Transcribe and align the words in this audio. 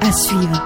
À 0.00 0.12
suivre. 0.12 0.64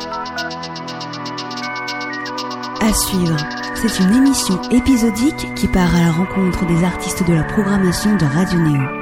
À 2.80 2.92
suivre. 2.92 3.36
C'est 3.74 4.02
une 4.02 4.14
émission 4.14 4.60
épisodique 4.70 5.54
qui 5.56 5.68
part 5.68 5.94
à 5.94 6.00
la 6.00 6.12
rencontre 6.12 6.66
des 6.66 6.84
artistes 6.84 7.26
de 7.26 7.34
la 7.34 7.44
programmation 7.44 8.16
de 8.16 8.24
Radio 8.24 8.58
Néo. 8.60 8.99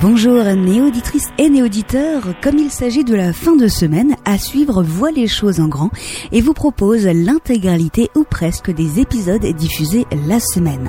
Bonjour 0.00 0.42
néauditrices 0.42 1.28
et 1.36 1.50
néauditeurs, 1.50 2.22
comme 2.40 2.56
il 2.56 2.70
s'agit 2.70 3.04
de 3.04 3.14
la 3.14 3.34
fin 3.34 3.54
de 3.54 3.68
semaine, 3.68 4.16
à 4.24 4.38
suivre 4.38 4.82
voit 4.82 5.10
les 5.10 5.26
choses 5.26 5.60
en 5.60 5.68
grand 5.68 5.90
et 6.32 6.40
vous 6.40 6.54
propose 6.54 7.04
l'intégralité 7.04 8.08
ou 8.16 8.24
presque 8.24 8.70
des 8.70 8.98
épisodes 8.98 9.44
diffusés 9.44 10.06
la 10.26 10.40
semaine. 10.40 10.88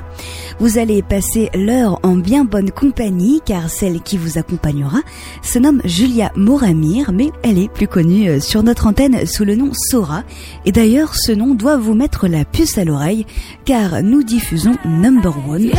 Vous 0.60 0.78
allez 0.78 1.02
passer 1.02 1.50
l'heure 1.54 2.00
en 2.04 2.16
bien 2.16 2.46
bonne 2.46 2.72
compagnie 2.72 3.42
car 3.46 3.70
celle 3.70 4.02
qui 4.02 4.18
vous 4.18 4.38
accompagnera 4.38 5.00
se 5.42 5.60
nomme 5.60 5.82
Julia 5.84 6.32
Moramir 6.38 7.12
mais 7.12 7.32
elle 7.44 7.58
est 7.58 7.72
plus 7.72 7.90
connue 7.90 8.30
euh, 8.30 8.40
sur 8.40 8.64
notre 8.64 8.88
antenne 8.88 9.26
sous 9.26 9.44
le 9.44 9.56
nom 9.56 9.72
Sora 9.74 10.24
et 10.64 10.72
d'ailleurs 10.72 11.16
ce 11.16 11.34
nom 11.34 11.54
doit 11.54 11.76
vous 11.76 11.96
mettre 11.96 12.30
la 12.30 12.46
puce 12.46 12.78
à 12.78 12.86
l'oreille 12.86 13.26
car 13.66 14.04
nous 14.04 14.24
diffusons 14.24 14.78
Number 14.86 15.36
One. 15.50 15.72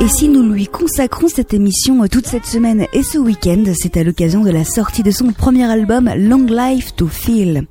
Et 0.00 0.08
si 0.08 0.28
nous 0.28 0.52
lui 0.52 0.68
consacrons 0.68 1.26
cette 1.26 1.52
émission 1.52 2.04
euh, 2.04 2.06
toute 2.06 2.26
cette 2.28 2.46
semaine 2.46 2.86
et 2.92 3.02
ce 3.02 3.18
week-end, 3.18 3.64
c'est 3.74 3.96
à 3.96 4.04
l'occasion 4.04 4.44
de 4.44 4.50
la 4.50 4.62
sortie 4.64 5.02
de 5.02 5.10
son 5.10 5.32
premier 5.32 5.64
album 5.64 6.12
Long 6.16 6.46
Life 6.46 6.94
to 6.94 7.08
Feel. 7.08 7.66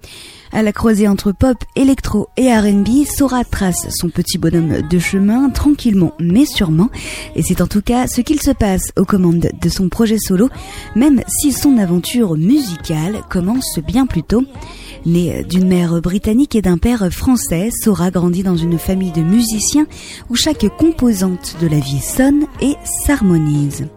À 0.52 0.63
la 0.63 0.73
croisée 0.73 1.07
entre 1.07 1.31
pop, 1.31 1.55
électro 1.77 2.27
et 2.35 2.53
R&B, 2.53 3.05
Sora 3.05 3.45
trace 3.45 3.88
son 3.89 4.09
petit 4.09 4.38
bonhomme 4.38 4.81
de 4.81 5.00
chemin 5.00 5.50
tranquillement 5.50 6.11
mais 6.19 6.45
sûrement. 6.45 6.89
Et 7.38 7.41
c'est 7.41 7.61
en 7.61 7.67
tout 7.67 7.81
cas 7.81 8.07
ce 8.07 8.19
qu'il 8.19 8.41
se 8.41 8.52
passe 8.52 8.91
aux 8.97 9.05
commandes 9.05 9.50
de 9.61 9.69
son 9.69 9.88
projet 9.88 10.17
solo, 10.19 10.50
même 10.97 11.22
si 11.28 11.53
son 11.53 11.78
aventure 11.78 12.35
musicale 12.35 13.22
commence 13.30 13.80
bien 13.80 14.05
plus 14.05 14.23
tôt. 14.23 14.44
Née 15.06 15.44
d'une 15.44 15.68
mère 15.68 16.02
britannique 16.02 16.56
et 16.56 16.62
d'un 16.62 16.78
père 16.78 17.12
français, 17.12 17.72
Sora 17.72 18.09
grandit 18.09 18.44
dans 18.44 18.56
une 18.56 18.78
famille 18.78 19.12
de 19.12 19.22
musiciens 19.22 19.86
où 20.30 20.36
chaque 20.36 20.66
composante 20.78 21.58
de 21.62 21.68
la 21.68 21.80
vie 21.80 22.00
sonne 22.00 22.46
et 22.62 22.76
s'harmonise. 23.06 23.88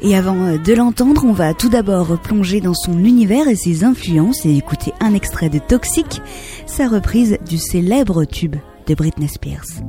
Et 0.00 0.16
avant 0.16 0.56
de 0.56 0.72
l'entendre, 0.74 1.24
on 1.24 1.32
va 1.32 1.54
tout 1.54 1.68
d'abord 1.68 2.20
plonger 2.20 2.60
dans 2.60 2.74
son 2.74 3.04
univers 3.04 3.48
et 3.48 3.56
ses 3.56 3.82
influences 3.82 4.46
et 4.46 4.56
écouter 4.56 4.92
un 5.00 5.14
extrait 5.14 5.48
de 5.48 5.58
Toxic, 5.58 6.20
sa 6.66 6.86
reprise 6.88 7.36
du 7.48 7.58
célèbre 7.58 8.24
tube 8.24 8.54
de 8.86 8.94
Britney 8.94 9.28
Spears. 9.28 9.80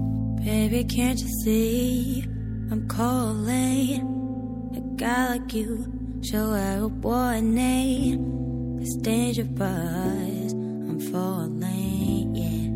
Baby, 0.44 0.86
can't 0.86 1.20
you 1.20 1.28
see? 1.44 2.24
I'm 2.72 2.88
a 2.90 3.04
like 5.30 5.54
you? 5.54 5.86
Show 6.22 6.56
a 9.40 9.44
I'm 10.52 11.00
falling, 11.12 12.36
yeah. 12.36 12.68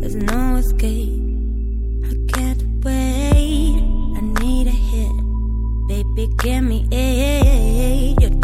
There's 0.00 0.16
no 0.16 0.56
escape. 0.56 1.22
I 2.04 2.14
can't 2.34 2.62
wait. 2.84 3.82
I 4.14 4.20
need 4.42 4.66
a 4.66 4.76
hit. 4.90 5.16
Baby, 5.88 6.28
give 6.36 6.64
me 6.64 6.86
it. 6.92 8.20
You're 8.20 8.35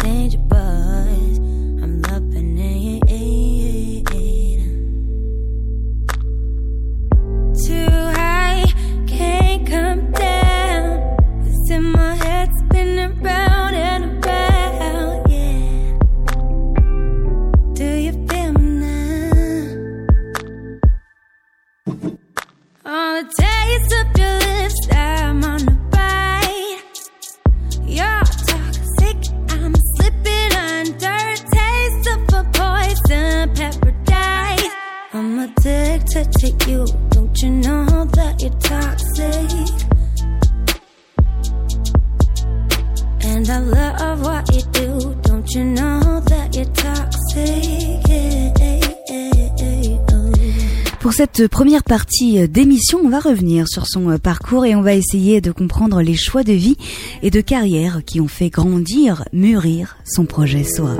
cette 51.43 51.51
première 51.51 51.83
partie 51.83 52.47
d'émission, 52.47 53.01
on 53.03 53.09
va 53.09 53.19
revenir 53.19 53.67
sur 53.67 53.85
son 53.85 54.17
parcours 54.17 54.65
et 54.65 54.75
on 54.75 54.81
va 54.81 54.93
essayer 54.93 55.41
de 55.41 55.51
comprendre 55.51 56.01
les 56.01 56.15
choix 56.15 56.41
de 56.43 56.53
vie 56.53 56.77
et 57.21 57.31
de 57.31 57.41
carrière 57.41 57.99
qui 58.05 58.21
ont 58.21 58.29
fait 58.29 58.49
grandir, 58.49 59.25
mûrir 59.33 59.97
son 60.05 60.25
projet 60.25 60.63
SOA. 60.63 60.95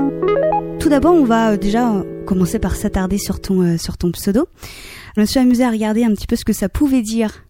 Tout 0.78 0.90
d'abord, 0.90 1.14
on 1.14 1.24
va 1.24 1.56
déjà 1.56 2.04
commencer 2.26 2.58
par 2.58 2.76
s'attarder 2.76 3.16
sur 3.16 3.40
ton, 3.40 3.62
euh, 3.62 4.10
pseudo. 4.12 4.46
Je 5.16 5.22
me 5.22 5.24
suis 5.24 5.40
amusée 5.40 5.64
à 5.64 5.70
regarder 5.70 6.04
un 6.04 6.12
petit 6.12 6.26
peu 6.26 6.36
ce 6.36 6.44
que 6.44 6.52
ça 6.52 6.68
pouvait 6.68 7.00
dire 7.00 7.46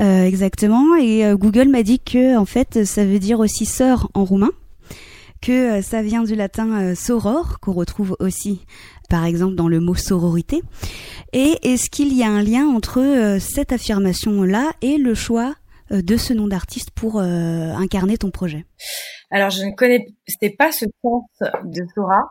euh, 0.00 0.24
exactement 0.24 0.96
et 0.96 1.24
euh, 1.24 1.36
Google 1.36 1.68
m'a 1.68 1.84
dit 1.84 2.00
que 2.00 2.36
en 2.36 2.46
fait 2.46 2.84
ça 2.84 3.04
veut 3.04 3.20
dire 3.20 3.38
aussi 3.38 3.64
sœur 3.64 4.10
en 4.14 4.24
roumain 4.24 4.50
que 5.40 5.78
euh, 5.78 5.82
ça 5.82 6.02
vient 6.02 6.22
du 6.22 6.34
latin 6.34 6.80
euh, 6.80 6.94
soror, 6.94 7.60
qu'on 7.60 7.72
retrouve 7.72 8.16
aussi 8.20 8.64
par 9.08 9.24
exemple 9.24 9.54
dans 9.54 9.68
le 9.68 9.80
mot 9.80 9.94
sororité. 9.94 10.62
Et 11.32 11.56
est-ce 11.62 11.88
qu'il 11.90 12.14
y 12.14 12.22
a 12.22 12.28
un 12.28 12.42
lien 12.42 12.66
entre 12.66 13.00
euh, 13.00 13.38
cette 13.38 13.72
affirmation-là 13.72 14.72
et 14.82 14.98
le 14.98 15.14
choix 15.14 15.54
de 15.90 16.18
ce 16.18 16.34
nom 16.34 16.48
d'artiste 16.48 16.90
pour 16.90 17.18
incarner 17.18 18.18
ton 18.18 18.30
projet? 18.30 18.66
Alors, 19.30 19.48
je 19.48 19.62
ne 19.62 19.74
connaissais 19.74 20.54
pas 20.58 20.70
ce 20.70 20.84
sens 21.02 21.24
de 21.64 21.82
Sora, 21.94 22.24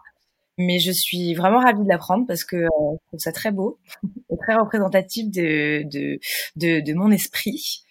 mais 0.57 0.79
je 0.79 0.91
suis 0.91 1.35
vraiment 1.35 1.59
ravie 1.59 1.83
de 1.83 1.87
l'apprendre 1.87 2.25
parce 2.27 2.43
que 2.43 2.55
euh, 2.55 2.67
je 2.67 3.07
trouve 3.07 3.19
ça 3.19 3.31
très 3.31 3.51
beau 3.51 3.79
et 4.31 4.37
très 4.37 4.55
représentatif 4.55 5.29
de 5.29 6.93
mon 6.93 7.11
esprit. 7.11 7.83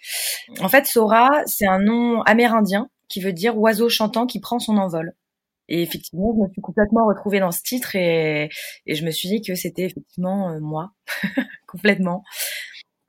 En 0.61 0.69
fait, 0.69 0.87
Sora, 0.87 1.31
c'est 1.47 1.67
un 1.67 1.79
nom 1.79 2.23
amérindien 2.23 2.89
qui 3.09 3.21
veut 3.21 3.33
dire 3.33 3.59
oiseau 3.59 3.89
chantant 3.89 4.27
qui 4.27 4.41
prend 4.41 4.59
son 4.59 4.77
envol. 4.77 5.15
Et 5.69 5.83
effectivement, 5.83 6.33
je 6.37 6.43
me 6.43 6.53
suis 6.53 6.63
complètement 6.63 7.07
retrouvée 7.07 7.41
dans 7.41 7.51
ce 7.51 7.61
titre 7.65 7.97
et, 7.97 8.49
et 8.87 8.95
je 8.95 9.05
me 9.05 9.11
suis 9.11 9.29
dit 9.29 9.43
que 9.43 9.55
c'était 9.55 9.83
effectivement 9.83 10.51
euh, 10.51 10.61
moi, 10.61 10.93
complètement. 11.67 12.23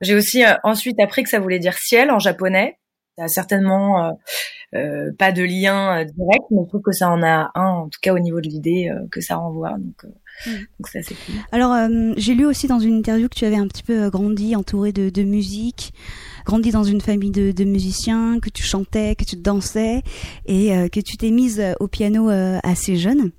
J'ai 0.00 0.14
aussi 0.14 0.44
euh, 0.44 0.54
ensuite 0.64 1.00
appris 1.00 1.22
que 1.22 1.30
ça 1.30 1.40
voulait 1.40 1.58
dire 1.58 1.74
ciel 1.74 2.10
en 2.10 2.18
japonais. 2.18 2.78
Ça 3.16 3.24
a 3.24 3.28
certainement 3.28 4.16
euh, 4.74 5.10
pas 5.18 5.32
de 5.32 5.42
lien 5.42 6.04
direct, 6.04 6.44
mais 6.50 6.62
je 6.64 6.68
trouve 6.68 6.82
que 6.82 6.92
ça 6.92 7.08
en 7.08 7.22
a 7.22 7.50
un, 7.56 7.66
en 7.66 7.88
tout 7.88 7.98
cas 8.00 8.12
au 8.12 8.20
niveau 8.20 8.40
de 8.40 8.48
l'idée 8.48 8.92
que 9.10 9.20
ça 9.20 9.36
renvoie. 9.36 9.70
Donc, 9.70 10.04
euh, 10.04 10.08
Mm. 10.46 10.50
donc 10.78 10.88
ça 10.88 11.02
c'est 11.02 11.14
cool. 11.14 11.34
Alors, 11.52 11.74
j'ai 12.16 12.34
lu 12.34 12.46
aussi 12.46 12.66
dans 12.66 12.78
une 12.78 12.94
interview 12.94 13.28
que 13.28 13.34
tu 13.34 13.44
avais 13.44 13.56
un 13.56 13.66
petit 13.66 13.82
peu 13.82 14.08
grandi 14.10 14.54
entouré 14.56 14.92
de, 14.92 15.10
de 15.10 15.22
musique, 15.22 15.92
grandi 16.48 16.70
dans 16.70 16.82
une 16.82 17.02
famille 17.02 17.30
de, 17.30 17.52
de 17.52 17.64
musiciens, 17.64 18.40
que 18.40 18.48
tu 18.48 18.62
chantais, 18.62 19.14
que 19.14 19.24
tu 19.24 19.36
dansais 19.36 20.00
et 20.46 20.74
euh, 20.74 20.88
que 20.88 20.98
tu 20.98 21.18
t'es 21.18 21.30
mise 21.30 21.60
euh, 21.60 21.74
au 21.78 21.88
piano 21.88 22.30
euh, 22.30 22.58
assez 22.62 22.96
jeune. 22.96 23.32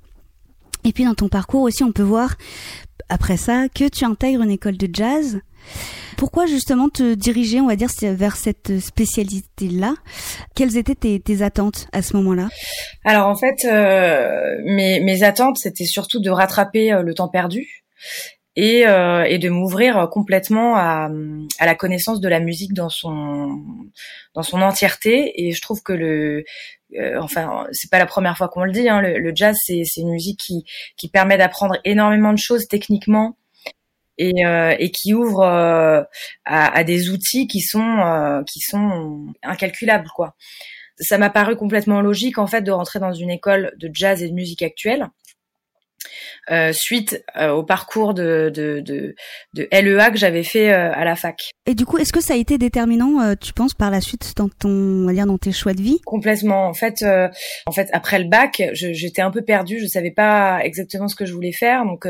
Et 0.84 0.94
puis 0.94 1.06
dans 1.06 1.16
ton 1.16 1.28
parcours 1.28 1.64
aussi, 1.64 1.84
on 1.84 1.92
peut 1.92 2.04
voir 2.04 2.36
après 3.10 3.36
ça 3.36 3.68
que 3.68 3.90
tu 3.90 4.06
intègres 4.06 4.44
une 4.44 4.52
école 4.52 4.78
de 4.78 4.88
jazz. 4.94 5.40
Pourquoi 6.18 6.46
justement 6.46 6.88
te 6.88 7.16
diriger, 7.16 7.60
on 7.60 7.68
va 7.68 7.76
dire, 7.76 7.90
vers 8.04 8.36
cette 8.36 8.80
spécialité-là? 8.80 9.96
Quelles 10.56 10.78
étaient 10.78 10.94
tes, 10.94 11.20
tes 11.20 11.42
attentes 11.42 11.88
à 11.92 12.04
ce 12.04 12.16
moment-là? 12.16 12.50
Alors 13.06 13.28
en 13.28 13.36
fait, 13.36 13.66
euh, 13.66 14.56
mes, 14.66 15.00
mes 15.00 15.24
attentes, 15.24 15.58
c'était 15.58 15.86
surtout 15.86 16.20
de 16.20 16.30
rattraper 16.30 16.94
euh, 16.94 17.02
le 17.02 17.16
temps 17.16 17.28
perdu 17.30 17.66
et, 18.56 18.88
euh, 18.88 19.24
et 19.24 19.38
de 19.40 19.50
m'ouvrir 19.50 20.10
complètement 20.12 20.76
à, 20.76 21.10
à 21.60 21.66
la 21.66 21.76
connaissance 21.76 22.20
de 22.20 22.28
la 22.30 22.40
musique 22.40 22.74
dans 22.74 22.90
son 22.90 23.62
dans 24.34 24.44
son 24.44 24.62
entièreté. 24.62 25.44
Et 25.48 25.52
je 25.54 25.62
trouve 25.62 25.82
que 25.84 25.94
le 25.94 26.44
euh, 26.98 27.20
enfin, 27.22 27.68
c'est 27.72 27.90
pas 27.92 28.00
la 28.00 28.06
première 28.08 28.38
fois 28.38 28.50
qu'on 28.50 28.64
le 28.64 28.72
dit. 28.72 28.90
Hein, 28.90 29.02
le, 29.02 29.20
le 29.20 29.32
jazz, 29.36 29.58
c'est 29.64 29.84
c'est 29.86 30.02
une 30.02 30.12
musique 30.12 30.40
qui 30.40 30.66
qui 30.98 31.10
permet 31.10 31.38
d'apprendre 31.38 31.78
énormément 31.86 32.34
de 32.34 32.40
choses 32.40 32.68
techniquement 32.68 33.38
et, 34.18 34.46
euh, 34.46 34.76
et 34.80 34.92
qui 34.92 35.14
ouvre 35.14 35.42
euh, 35.42 36.04
à, 36.46 36.78
à 36.78 36.84
des 36.84 37.10
outils 37.10 37.48
qui 37.48 37.62
sont 37.62 38.00
euh, 38.00 38.44
qui 38.44 38.60
sont 38.60 39.28
incalculables 39.44 40.10
quoi. 40.16 40.36
ça 41.00 41.18
m'a 41.18 41.30
paru 41.30 41.56
complètement 41.56 42.02
logique 42.02 42.38
en 42.38 42.48
fait 42.48 42.62
de 42.62 42.72
rentrer 42.72 43.00
dans 43.00 43.14
une 43.14 43.32
école 43.32 43.74
de 43.78 43.90
jazz 43.94 44.22
et 44.24 44.30
de 44.30 44.34
musique 44.34 44.62
actuelle 44.62 45.08
euh, 46.52 46.74
suite 46.74 47.24
euh, 47.38 47.52
au 47.52 47.64
parcours 47.64 48.14
de, 48.14 48.52
de, 48.54 48.80
de, 48.80 49.16
de, 49.54 49.68
LEA 49.72 50.10
que 50.10 50.18
j'avais 50.18 50.44
fait 50.44 50.72
euh, 50.74 50.92
à 50.94 51.06
la 51.06 51.16
fac. 51.16 51.52
Et 51.68 51.76
du 51.76 51.86
coup, 51.86 51.98
est-ce 51.98 52.12
que 52.12 52.22
ça 52.22 52.34
a 52.34 52.38
été 52.38 52.58
déterminant, 52.58 53.36
tu 53.36 53.54
penses, 53.54 53.76
par 53.76 53.92
la 53.92 54.02
suite 54.02 54.34
dans 54.36 54.50
ton, 54.50 54.70
on 54.70 55.06
va 55.06 55.14
dire, 55.14 55.28
dans 55.28 55.38
tes 55.38 55.52
choix 55.52 55.74
de 55.74 55.82
vie? 55.82 56.00
Complètement. 56.06 56.68
En 56.68 56.74
fait, 56.74 57.04
en 57.66 57.72
fait, 57.72 57.90
après 57.94 58.18
le 58.18 58.26
bac, 58.26 58.64
j'étais 58.74 59.22
un 59.22 59.30
peu 59.30 59.44
perdue. 59.44 59.80
Je 59.80 59.86
savais 59.86 60.12
pas 60.12 60.60
exactement 60.64 61.08
ce 61.08 61.16
que 61.16 61.26
je 61.26 61.34
voulais 61.34 61.52
faire, 61.52 61.86
donc 61.86 62.08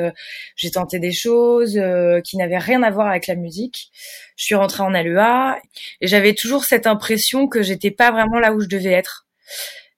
j'ai 0.55 0.71
tenté 0.71 0.99
des 0.99 1.11
choses 1.11 1.79
qui 2.23 2.37
n'avaient 2.37 2.57
rien 2.57 2.81
à 2.83 2.91
voir 2.91 3.07
avec 3.07 3.27
la 3.27 3.35
musique. 3.35 3.91
Je 4.37 4.45
suis 4.45 4.55
rentrée 4.55 4.83
en 4.83 4.89
LEA 4.89 5.57
et 5.99 6.07
j'avais 6.07 6.33
toujours 6.33 6.63
cette 6.63 6.87
impression 6.87 7.47
que 7.47 7.61
j'étais 7.61 7.91
pas 7.91 8.11
vraiment 8.11 8.39
là 8.39 8.53
où 8.53 8.61
je 8.61 8.67
devais 8.67 8.91
être. 8.91 9.25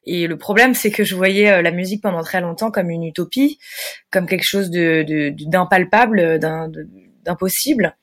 Et 0.05 0.27
le 0.27 0.37
problème, 0.37 0.73
c'est 0.73 0.91
que 0.91 1.03
je 1.03 1.15
voyais 1.15 1.51
euh, 1.51 1.61
la 1.61 1.71
musique 1.71 2.01
pendant 2.01 2.23
très 2.23 2.41
longtemps 2.41 2.71
comme 2.71 2.89
une 2.89 3.03
utopie, 3.03 3.59
comme 4.11 4.25
quelque 4.25 4.45
chose 4.45 4.71
de 4.71 5.33
d'impalpable, 5.45 6.39
d'impossible. 7.23 7.95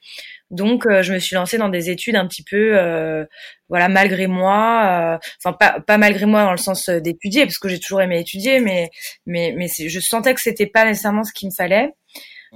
Donc, 0.51 0.87
euh, 0.87 1.03
je 1.03 1.13
me 1.13 1.19
suis 1.19 1.35
lancée 1.35 1.59
dans 1.59 1.69
des 1.69 1.91
études 1.91 2.17
un 2.17 2.27
petit 2.27 2.43
peu, 2.43 2.79
euh, 2.79 3.27
voilà, 3.69 3.89
malgré 3.89 4.27
moi. 4.29 5.19
Enfin, 5.39 5.53
pas, 5.53 5.81
pas 5.81 5.99
malgré 5.99 6.25
moi 6.25 6.45
dans 6.45 6.53
le 6.53 6.59
sens 6.59 6.89
d'étudier, 6.89 7.45
parce 7.45 7.59
que 7.59 7.69
j'ai 7.69 7.81
toujours 7.81 8.01
aimé 8.01 8.21
étudier, 8.21 8.61
mais 8.61 8.91
mais 9.27 9.53
mais 9.57 9.69
je 9.69 10.01
sentais 10.01 10.35
que 10.35 10.41
c'était 10.41 10.67
pas 10.67 10.85
nécessairement 10.85 11.25
ce 11.25 11.33
qu'il 11.33 11.49
me 11.49 11.55
fallait. 11.55 11.91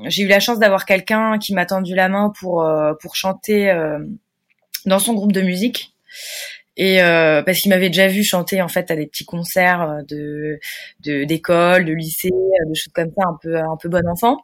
J'ai 0.06 0.22
eu 0.22 0.26
la 0.26 0.40
chance 0.40 0.58
d'avoir 0.58 0.86
quelqu'un 0.86 1.38
qui 1.38 1.52
m'a 1.52 1.66
tendu 1.66 1.94
la 1.94 2.08
main 2.08 2.32
pour 2.40 2.66
pour 3.00 3.14
chanter 3.14 3.70
dans 4.86 4.98
son 4.98 5.12
groupe 5.12 5.32
de 5.32 5.42
musique 5.42 5.94
et 6.76 7.02
euh, 7.02 7.42
parce 7.42 7.58
qu'il 7.58 7.70
m'avait 7.70 7.88
déjà 7.90 8.08
vu 8.08 8.24
chanter 8.24 8.62
en 8.62 8.68
fait 8.68 8.90
à 8.90 8.96
des 8.96 9.06
petits 9.06 9.24
concerts 9.24 9.82
euh, 9.82 10.02
de 10.08 11.24
d'école, 11.24 11.84
de, 11.84 11.92
lycée, 11.92 12.30
euh, 12.32 12.68
de 12.68 12.74
choses 12.74 12.92
comme 12.94 13.10
ça, 13.16 13.28
un 13.28 13.38
peu 13.40 13.56
un 13.56 13.76
peu 13.80 13.88
bon 13.88 14.06
enfant. 14.08 14.38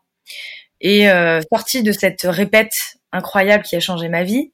Et 0.81 1.11
euh, 1.11 1.41
sortie 1.53 1.83
de 1.83 1.93
cette 1.93 2.23
répète 2.23 2.73
incroyable 3.13 3.65
qui 3.65 3.77
a 3.77 3.81
changé 3.81 4.09
ma 4.09 4.23
vie, 4.23 4.53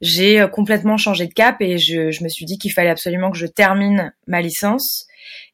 j'ai 0.00 0.40
euh, 0.40 0.48
complètement 0.48 0.96
changé 0.96 1.26
de 1.26 1.32
cap 1.32 1.56
et 1.60 1.78
je, 1.78 2.10
je 2.10 2.24
me 2.24 2.28
suis 2.28 2.44
dit 2.44 2.58
qu'il 2.58 2.72
fallait 2.72 2.90
absolument 2.90 3.30
que 3.30 3.38
je 3.38 3.46
termine 3.46 4.12
ma 4.26 4.42
licence 4.42 5.06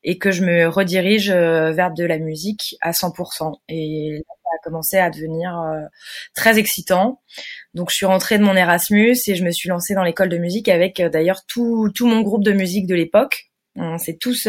et 0.02 0.18
que 0.18 0.30
je 0.30 0.42
me 0.44 0.66
redirige 0.66 1.30
vers 1.30 1.92
de 1.92 2.04
la 2.04 2.18
musique 2.18 2.76
à 2.80 2.92
100%. 2.92 3.52
Et 3.68 4.22
a 4.54 4.58
commencé 4.62 4.98
à 4.98 5.10
devenir 5.10 5.52
très 6.34 6.58
excitant. 6.58 7.20
Donc 7.74 7.90
je 7.90 7.96
suis 7.96 8.06
rentrée 8.06 8.38
de 8.38 8.44
mon 8.44 8.56
Erasmus 8.56 9.16
et 9.26 9.34
je 9.34 9.44
me 9.44 9.50
suis 9.50 9.68
lancée 9.68 9.94
dans 9.94 10.02
l'école 10.02 10.28
de 10.28 10.38
musique 10.38 10.68
avec 10.68 11.00
euh, 11.00 11.08
d'ailleurs 11.08 11.44
tout, 11.46 11.90
tout 11.94 12.06
mon 12.06 12.20
groupe 12.22 12.44
de 12.44 12.52
musique 12.52 12.86
de 12.86 12.94
l'époque. 12.94 13.50
On 13.76 13.98
s'est 13.98 14.18
tous 14.20 14.48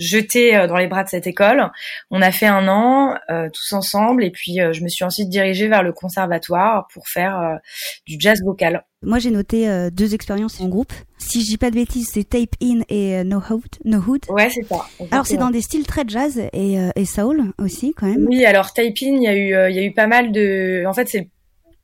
euh, 0.00 0.04
jetés 0.04 0.56
euh, 0.56 0.66
dans 0.66 0.76
les 0.76 0.86
bras 0.86 1.04
de 1.04 1.08
cette 1.08 1.26
école. 1.26 1.70
On 2.10 2.22
a 2.22 2.30
fait 2.32 2.46
un 2.46 2.68
an 2.68 3.14
tous 3.52 3.72
ensemble 3.72 4.24
et 4.24 4.30
puis 4.30 4.58
je 4.72 4.82
me 4.82 4.88
suis 4.88 5.04
ensuite 5.04 5.28
dirigée 5.28 5.68
vers 5.68 5.82
le 5.82 5.92
conservatoire 5.92 6.88
pour 6.92 7.08
faire 7.08 7.58
du 8.06 8.16
jazz 8.18 8.42
vocal. 8.42 8.84
Moi 9.02 9.18
j'ai 9.18 9.30
noté 9.30 9.88
deux 9.92 10.14
expériences 10.14 10.60
en 10.60 10.68
groupe. 10.68 10.92
Si 11.18 11.42
je 11.42 11.46
dis 11.46 11.58
pas 11.58 11.70
de 11.70 11.76
bêtises, 11.76 12.08
c'est 12.12 12.28
Tape 12.28 12.54
In 12.62 12.80
et 12.88 13.22
No 13.24 13.38
Hood. 13.38 13.64
No 13.84 13.98
Hood. 13.98 14.24
Ouais, 14.28 14.50
c'est 14.50 14.64
ça. 14.64 14.86
Alors 15.10 15.26
c'est 15.26 15.36
dans 15.36 15.50
des 15.50 15.60
styles 15.60 15.86
très 15.86 16.04
jazz 16.06 16.40
et, 16.52 16.76
et 16.96 17.04
soul 17.04 17.52
aussi 17.58 17.94
quand 17.94 18.06
même. 18.06 18.26
Oui, 18.28 18.44
alors 18.44 18.72
Tape 18.72 18.86
In, 19.02 19.16
il 19.16 19.22
y 19.22 19.28
a 19.28 19.36
eu 19.36 19.70
il 19.70 19.76
y 19.76 19.78
a 19.78 19.82
eu 19.82 19.92
pas 19.92 20.06
mal 20.06 20.32
de 20.32 20.84
en 20.86 20.92
fait 20.92 21.08
c'est 21.08 21.28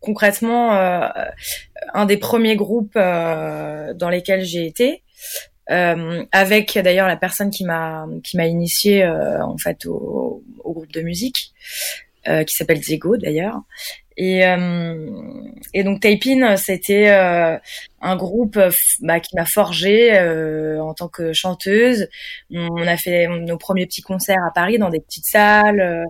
concrètement 0.07 0.75
euh, 0.75 1.09
un 1.93 2.07
des 2.07 2.17
premiers 2.17 2.57
groupes 2.57 2.97
euh, 2.97 3.93
dans 3.95 4.09
lesquels 4.09 4.45
j'ai 4.45 4.67
été. 4.67 5.03
Euh, 5.71 6.25
avec 6.33 6.79
d'ailleurs 6.79 7.09
la 7.09 7.17
personne 7.17 7.51
qui 7.51 7.65
m'a 7.65 8.07
qui 8.23 8.37
m'a 8.37 8.47
initié 8.47 9.07
en 9.07 9.57
fait 9.59 9.85
au, 9.87 10.45
au, 10.63 10.73
groupe 10.73 10.93
de 10.93 11.03
musique 11.03 11.53
qui 12.25 12.55
s'appelle 12.57 12.81
Diego 12.81 13.17
d'ailleurs. 13.17 13.61
Et 14.17 14.43
et 15.75 15.85
donc 15.85 16.01
Taipin 16.01 16.57
c'était 16.57 17.09
un 17.09 18.17
groupe 18.17 18.59
bah, 19.01 19.21
qui 19.21 19.35
m'a 19.37 19.45
forgé 19.45 20.19
en 20.81 20.95
tant 20.95 21.09
que 21.09 21.33
chanteuse. 21.33 22.09
On 22.53 22.87
a 22.87 22.97
fait 22.97 23.27
nos 23.27 23.59
premiers 23.59 23.87
petits 23.87 24.03
concerts 24.03 24.43
à 24.49 24.53
Paris 24.53 24.79
dans 24.79 24.91
des 24.91 25.01
petites 25.01 25.27
salles. 25.27 26.07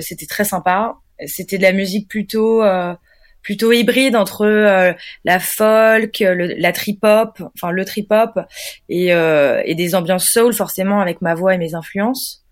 C'était 0.00 0.26
très 0.26 0.44
sympa. 0.44 0.98
C'était 1.26 1.58
de 1.58 1.62
la 1.62 1.72
musique 1.72 2.08
plutôt 2.08 2.62
euh, 2.62 2.94
plutôt 3.42 3.72
hybride 3.72 4.16
entre 4.16 4.44
euh, 4.44 4.92
la 5.24 5.38
folk, 5.38 6.18
la 6.20 6.72
trip 6.72 6.98
hop, 7.02 7.42
enfin 7.54 7.70
le 7.70 7.84
trip 7.84 8.10
hop 8.10 8.40
et, 8.88 9.14
euh, 9.14 9.62
et 9.64 9.74
des 9.74 9.94
ambiances 9.94 10.26
soul 10.26 10.52
forcément 10.52 11.00
avec 11.00 11.22
ma 11.22 11.34
voix 11.34 11.54
et 11.54 11.58
mes 11.58 11.74
influences. 11.74 12.44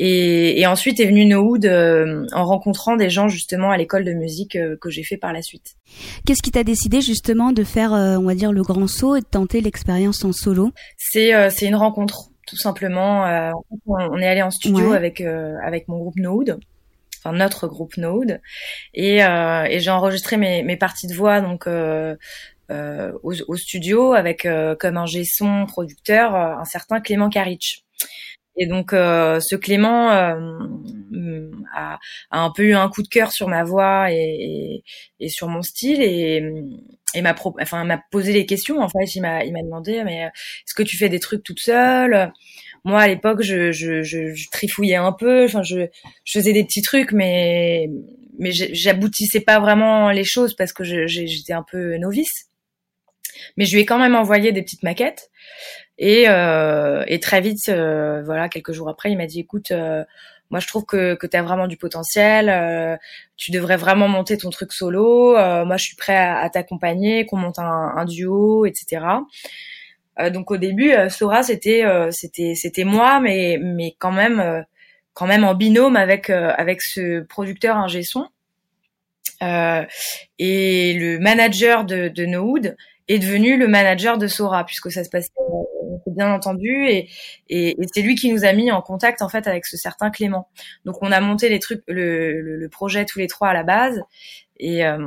Et, 0.00 0.60
et 0.60 0.66
ensuite 0.68 1.00
est 1.00 1.06
venu 1.06 1.26
No 1.26 1.40
Wood 1.40 1.66
en 1.66 2.44
rencontrant 2.44 2.94
des 2.94 3.10
gens 3.10 3.26
justement 3.26 3.72
à 3.72 3.76
l'école 3.76 4.04
de 4.04 4.12
musique 4.12 4.56
que 4.80 4.90
j'ai 4.90 5.02
fait 5.02 5.16
par 5.16 5.32
la 5.32 5.42
suite. 5.42 5.74
Qu'est-ce 6.24 6.42
qui 6.42 6.52
t'a 6.52 6.62
décidé 6.62 7.00
justement 7.00 7.50
de 7.50 7.64
faire, 7.64 7.90
on 7.90 8.22
va 8.22 8.36
dire, 8.36 8.52
le 8.52 8.62
grand 8.62 8.86
saut 8.86 9.16
et 9.16 9.20
de 9.20 9.26
tenter 9.26 9.60
l'expérience 9.60 10.24
en 10.24 10.32
solo? 10.32 10.70
C'est 10.96 11.50
c'est 11.50 11.66
une 11.66 11.74
rencontre 11.74 12.30
tout 12.46 12.56
simplement. 12.56 13.24
on, 13.86 14.18
est 14.18 14.28
allé 14.28 14.42
en 14.42 14.52
studio 14.52 14.92
avec 14.92 15.20
avec 15.20 15.88
mon 15.88 15.98
groupe 15.98 16.16
No 16.16 16.34
Wood 16.34 16.60
enfin 17.18 17.32
notre 17.36 17.66
groupe 17.66 17.96
Node, 17.96 18.40
et, 18.94 19.24
euh, 19.24 19.64
et 19.64 19.80
j'ai 19.80 19.90
enregistré 19.90 20.36
mes, 20.36 20.62
mes 20.62 20.76
parties 20.76 21.06
de 21.06 21.14
voix 21.14 21.40
donc 21.40 21.66
euh, 21.66 22.16
euh, 22.70 23.12
au, 23.22 23.32
au, 23.48 23.56
studio 23.56 24.12
avec 24.12 24.44
euh, 24.44 24.76
comme 24.76 24.98
un 24.98 25.06
son 25.24 25.64
producteur 25.64 26.34
euh, 26.34 26.54
un 26.60 26.66
certain 26.66 27.00
Clément 27.00 27.30
Karich. 27.30 27.84
Et 28.58 28.66
donc 28.66 28.90
ce 28.90 29.56
Clément 29.56 30.10
a, 30.10 30.36
a, 31.74 31.98
un 32.32 32.50
peu 32.50 32.64
eu 32.64 32.74
un 32.74 32.88
coup 32.88 33.02
de 33.02 33.08
cœur 33.08 33.32
sur 33.32 33.48
ma 33.48 33.62
voix 33.64 34.12
et, 34.12 34.16
et, 34.16 34.84
et 35.20 35.28
sur 35.28 35.48
mon 35.48 35.62
style 35.62 36.02
et, 36.02 36.42
et 37.14 37.22
m'a 37.22 37.36
enfin 37.60 37.84
m'a 37.84 38.02
posé 38.10 38.32
les 38.32 38.46
questions 38.46 38.80
en 38.80 38.88
fait. 38.88 39.14
Il 39.14 39.22
m'a 39.22 39.44
il 39.44 39.52
m'a 39.52 39.62
demandé 39.62 40.02
mais 40.04 40.22
est-ce 40.24 40.74
que 40.74 40.82
tu 40.82 40.96
fais 40.98 41.08
des 41.08 41.20
trucs 41.20 41.44
toute 41.44 41.60
seule? 41.60 42.32
Moi 42.84 43.02
à 43.02 43.08
l'époque 43.08 43.42
je, 43.42 43.72
je, 43.72 44.02
je, 44.02 44.34
je, 44.34 44.48
trifouillais 44.50 44.96
un 44.96 45.12
peu. 45.12 45.44
Enfin 45.44 45.62
je, 45.62 45.86
je 46.24 46.38
faisais 46.38 46.52
des 46.52 46.64
petits 46.64 46.82
trucs 46.82 47.12
mais 47.12 47.88
mais 48.38 48.52
j'aboutissais 48.52 49.40
pas 49.40 49.60
vraiment 49.60 50.10
les 50.10 50.24
choses 50.24 50.54
parce 50.54 50.72
que 50.72 50.84
j'étais 50.84 51.52
un 51.52 51.64
peu 51.68 51.96
novice. 51.96 52.46
Mais 53.56 53.64
je 53.64 53.74
lui 53.74 53.82
ai 53.82 53.86
quand 53.86 53.98
même 53.98 54.14
envoyé 54.14 54.52
des 54.52 54.62
petites 54.62 54.82
maquettes. 54.82 55.30
Et 55.98 56.28
euh, 56.28 57.02
et 57.08 57.18
très 57.18 57.40
vite 57.40 57.68
euh, 57.68 58.22
voilà 58.24 58.48
quelques 58.48 58.70
jours 58.70 58.88
après 58.88 59.10
il 59.10 59.18
m'a 59.18 59.26
dit 59.26 59.40
écoute 59.40 59.72
euh, 59.72 60.04
moi 60.48 60.60
je 60.60 60.68
trouve 60.68 60.84
que 60.84 61.14
que 61.14 61.26
tu 61.26 61.36
as 61.36 61.42
vraiment 61.42 61.66
du 61.66 61.76
potentiel 61.76 62.48
euh, 62.48 62.96
tu 63.36 63.50
devrais 63.50 63.76
vraiment 63.76 64.06
monter 64.06 64.38
ton 64.38 64.50
truc 64.50 64.72
solo 64.72 65.36
euh, 65.36 65.64
moi 65.64 65.76
je 65.76 65.86
suis 65.86 65.96
prêt 65.96 66.16
à, 66.16 66.38
à 66.38 66.50
t'accompagner 66.50 67.26
qu'on 67.26 67.36
monte 67.36 67.58
un, 67.58 67.92
un, 67.96 68.04
duo 68.04 68.64
etc 68.64 69.06
donc 70.30 70.50
au 70.50 70.56
début, 70.56 70.92
euh, 70.92 71.08
Sora 71.08 71.42
c'était 71.42 71.84
euh, 71.84 72.10
c'était 72.10 72.54
c'était 72.54 72.84
moi, 72.84 73.20
mais 73.20 73.58
mais 73.62 73.94
quand 73.98 74.12
même 74.12 74.64
quand 75.14 75.26
même 75.26 75.44
en 75.44 75.54
binôme 75.54 75.96
avec 75.96 76.30
avec 76.30 76.82
ce 76.82 77.20
producteur 77.20 77.76
ingé 77.76 78.02
son. 78.02 78.28
et 79.40 80.94
le 80.98 81.18
manager 81.18 81.84
de, 81.84 82.08
de 82.08 82.26
Nowood 82.26 82.76
est 83.08 83.18
devenu 83.18 83.56
le 83.56 83.68
manager 83.68 84.18
de 84.18 84.26
Sora 84.26 84.64
puisque 84.64 84.90
ça 84.90 85.04
se 85.04 85.10
passait 85.10 85.30
bien 86.06 86.32
entendu 86.32 86.86
et, 86.88 87.08
et, 87.48 87.70
et 87.70 87.86
c'est 87.92 88.02
lui 88.02 88.14
qui 88.14 88.32
nous 88.32 88.44
a 88.44 88.52
mis 88.52 88.70
en 88.70 88.82
contact 88.82 89.22
en 89.22 89.28
fait 89.28 89.46
avec 89.46 89.66
ce 89.66 89.76
certain 89.76 90.10
Clément. 90.10 90.48
Donc 90.84 90.96
on 91.02 91.12
a 91.12 91.20
monté 91.20 91.48
les 91.48 91.58
trucs 91.58 91.82
le, 91.86 92.40
le 92.40 92.68
projet 92.68 93.04
tous 93.04 93.18
les 93.18 93.26
trois 93.26 93.48
à 93.48 93.54
la 93.54 93.62
base 93.62 94.02
et, 94.58 94.84
euh, 94.84 94.98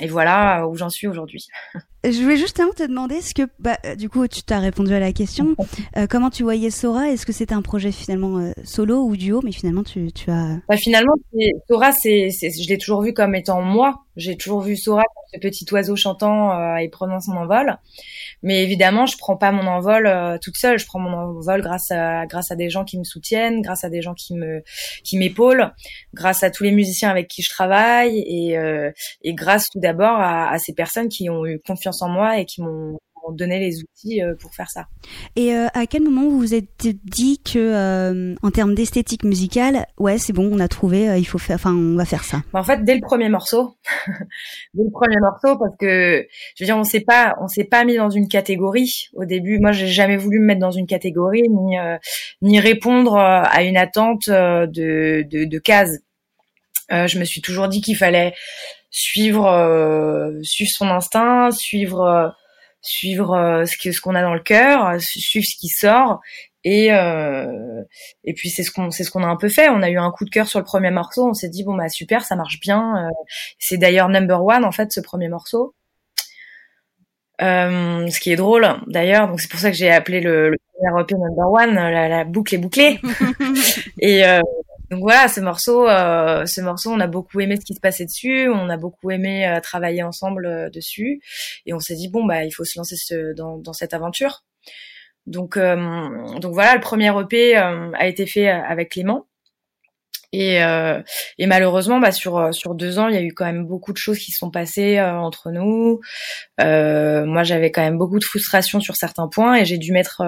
et 0.00 0.08
voilà 0.08 0.66
où 0.66 0.76
j'en 0.76 0.90
suis 0.90 1.06
aujourd'hui. 1.06 1.46
Je 2.04 2.20
voulais 2.20 2.36
justement 2.36 2.72
te 2.72 2.82
demander, 2.82 3.20
ce 3.20 3.32
que, 3.32 3.42
bah, 3.60 3.78
du 3.96 4.08
coup, 4.08 4.26
tu 4.26 4.42
t'as 4.42 4.58
répondu 4.58 4.92
à 4.94 5.00
la 5.00 5.12
question. 5.12 5.54
Euh, 5.96 6.06
comment 6.08 6.30
tu 6.30 6.42
voyais 6.42 6.70
Sora? 6.70 7.10
Est-ce 7.10 7.26
que 7.26 7.32
c'était 7.32 7.54
un 7.54 7.60
projet 7.60 7.92
finalement 7.92 8.38
euh, 8.38 8.52
solo 8.64 9.02
ou 9.02 9.16
duo? 9.16 9.40
Mais 9.44 9.52
finalement, 9.52 9.82
tu, 9.82 10.10
tu 10.10 10.30
as. 10.30 10.56
Bah, 10.68 10.76
finalement, 10.76 11.12
Sora, 11.68 11.92
c'est, 11.92 12.30
je 12.30 12.68
l'ai 12.68 12.78
toujours 12.78 13.02
vu 13.02 13.12
comme 13.12 13.34
étant 13.34 13.60
moi. 13.60 14.04
J'ai 14.16 14.36
toujours 14.36 14.60
vu 14.60 14.76
Sora 14.76 15.02
comme 15.02 15.24
ce 15.34 15.38
petit 15.38 15.66
oiseau 15.72 15.96
chantant 15.96 16.76
et 16.78 16.88
prenant 16.88 17.20
son 17.20 17.32
envol. 17.32 17.76
Mais 18.42 18.62
évidemment, 18.62 19.06
je 19.06 19.16
prends 19.18 19.36
pas 19.36 19.52
mon 19.52 19.66
envol 19.66 20.10
toute 20.42 20.56
seule. 20.56 20.78
Je 20.78 20.86
prends 20.86 20.98
mon 20.98 21.12
envol 21.12 21.60
grâce 21.62 21.90
à 21.90 22.26
grâce 22.26 22.50
à 22.50 22.56
des 22.56 22.70
gens 22.70 22.84
qui 22.84 22.98
me 22.98 23.04
soutiennent, 23.04 23.60
grâce 23.60 23.84
à 23.84 23.90
des 23.90 24.02
gens 24.02 24.14
qui 24.14 24.34
me 24.34 24.62
qui 25.04 25.18
m'épaulent, 25.18 25.72
grâce 26.14 26.42
à 26.42 26.50
tous 26.50 26.64
les 26.64 26.72
musiciens 26.72 27.10
avec 27.10 27.28
qui 27.28 27.42
je 27.42 27.50
travaille 27.50 28.18
et 28.18 28.56
et 29.22 29.34
grâce 29.34 29.66
tout 29.72 29.80
d'abord 29.80 30.18
à, 30.18 30.50
à 30.50 30.58
ces 30.58 30.74
personnes 30.74 31.08
qui 31.08 31.28
ont 31.30 31.46
eu 31.46 31.60
confiance 31.66 32.02
en 32.02 32.08
moi 32.08 32.38
et 32.38 32.44
qui 32.44 32.62
m'ont 32.62 32.98
donné 33.30 33.60
les 33.60 33.78
outils 33.82 34.20
pour 34.40 34.54
faire 34.54 34.68
ça. 34.68 34.86
Et 35.36 35.54
à 35.54 35.86
quel 35.86 36.02
moment 36.02 36.22
vous 36.22 36.38
vous 36.38 36.54
êtes 36.54 36.66
dit 37.04 37.40
que, 37.40 38.34
en 38.42 38.50
termes 38.50 38.74
d'esthétique 38.74 39.24
musicale, 39.24 39.86
ouais, 39.98 40.18
c'est 40.18 40.32
bon, 40.32 40.50
on 40.52 40.58
a 40.58 40.68
trouvé, 40.68 41.18
il 41.18 41.24
faut 41.24 41.38
faire, 41.38 41.54
enfin, 41.54 41.74
on 41.74 41.96
va 41.96 42.04
faire 42.04 42.24
ça? 42.24 42.42
Bah, 42.52 42.60
en 42.60 42.64
fait, 42.64 42.84
dès 42.84 42.94
le 42.94 43.00
premier 43.00 43.28
morceau, 43.28 43.76
dès 44.74 44.82
le 44.82 44.90
premier 44.90 45.18
morceau, 45.20 45.58
parce 45.58 45.76
que 45.76 46.26
je 46.56 46.64
veux 46.64 46.66
dire, 46.66 46.76
on 46.76 46.84
s'est 46.84 47.00
pas, 47.00 47.36
on 47.40 47.46
s'est 47.46 47.64
pas 47.64 47.84
mis 47.84 47.96
dans 47.96 48.10
une 48.10 48.28
catégorie 48.28 49.08
au 49.14 49.24
début. 49.24 49.58
Moi, 49.60 49.72
j'ai 49.72 49.86
jamais 49.86 50.16
voulu 50.16 50.40
me 50.40 50.46
mettre 50.46 50.60
dans 50.60 50.70
une 50.70 50.86
catégorie 50.86 51.48
ni 51.48 51.76
ni 52.42 52.60
répondre 52.60 53.16
à 53.16 53.62
une 53.62 53.76
attente 53.76 54.28
de 54.28 55.22
de, 55.30 55.44
de 55.44 55.58
cases. 55.58 55.98
Je 56.90 57.18
me 57.18 57.24
suis 57.24 57.40
toujours 57.40 57.68
dit 57.68 57.80
qu'il 57.80 57.96
fallait 57.96 58.34
suivre 58.92 59.46
euh, 59.46 60.30
suivre 60.42 60.70
son 60.70 60.88
instinct, 60.88 61.50
suivre 61.50 62.02
euh, 62.02 62.28
suivre 62.82 63.34
euh, 63.34 63.64
ce 63.64 63.76
que 63.76 63.90
ce 63.90 64.00
qu'on 64.00 64.14
a 64.14 64.22
dans 64.22 64.34
le 64.34 64.42
cœur, 64.42 65.00
suivre 65.00 65.46
ce 65.46 65.56
qui 65.58 65.68
sort 65.68 66.20
et 66.62 66.92
euh, 66.92 67.82
et 68.22 68.34
puis 68.34 68.50
c'est 68.50 68.62
ce 68.62 68.70
qu'on 68.70 68.90
c'est 68.90 69.02
ce 69.02 69.10
qu'on 69.10 69.24
a 69.24 69.26
un 69.26 69.36
peu 69.36 69.48
fait. 69.48 69.68
On 69.70 69.82
a 69.82 69.90
eu 69.90 69.98
un 69.98 70.10
coup 70.12 70.24
de 70.24 70.30
cœur 70.30 70.46
sur 70.46 70.60
le 70.60 70.64
premier 70.64 70.90
morceau. 70.90 71.28
On 71.28 71.34
s'est 71.34 71.48
dit 71.48 71.64
bon 71.64 71.74
bah 71.74 71.88
super, 71.88 72.24
ça 72.24 72.36
marche 72.36 72.60
bien. 72.60 73.08
c'est 73.58 73.78
d'ailleurs 73.78 74.08
number 74.08 74.44
one 74.44 74.64
en 74.64 74.72
fait 74.72 74.92
ce 74.92 75.00
premier 75.00 75.28
morceau. 75.28 75.74
Euh, 77.40 78.06
ce 78.08 78.20
qui 78.20 78.30
est 78.30 78.36
drôle 78.36 78.66
d'ailleurs, 78.86 79.26
donc 79.26 79.40
c'est 79.40 79.50
pour 79.50 79.58
ça 79.58 79.70
que 79.70 79.76
j'ai 79.76 79.90
appelé 79.90 80.20
le, 80.20 80.50
le 80.50 80.58
premier 80.74 81.02
EP 81.02 81.14
number 81.14 81.50
one. 81.50 81.74
La, 81.74 82.08
la 82.08 82.24
boucle 82.24 82.54
est 82.54 82.58
bouclée. 82.58 83.00
et 83.98 84.24
euh, 84.24 84.40
donc 84.92 85.00
voilà, 85.00 85.26
ce 85.26 85.40
morceau, 85.40 85.88
euh, 85.88 86.44
ce 86.44 86.60
morceau, 86.60 86.90
on 86.90 87.00
a 87.00 87.06
beaucoup 87.06 87.40
aimé 87.40 87.56
ce 87.56 87.64
qui 87.64 87.72
se 87.72 87.80
passait 87.80 88.04
dessus, 88.04 88.50
on 88.50 88.68
a 88.68 88.76
beaucoup 88.76 89.10
aimé 89.10 89.48
euh, 89.48 89.58
travailler 89.58 90.02
ensemble 90.02 90.44
euh, 90.44 90.68
dessus, 90.68 91.22
et 91.64 91.72
on 91.72 91.80
s'est 91.80 91.94
dit 91.94 92.10
bon 92.10 92.26
bah 92.26 92.44
il 92.44 92.50
faut 92.50 92.64
se 92.66 92.78
lancer 92.78 92.96
ce, 92.98 93.32
dans, 93.32 93.56
dans, 93.56 93.72
cette 93.72 93.94
aventure. 93.94 94.44
Donc 95.26 95.56
donc 95.56 96.52
voilà, 96.52 96.74
le 96.74 96.80
premier 96.80 97.10
EP 97.18 97.56
a 97.56 98.06
été 98.06 98.26
fait 98.26 98.48
avec 98.48 98.90
Clément. 98.90 99.26
Et, 100.32 100.62
euh, 100.62 101.02
et 101.38 101.46
malheureusement, 101.46 102.00
bah, 102.00 102.10
sur 102.10 102.38
euh, 102.38 102.52
sur 102.52 102.74
deux 102.74 102.98
ans, 102.98 103.08
il 103.08 103.14
y 103.14 103.18
a 103.18 103.22
eu 103.22 103.32
quand 103.34 103.44
même 103.44 103.66
beaucoup 103.66 103.92
de 103.92 103.98
choses 103.98 104.18
qui 104.18 104.32
se 104.32 104.38
sont 104.38 104.50
passées 104.50 104.98
euh, 104.98 105.18
entre 105.18 105.50
nous. 105.50 106.00
Euh, 106.60 107.26
moi, 107.26 107.42
j'avais 107.42 107.70
quand 107.70 107.82
même 107.82 107.98
beaucoup 107.98 108.18
de 108.18 108.24
frustration 108.24 108.80
sur 108.80 108.96
certains 108.96 109.28
points, 109.28 109.56
et 109.56 109.64
j'ai 109.66 109.78
dû 109.78 109.92
mettre 109.92 110.22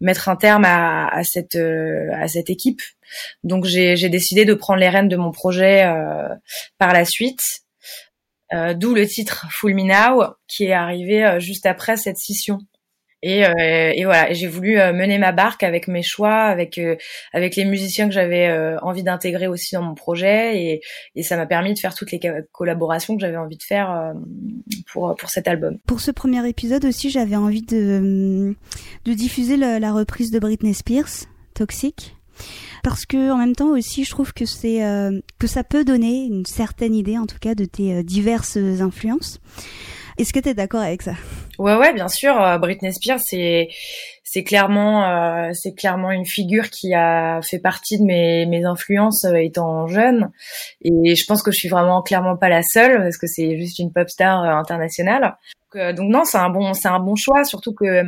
mettre 0.00 0.28
un 0.28 0.36
terme 0.36 0.64
à, 0.64 1.08
à 1.08 1.24
cette 1.24 1.56
à 1.56 2.28
cette 2.28 2.50
équipe. 2.50 2.80
Donc, 3.44 3.64
j'ai 3.64 4.08
décidé 4.08 4.44
de 4.44 4.54
prendre 4.54 4.80
les 4.80 4.88
rênes 4.88 5.08
de 5.08 5.16
mon 5.16 5.30
projet 5.30 5.84
par 6.78 6.92
la 6.92 7.04
suite. 7.04 7.40
D'où 8.52 8.94
le 8.94 9.06
titre 9.06 9.46
Full 9.50 9.74
Me 9.74 9.82
Now, 9.82 10.34
qui 10.48 10.64
est 10.64 10.72
arrivé 10.72 11.36
juste 11.40 11.66
après 11.66 11.96
cette 11.96 12.18
scission. 12.18 12.58
Et, 13.22 13.44
euh, 13.44 14.04
voilà, 14.04 14.32
j'ai 14.32 14.46
voulu 14.46 14.78
euh, 14.78 14.92
mener 14.92 15.18
ma 15.18 15.32
barque 15.32 15.62
avec 15.62 15.88
mes 15.88 16.02
choix, 16.02 16.42
avec 16.44 16.78
euh, 16.78 16.96
avec 17.32 17.56
les 17.56 17.64
musiciens 17.64 18.06
que 18.06 18.14
j'avais 18.14 18.76
envie 18.82 19.02
d'intégrer 19.02 19.48
aussi 19.48 19.74
dans 19.74 19.82
mon 19.82 19.94
projet, 19.94 20.80
et, 21.14 21.22
ça 21.22 21.36
m'a 21.36 21.46
permis 21.46 21.74
de 21.74 21.78
faire 21.78 21.94
toutes 21.94 22.12
les 22.12 22.20
collaborations 22.52 23.16
que 23.16 23.20
j'avais 23.20 23.36
envie 23.36 23.56
de 23.56 23.62
faire 23.62 24.14
pour 24.92 25.14
pour 25.16 25.30
cet 25.30 25.48
album. 25.48 25.78
Pour 25.86 26.00
ce 26.00 26.10
premier 26.10 26.46
épisode 26.48 26.84
aussi, 26.84 27.10
j'avais 27.10 27.36
envie 27.36 27.62
de 27.62 28.54
de 29.04 29.12
diffuser 29.12 29.56
la 29.56 29.92
reprise 29.92 30.30
de 30.30 30.38
Britney 30.38 30.74
Spears, 30.74 31.26
Toxic 31.54 32.15
parce 32.82 33.06
que 33.06 33.30
en 33.30 33.38
même 33.38 33.54
temps 33.54 33.70
aussi 33.70 34.04
je 34.04 34.10
trouve 34.10 34.32
que 34.32 34.44
c'est 34.44 34.80
que 35.38 35.46
ça 35.46 35.64
peut 35.64 35.84
donner 35.84 36.24
une 36.24 36.46
certaine 36.46 36.94
idée 36.94 37.18
en 37.18 37.26
tout 37.26 37.38
cas 37.40 37.54
de 37.54 37.64
tes 37.64 38.02
diverses 38.02 38.56
influences. 38.56 39.40
Est-ce 40.18 40.32
que 40.32 40.40
tu 40.40 40.48
es 40.48 40.54
d'accord 40.54 40.80
avec 40.80 41.02
ça? 41.02 41.12
Ouais, 41.58 41.76
ouais, 41.76 41.92
bien 41.92 42.08
sûr. 42.08 42.40
Euh, 42.40 42.56
Britney 42.58 42.92
Spears, 42.92 43.20
c'est 43.22 43.68
c'est 44.24 44.44
clairement 44.44 45.04
euh, 45.04 45.50
c'est 45.52 45.74
clairement 45.74 46.10
une 46.10 46.24
figure 46.24 46.70
qui 46.70 46.94
a 46.94 47.40
fait 47.42 47.58
partie 47.58 47.98
de 47.98 48.04
mes 48.04 48.46
mes 48.46 48.64
influences 48.64 49.24
euh, 49.24 49.36
étant 49.36 49.86
jeune. 49.86 50.30
Et 50.82 51.14
je 51.14 51.24
pense 51.26 51.42
que 51.42 51.50
je 51.50 51.58
suis 51.58 51.68
vraiment 51.68 52.02
clairement 52.02 52.36
pas 52.36 52.48
la 52.48 52.62
seule 52.62 52.96
parce 52.96 53.18
que 53.18 53.26
c'est 53.26 53.58
juste 53.58 53.78
une 53.78 53.92
pop 53.92 54.08
star 54.08 54.42
internationale. 54.42 55.36
Donc, 55.74 55.96
donc 55.96 56.10
non, 56.10 56.24
c'est 56.24 56.38
un 56.38 56.48
bon 56.48 56.72
c'est 56.72 56.88
un 56.88 57.00
bon 57.00 57.14
choix, 57.14 57.44
surtout 57.44 57.74
que 57.74 58.02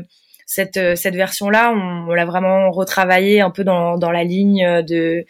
cette 0.48 0.78
euh, 0.78 0.96
cette 0.96 1.14
version 1.14 1.50
là 1.50 1.70
on, 1.72 2.14
l'a 2.14 2.24
vraiment 2.24 2.70
retravaillé 2.70 3.42
un 3.42 3.50
peu 3.50 3.64
dans 3.64 3.98
dans 3.98 4.10
la 4.10 4.24
ligne 4.24 4.82
de 4.82 5.26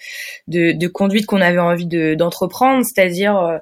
de, 0.47 0.71
de 0.73 0.87
conduite 0.87 1.27
qu'on 1.27 1.41
avait 1.41 1.59
envie 1.59 1.87
de 1.87 2.15
d'entreprendre 2.15 2.85
c'est-à-dire 2.85 3.37
euh, 3.37 3.59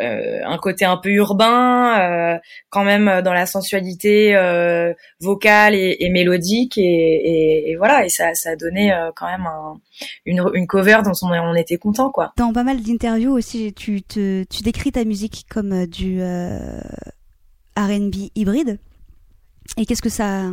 euh, 0.00 0.40
un 0.46 0.56
côté 0.56 0.86
un 0.86 0.96
peu 0.96 1.10
urbain 1.10 2.00
euh, 2.00 2.38
quand 2.70 2.84
même 2.84 3.20
dans 3.22 3.34
la 3.34 3.44
sensualité 3.44 4.34
euh, 4.34 4.94
vocale 5.20 5.74
et, 5.74 5.98
et 6.00 6.08
mélodique 6.08 6.78
et, 6.78 7.70
et, 7.70 7.76
voilà 7.76 8.06
et 8.06 8.08
ça 8.08 8.32
ça 8.32 8.52
a 8.52 8.56
donné 8.56 8.90
quand 9.14 9.26
même 9.26 9.46
un, 9.46 9.78
une 10.24 10.42
une 10.54 10.66
cover 10.66 11.00
dont 11.04 11.12
on, 11.20 11.28
on 11.28 11.54
était 11.54 11.76
content 11.76 12.10
quoi. 12.10 12.32
Dans 12.38 12.54
pas 12.54 12.64
mal 12.64 12.80
d'interviews 12.80 13.32
aussi 13.32 13.74
tu 13.74 14.02
te 14.02 14.44
tu 14.44 14.62
décris 14.62 14.92
ta 14.92 15.04
musique 15.04 15.44
comme 15.50 15.84
du 15.84 16.22
R&B 17.76 18.14
hybride. 18.34 18.78
Et 19.76 19.86
qu'est-ce 19.86 20.02
que 20.02 20.08
ça 20.08 20.44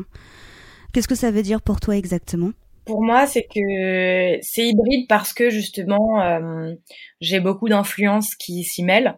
Qu'est-ce 0.94 1.08
que 1.08 1.16
ça 1.16 1.32
veut 1.32 1.44
dire 1.44 1.62
pour 1.62 1.80
toi 1.80 1.96
exactement? 1.96 2.52
Pour 2.86 3.04
moi, 3.04 3.28
c'est 3.28 3.44
que 3.44 4.40
c'est 4.42 4.68
hybride 4.68 5.08
parce 5.08 5.34
que 5.34 5.50
justement, 5.50 6.22
euh, 6.22 6.74
j'ai 7.22 7.40
beaucoup 7.40 7.70
d'influences 7.70 8.36
qui 8.36 8.64
s'y 8.64 8.84
mêlent. 8.84 9.18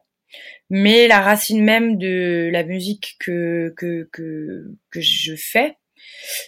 Mais 0.70 1.08
la 1.08 1.22
racine 1.22 1.64
même 1.64 1.98
de 1.98 2.50
la 2.52 2.64
musique 2.64 3.16
que 3.20 3.74
que 3.78 4.10
que, 4.12 4.72
que 4.92 5.02
je 5.02 5.36
fais 5.38 5.78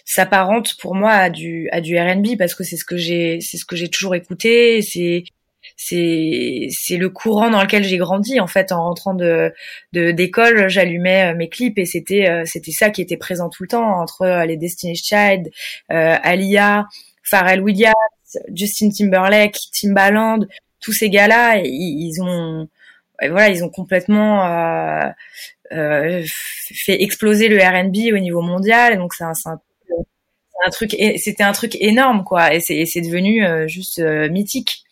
s'apparente 0.04 0.74
pour 0.78 0.94
moi 0.94 1.12
à 1.12 1.30
du 1.30 1.68
à 1.70 1.80
du 1.80 1.98
R&B 1.98 2.36
parce 2.38 2.54
que 2.54 2.64
c'est 2.64 2.76
ce 2.76 2.84
que 2.84 2.96
j'ai 2.96 3.38
c'est 3.40 3.56
ce 3.56 3.64
que 3.64 3.76
j'ai 3.76 3.88
toujours 3.88 4.14
écouté. 4.14 4.82
C'est 4.82 5.24
c'est 5.76 6.68
c'est 6.70 6.96
le 6.96 7.10
courant 7.10 7.50
dans 7.50 7.62
lequel 7.62 7.84
j'ai 7.84 7.98
grandi 7.98 8.40
en 8.40 8.46
fait. 8.46 8.72
En 8.72 8.84
rentrant 8.84 9.14
de 9.14 9.52
d'école 9.92 10.68
j'allumais 10.68 11.32
euh, 11.32 11.36
mes 11.36 11.48
clips 11.48 11.78
et 11.78 11.84
c'était 11.84 12.28
euh, 12.28 12.42
c'était 12.44 12.72
ça 12.72 12.90
qui 12.90 13.02
était 13.02 13.16
présent 13.16 13.48
tout 13.48 13.62
le 13.62 13.68
temps 13.68 14.00
entre 14.00 14.22
euh, 14.22 14.46
les 14.46 14.56
Destiny's 14.56 15.04
Child 15.04 15.50
euh, 15.92 16.16
Alia 16.22 16.86
Pharrell 17.22 17.60
Williams 17.60 17.94
Justin 18.54 18.90
Timberlake 18.90 19.58
Timbaland 19.72 20.40
tous 20.80 20.92
ces 20.92 21.10
gars 21.10 21.28
là 21.28 21.60
ils, 21.62 22.20
ont 22.22 22.68
voilà 23.20 23.48
ils 23.48 23.64
ont 23.64 23.70
complètement 23.70 24.44
euh, 25.72 26.22
fait 26.74 27.02
exploser 27.02 27.48
le 27.48 27.58
R&B 27.58 28.14
au 28.14 28.18
niveau 28.18 28.40
mondial. 28.40 28.96
Donc 28.98 29.14
c'est 29.14 29.24
un, 29.24 29.32
un 29.46 29.60
un 30.64 30.70
truc 30.70 30.96
c'était 31.16 31.42
un 31.42 31.52
truc 31.52 31.76
énorme 31.80 32.24
quoi 32.24 32.54
et 32.54 32.60
c'est 32.60 33.00
devenu 33.00 33.44
juste 33.68 34.00
mythique 34.30 34.86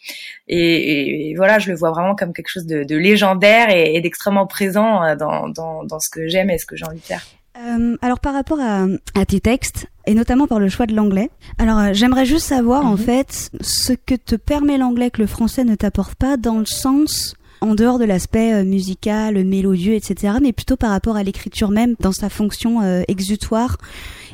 et, 0.49 1.35
voilà, 1.37 1.59
je 1.59 1.71
le 1.71 1.77
vois 1.77 1.91
vraiment 1.91 2.15
comme 2.15 2.33
quelque 2.33 2.49
chose 2.49 2.67
de, 2.67 2.97
légendaire 2.97 3.75
et, 3.75 4.01
d'extrêmement 4.01 4.47
présent 4.47 5.03
euh, 5.03 5.17
dans, 5.17 5.49
dans, 5.49 5.99
ce 5.99 6.11
que 6.11 6.29
j'aime 6.29 6.51
et 6.51 6.59
ce 6.59 6.67
que 6.67 6.77
j'ai 6.77 6.85
envie 6.85 7.01
de 7.01 7.05
faire. 7.05 7.25
Euh, 7.57 7.97
alors 8.03 8.19
par 8.19 8.35
rapport 8.35 8.59
à, 8.61 9.25
tes 9.27 9.41
textes 9.41 9.87
et 10.07 10.15
notamment 10.15 10.49
par 10.49 10.59
le 10.59 10.69
choix 10.69 10.87
de 10.87 10.95
l'anglais. 10.95 11.31
Alors 11.59 11.79
euh, 11.79 11.91
j'aimerais 11.93 12.25
juste 12.25 12.47
savoir 12.47 12.85
en 12.85 12.93
mhm. 12.93 12.99
fait 12.99 13.51
ce 13.61 13.93
que 13.93 14.17
te 14.17 14.35
permet 14.35 14.77
l'anglais 14.77 15.11
que 15.11 15.21
le 15.21 15.29
français 15.29 15.63
ne 15.63 15.77
t'apporte 15.77 16.17
pas 16.17 16.37
dans 16.37 16.59
le 16.59 16.67
sens 16.67 17.37
en 17.61 17.77
dehors 17.77 17.99
de 17.99 18.05
l'aspect 18.05 18.63
musical, 18.65 19.43
mélodieux, 19.45 19.95
etc., 19.95 20.35
mais 20.43 20.53
plutôt 20.53 20.77
par 20.77 20.91
rapport 20.91 21.17
à 21.17 21.23
l'écriture 21.23 21.71
même 21.71 21.95
dans 22.01 22.13
sa 22.13 22.29
fonction 22.29 22.83
exutoire 23.09 23.79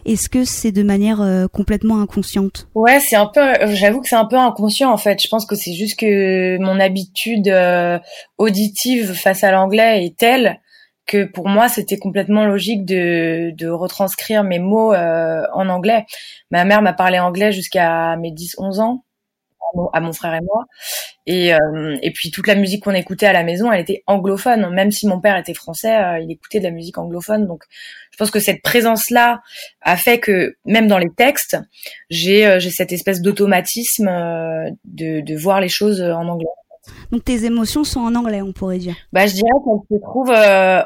est-ce 0.05 0.29
que 0.29 0.45
c'est 0.45 0.73
de 0.73 0.83
manière 0.83 1.21
euh, 1.21 1.47
complètement 1.49 2.01
inconsciente? 2.01 2.69
Ouais, 2.75 3.01
c'est 3.01 3.17
un 3.17 3.27
peu. 3.27 3.53
J'avoue 3.75 4.01
que 4.01 4.09
c'est 4.09 4.17
un 4.17 4.27
peu 4.27 4.37
inconscient 4.37 4.93
en 4.93 4.97
fait. 4.97 5.21
Je 5.23 5.29
pense 5.29 5.47
que 5.47 5.55
c'est 5.55 5.75
juste 5.75 5.99
que 5.99 6.59
mon 6.59 6.81
habitude 6.81 7.49
euh, 7.49 7.99
auditive 8.39 9.13
face 9.13 9.45
à 9.45 9.53
l'anglais 9.53 10.05
est 10.05 10.17
telle 10.17 10.61
que 11.07 11.25
pour 11.25 11.49
moi 11.49 11.69
c'était 11.69 11.99
complètement 11.99 12.45
logique 12.45 12.85
de, 12.85 13.53
de 13.57 13.69
retranscrire 13.69 14.45
mes 14.45 14.59
mots 14.59 14.93
euh, 14.93 15.43
en 15.55 15.69
anglais. 15.69 16.05
Ma 16.51 16.65
mère 16.65 16.83
m'a 16.83 16.93
parlé 16.93 17.19
anglais 17.19 17.53
jusqu'à 17.53 18.17
mes 18.17 18.31
10-11 18.31 18.81
ans 18.81 19.05
à 19.93 20.01
mon 20.01 20.13
frère 20.13 20.35
et 20.35 20.41
moi. 20.41 20.67
Et, 21.27 21.55
euh, 21.55 21.97
et 22.03 22.11
puis 22.13 22.31
toute 22.31 22.47
la 22.47 22.55
musique 22.55 22.85
qu'on 22.85 22.95
écoutait 22.95 23.27
à 23.27 23.33
la 23.33 23.43
maison, 23.43 23.71
elle 23.71 23.81
était 23.81 24.03
anglophone. 24.07 24.69
Même 24.71 24.91
si 24.91 25.07
mon 25.07 25.21
père 25.21 25.37
était 25.37 25.55
français, 25.55 25.97
euh, 25.97 26.19
il 26.19 26.31
écoutait 26.31 26.59
de 26.59 26.65
la 26.65 26.71
musique 26.71 26.99
anglophone. 26.99 27.47
Donc 27.47 27.65
je 28.11 28.17
pense 28.17 28.31
que 28.31 28.41
cette 28.41 28.63
présence-là 28.63 29.41
a 29.83 29.97
fait 29.97 30.19
que 30.19 30.57
même 30.65 30.89
dans 30.89 30.99
les 30.99 31.11
textes, 31.17 31.57
j'ai 32.09 32.47
euh, 32.47 32.59
j'ai 32.59 32.71
cette 32.71 32.93
espèce 32.93 33.21
d'automatisme 33.21 34.07
de, 34.85 35.21
de 35.21 35.37
voir 35.37 35.61
les 35.61 35.69
choses 35.69 36.03
en 36.03 36.29
anglais. 36.29 36.47
Donc 37.13 37.25
tes 37.25 37.45
émotions 37.45 37.85
sont 37.85 38.01
en 38.01 38.15
anglais, 38.15 38.43
on 38.43 38.53
pourrait 38.53 38.79
dire. 38.79 38.97
Bah 39.13 39.27
je 39.27 39.35
dirais 39.35 39.51
qu'elles 39.65 39.99
se 39.99 40.03
trouvent 40.03 40.35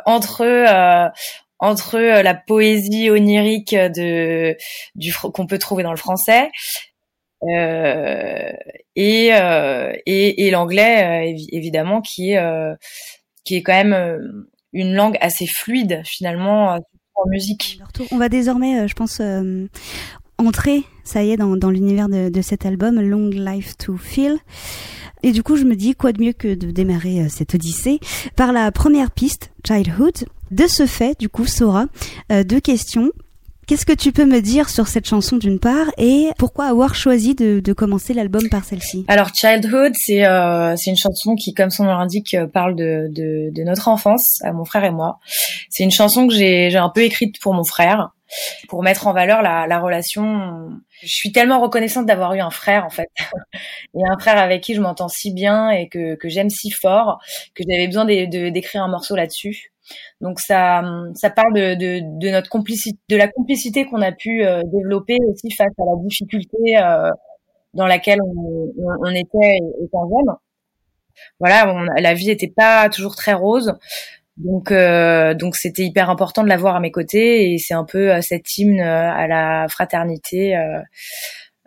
entre 0.07 1.13
entre 1.61 1.99
la 1.99 2.35
poésie 2.35 3.11
onirique 3.11 3.75
de 3.75 4.57
du 4.97 5.15
qu'on 5.15 5.47
peut 5.47 5.59
trouver 5.59 5.83
dans 5.85 5.93
le 5.93 5.97
français 5.97 6.51
euh, 7.45 8.53
et, 8.97 9.31
euh, 9.33 9.93
et, 10.07 10.47
et 10.47 10.51
l'anglais 10.51 11.33
euh, 11.33 11.45
évidemment 11.53 12.01
qui 12.01 12.33
est 12.33 12.77
qui 13.45 13.57
est 13.57 13.63
quand 13.63 13.75
même 13.75 14.47
une 14.73 14.95
langue 14.95 15.19
assez 15.21 15.47
fluide 15.47 16.01
finalement 16.05 16.79
en 17.15 17.29
musique. 17.29 17.81
On 18.11 18.17
va 18.17 18.29
désormais, 18.29 18.89
je 18.89 18.95
pense, 18.95 19.21
entrer, 20.39 20.83
ça 21.05 21.23
y 21.23 21.33
est, 21.33 21.37
dans, 21.37 21.57
dans 21.57 21.71
l'univers 21.71 22.09
de, 22.09 22.31
de, 22.31 22.43
cet 22.43 22.65
album, 22.65 23.01
Long 23.01 23.29
Life 23.29 23.77
to 23.77 23.97
Feel. 23.97 24.39
Et 25.23 25.33
du 25.33 25.43
coup, 25.43 25.57
je 25.57 25.65
me 25.65 25.77
dis, 25.77 25.95
quoi 25.95 26.13
de 26.13 26.23
mieux 26.23 26.33
que 26.33 26.55
de 26.55 26.71
démarrer 26.71 27.29
cette 27.29 27.55
odyssée 27.55 28.01
par 28.37 28.53
la 28.53 28.73
première 28.73 29.11
piste, 29.11 29.53
Childhood. 29.67 30.25
De 30.51 30.67
ce 30.67 30.87
fait, 30.87 31.19
du 31.19 31.29
coup, 31.29 31.47
Sora, 31.47 31.87
deux 32.31 32.61
questions. 32.61 33.11
Qu'est-ce 33.67 33.87
que 33.87 33.93
tu 33.93 34.13
peux 34.13 34.27
me 34.27 34.41
dire 34.41 34.69
sur 34.69 34.89
cette 34.89 35.07
chanson 35.07 35.39
d'une 35.39 35.59
part 35.59 35.87
et 35.97 36.29
pourquoi 36.37 36.67
avoir 36.67 36.95
choisi 36.95 37.35
de, 37.35 37.73
commencer 37.73 38.13
l'album 38.13 38.49
par 38.51 38.65
celle-ci? 38.65 39.07
Alors 39.09 39.31
Childhood, 39.35 39.93
c'est 39.97 40.27
euh, 40.27 40.77
c'est 40.77 40.91
une 40.91 40.99
chanson 40.99 41.35
qui, 41.35 41.55
comme 41.55 41.71
son 41.71 41.85
nom 41.85 41.95
l'indique, 41.95 42.35
euh, 42.35 42.47
parle 42.47 42.77
de, 42.77 43.09
de, 43.11 43.51
de, 43.51 43.63
notre 43.63 43.89
enfance, 43.89 44.39
à 44.45 44.53
mon 44.53 44.65
frère 44.65 44.85
et 44.85 44.91
moi. 44.91 45.19
C'est 45.71 45.83
une 45.83 45.91
chanson 45.91 46.29
que 46.29 46.35
j'ai 46.35 46.69
j'ai 46.71 46.79
un 46.79 46.91
peu 46.91 47.03
écrite 47.03 47.41
pour 47.41 47.55
mon 47.55 47.65
frère, 47.65 48.11
pour 48.69 48.83
mettre 48.83 49.07
en 49.07 49.13
valeur 49.13 49.41
la, 49.41 49.67
la 49.67 49.79
relation. 49.81 50.69
Je 51.03 51.09
suis 51.09 51.33
tellement 51.33 51.61
reconnaissante 51.61 52.07
d'avoir 52.07 52.35
eu 52.35 52.41
un 52.41 52.51
frère 52.51 52.85
en 52.85 52.91
fait, 52.91 53.09
et 53.95 54.03
un 54.07 54.19
frère 54.19 54.39
avec 54.39 54.63
qui 54.63 54.75
je 54.75 54.81
m'entends 54.83 55.09
si 55.09 55.33
bien 55.33 55.71
et 55.71 55.89
que 55.89 56.17
que 56.17 56.29
j'aime 56.29 56.51
si 56.51 56.71
fort 56.71 57.19
que 57.55 57.65
j'avais 57.69 57.87
besoin 57.87 58.05
d'écrire 58.05 58.83
un 58.83 58.89
morceau 58.89 59.17
là-dessus. 59.17 59.74
Donc 60.21 60.41
ça, 60.41 60.83
ça 61.15 61.31
parle 61.31 61.55
de, 61.55 61.75
de, 61.75 62.01
de 62.21 62.31
notre 62.31 62.49
complicité, 62.49 62.99
de 63.09 63.17
la 63.17 63.29
complicité 63.29 63.85
qu'on 63.87 64.03
a 64.03 64.13
pu 64.13 64.45
euh, 64.45 64.63
développer 64.65 65.17
aussi 65.29 65.51
face 65.55 65.73
à 65.79 65.85
la 65.85 66.03
difficulté 66.03 66.57
euh, 66.79 67.11
dans 67.75 67.87
laquelle 67.87 68.21
on, 68.23 68.73
on, 68.79 69.11
était 69.11 69.59
étant 69.83 70.09
jeune. 70.09 70.35
Voilà, 71.39 71.73
la 71.99 72.15
vie 72.15 72.27
n'était 72.27 72.53
pas 72.55 72.89
toujours 72.89 73.15
très 73.15 73.35
rose, 73.35 73.75
donc 74.37 74.73
euh, 74.73 75.35
donc 75.35 75.55
c'était 75.55 75.85
hyper 75.85 76.11
important 76.11 76.43
de 76.43 76.49
l'avoir 76.49 76.75
à 76.75 76.81
mes 76.81 76.91
côtés 76.91 77.53
et 77.53 77.59
c'est 77.59 77.75
un 77.75 77.85
peu 77.85 78.21
cet 78.21 78.57
hymne 78.59 78.81
à 78.81 79.29
la 79.29 79.67
fraternité 79.69 80.57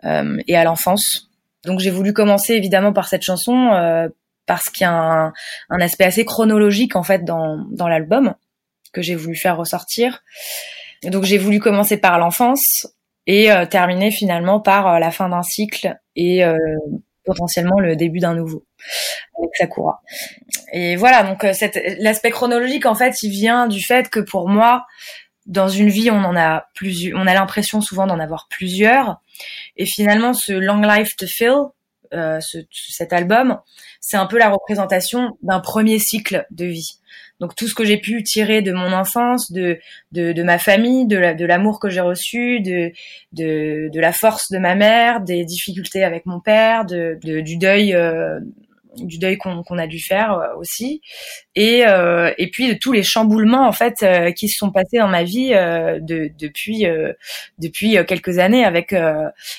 et 0.02 0.56
à 0.56 0.64
l'enfance. 0.64 1.30
Donc 1.64 1.80
j'ai 1.80 1.90
voulu 1.90 2.12
commencer 2.12 2.54
évidemment 2.54 2.92
par 2.92 3.08
cette 3.08 3.22
chanson 3.22 4.10
parce 4.48 4.70
qu'il 4.70 4.84
y 4.84 4.86
a 4.86 4.92
un, 4.92 5.32
un, 5.70 5.80
aspect 5.80 6.04
assez 6.04 6.24
chronologique 6.24 6.96
en 6.96 7.04
fait 7.04 7.24
dans, 7.24 7.64
dans 7.70 7.86
l'album 7.86 8.34
que 8.92 9.02
j'ai 9.02 9.14
voulu 9.14 9.36
faire 9.36 9.56
ressortir. 9.56 10.24
Donc 11.04 11.24
j'ai 11.24 11.38
voulu 11.38 11.60
commencer 11.60 11.98
par 11.98 12.18
l'enfance 12.18 12.88
et 13.28 13.52
euh, 13.52 13.66
terminer 13.66 14.10
finalement 14.10 14.58
par 14.58 14.88
euh, 14.88 14.98
la 14.98 15.10
fin 15.10 15.28
d'un 15.28 15.42
cycle 15.42 15.94
et 16.16 16.44
euh, 16.44 16.56
potentiellement 17.24 17.78
le 17.78 17.94
début 17.94 18.18
d'un 18.18 18.34
nouveau 18.34 18.64
avec 19.38 19.50
Sakura. 19.56 20.00
Et 20.72 20.96
voilà, 20.96 21.22
donc 21.22 21.46
l'aspect 22.00 22.30
chronologique 22.30 22.86
en 22.86 22.94
fait, 22.94 23.22
il 23.22 23.30
vient 23.30 23.68
du 23.68 23.84
fait 23.84 24.08
que 24.08 24.20
pour 24.20 24.48
moi, 24.48 24.86
dans 25.46 25.68
une 25.68 25.88
vie, 25.88 26.10
on 26.10 26.24
en 26.24 26.36
a 26.36 26.66
plusieurs, 26.74 27.18
on 27.18 27.26
a 27.26 27.34
l'impression 27.34 27.80
souvent 27.80 28.06
d'en 28.06 28.18
avoir 28.18 28.48
plusieurs. 28.50 29.20
Et 29.76 29.86
finalement, 29.86 30.32
ce 30.32 30.52
Long 30.52 30.80
Life 30.80 31.16
to 31.16 31.26
Fill, 31.26 31.56
euh, 32.12 32.40
ce, 32.40 32.58
cet 32.70 33.12
album, 33.12 33.58
c'est 34.00 34.16
un 34.16 34.26
peu 34.26 34.38
la 34.38 34.48
représentation 34.48 35.36
d'un 35.42 35.60
premier 35.60 35.98
cycle 35.98 36.46
de 36.50 36.64
vie. 36.64 36.98
Donc 37.40 37.54
tout 37.54 37.68
ce 37.68 37.74
que 37.74 37.84
j'ai 37.84 37.98
pu 37.98 38.22
tirer 38.22 38.62
de 38.62 38.72
mon 38.72 38.92
enfance, 38.92 39.52
de 39.52 39.78
de, 40.12 40.32
de 40.32 40.42
ma 40.42 40.58
famille, 40.58 41.06
de 41.06 41.34
de 41.34 41.44
l'amour 41.44 41.78
que 41.80 41.88
j'ai 41.88 42.00
reçu, 42.00 42.60
de, 42.60 42.92
de 43.32 43.88
de 43.92 44.00
la 44.00 44.12
force 44.12 44.50
de 44.50 44.58
ma 44.58 44.74
mère, 44.74 45.20
des 45.20 45.44
difficultés 45.44 46.04
avec 46.04 46.26
mon 46.26 46.40
père, 46.40 46.84
de, 46.84 47.18
de 47.22 47.40
du 47.40 47.56
deuil 47.56 47.94
euh, 47.94 48.40
du 49.04 49.18
deuil 49.18 49.36
qu'on 49.38 49.78
a 49.78 49.86
dû 49.86 50.00
faire 50.00 50.32
euh, 50.32 50.54
aussi 50.56 51.00
et 51.54 51.86
euh, 51.86 52.32
et 52.38 52.50
puis 52.50 52.68
de 52.68 52.78
tous 52.78 52.92
les 52.92 53.02
chamboulements 53.02 53.66
en 53.66 53.72
fait 53.72 54.02
euh, 54.02 54.30
qui 54.32 54.48
se 54.48 54.58
sont 54.58 54.70
passés 54.70 54.98
dans 54.98 55.08
ma 55.08 55.24
vie 55.24 55.50
de, 55.50 56.30
depuis 56.38 56.86
depuis 57.58 57.96
quelques 58.06 58.38
années 58.38 58.64
avec 58.64 58.94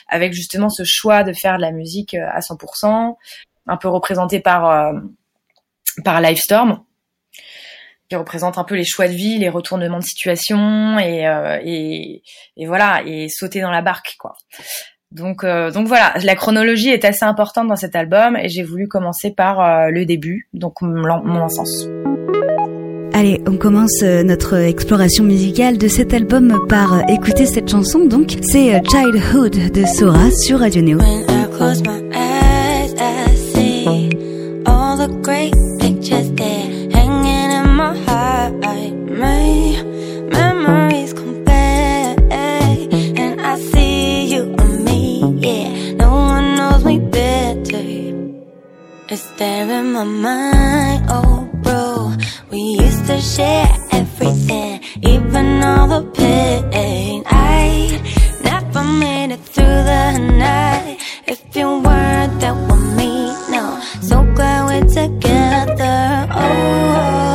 avec 0.08 0.34
justement 0.34 0.70
ce 0.70 0.84
choix 0.86 1.24
de 1.24 1.34
faire 1.34 1.58
de 1.58 1.62
la 1.62 1.72
musique 1.72 2.14
à 2.14 2.40
100% 2.40 3.16
un 3.68 3.78
peu 3.78 3.88
représenté 3.88 4.40
par 4.40 4.94
par 6.04 6.22
Livestorm 6.22 6.84
qui 8.10 8.16
représente 8.16 8.58
un 8.58 8.64
peu 8.64 8.74
les 8.74 8.86
choix 8.86 9.08
de 9.08 9.14
vie, 9.14 9.38
les 9.38 9.50
retournements 9.50 10.00
de 10.00 10.04
situation 10.04 10.98
et, 10.98 11.26
et, 11.64 12.24
et 12.58 12.66
voilà 12.66 13.04
et 13.06 13.30
sauter 13.30 13.62
dans 13.62 13.72
la 13.72 13.82
barque 13.82 14.16
quoi. 14.18 14.36
Donc, 15.12 15.44
euh, 15.44 15.72
donc 15.72 15.88
voilà, 15.88 16.14
la 16.24 16.36
chronologie 16.36 16.90
est 16.90 17.04
assez 17.04 17.26
importante 17.26 17.68
dans 17.68 17.76
cet 17.76 17.96
album 17.96 18.38
et 18.38 18.48
j'ai 18.48 18.62
voulu 18.62 18.88
commencer 18.88 19.32
par 19.32 19.60
euh, 19.60 19.90
le 19.90 20.06
début, 20.06 20.48
donc 20.54 20.82
mon 20.84 21.10
enfance. 21.10 21.88
Allez, 23.14 23.42
on 23.48 23.58
commence 23.58 24.04
euh, 24.04 24.22
notre 24.22 24.56
exploration 24.56 25.24
musicale 25.24 25.80
de 25.80 25.88
cet 25.88 26.14
album 26.14 26.60
par 26.70 27.10
écouter 27.10 27.48
cette 27.48 27.70
chanson. 27.70 28.06
Donc, 28.06 28.38
c'est 28.44 28.80
Childhood 28.88 29.72
de 29.72 29.86
Sora 29.86 30.30
sur 30.32 30.60
Radio 30.60 30.84
Neo. 30.84 31.00
There 49.38 49.68
in 49.68 49.92
my 49.94 50.04
mind, 50.04 51.06
oh 51.10 51.50
bro 51.64 52.14
We 52.52 52.60
used 52.60 53.08
to 53.08 53.20
share 53.20 53.68
everything, 53.92 54.82
even 55.02 55.64
all 55.64 55.88
the 55.88 56.04
pain. 56.12 57.24
I 57.26 58.00
never 58.44 58.84
made 58.84 59.32
it 59.32 59.40
through 59.40 59.66
the 59.66 60.18
night. 60.38 61.00
If 61.26 61.42
you 61.56 61.80
weren't 61.80 62.40
there 62.40 62.54
with 62.54 62.98
me, 62.98 63.34
no. 63.50 63.82
So 64.02 64.24
glad 64.36 64.66
we're 64.68 64.88
together, 64.88 66.28
oh 66.32 67.29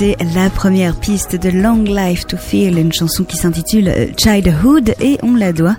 d'écouter 0.00 0.24
la 0.34 0.50
première 0.50 0.98
piste 0.98 1.36
de 1.36 1.50
Long 1.50 1.82
Life 1.82 2.26
to 2.26 2.36
Feel, 2.36 2.78
une 2.78 2.92
chanson 2.92 3.24
qui 3.24 3.36
s'intitule 3.36 3.88
euh, 3.88 4.06
Childhood 4.16 4.94
et 5.00 5.18
on 5.22 5.34
la 5.34 5.52
doit 5.52 5.76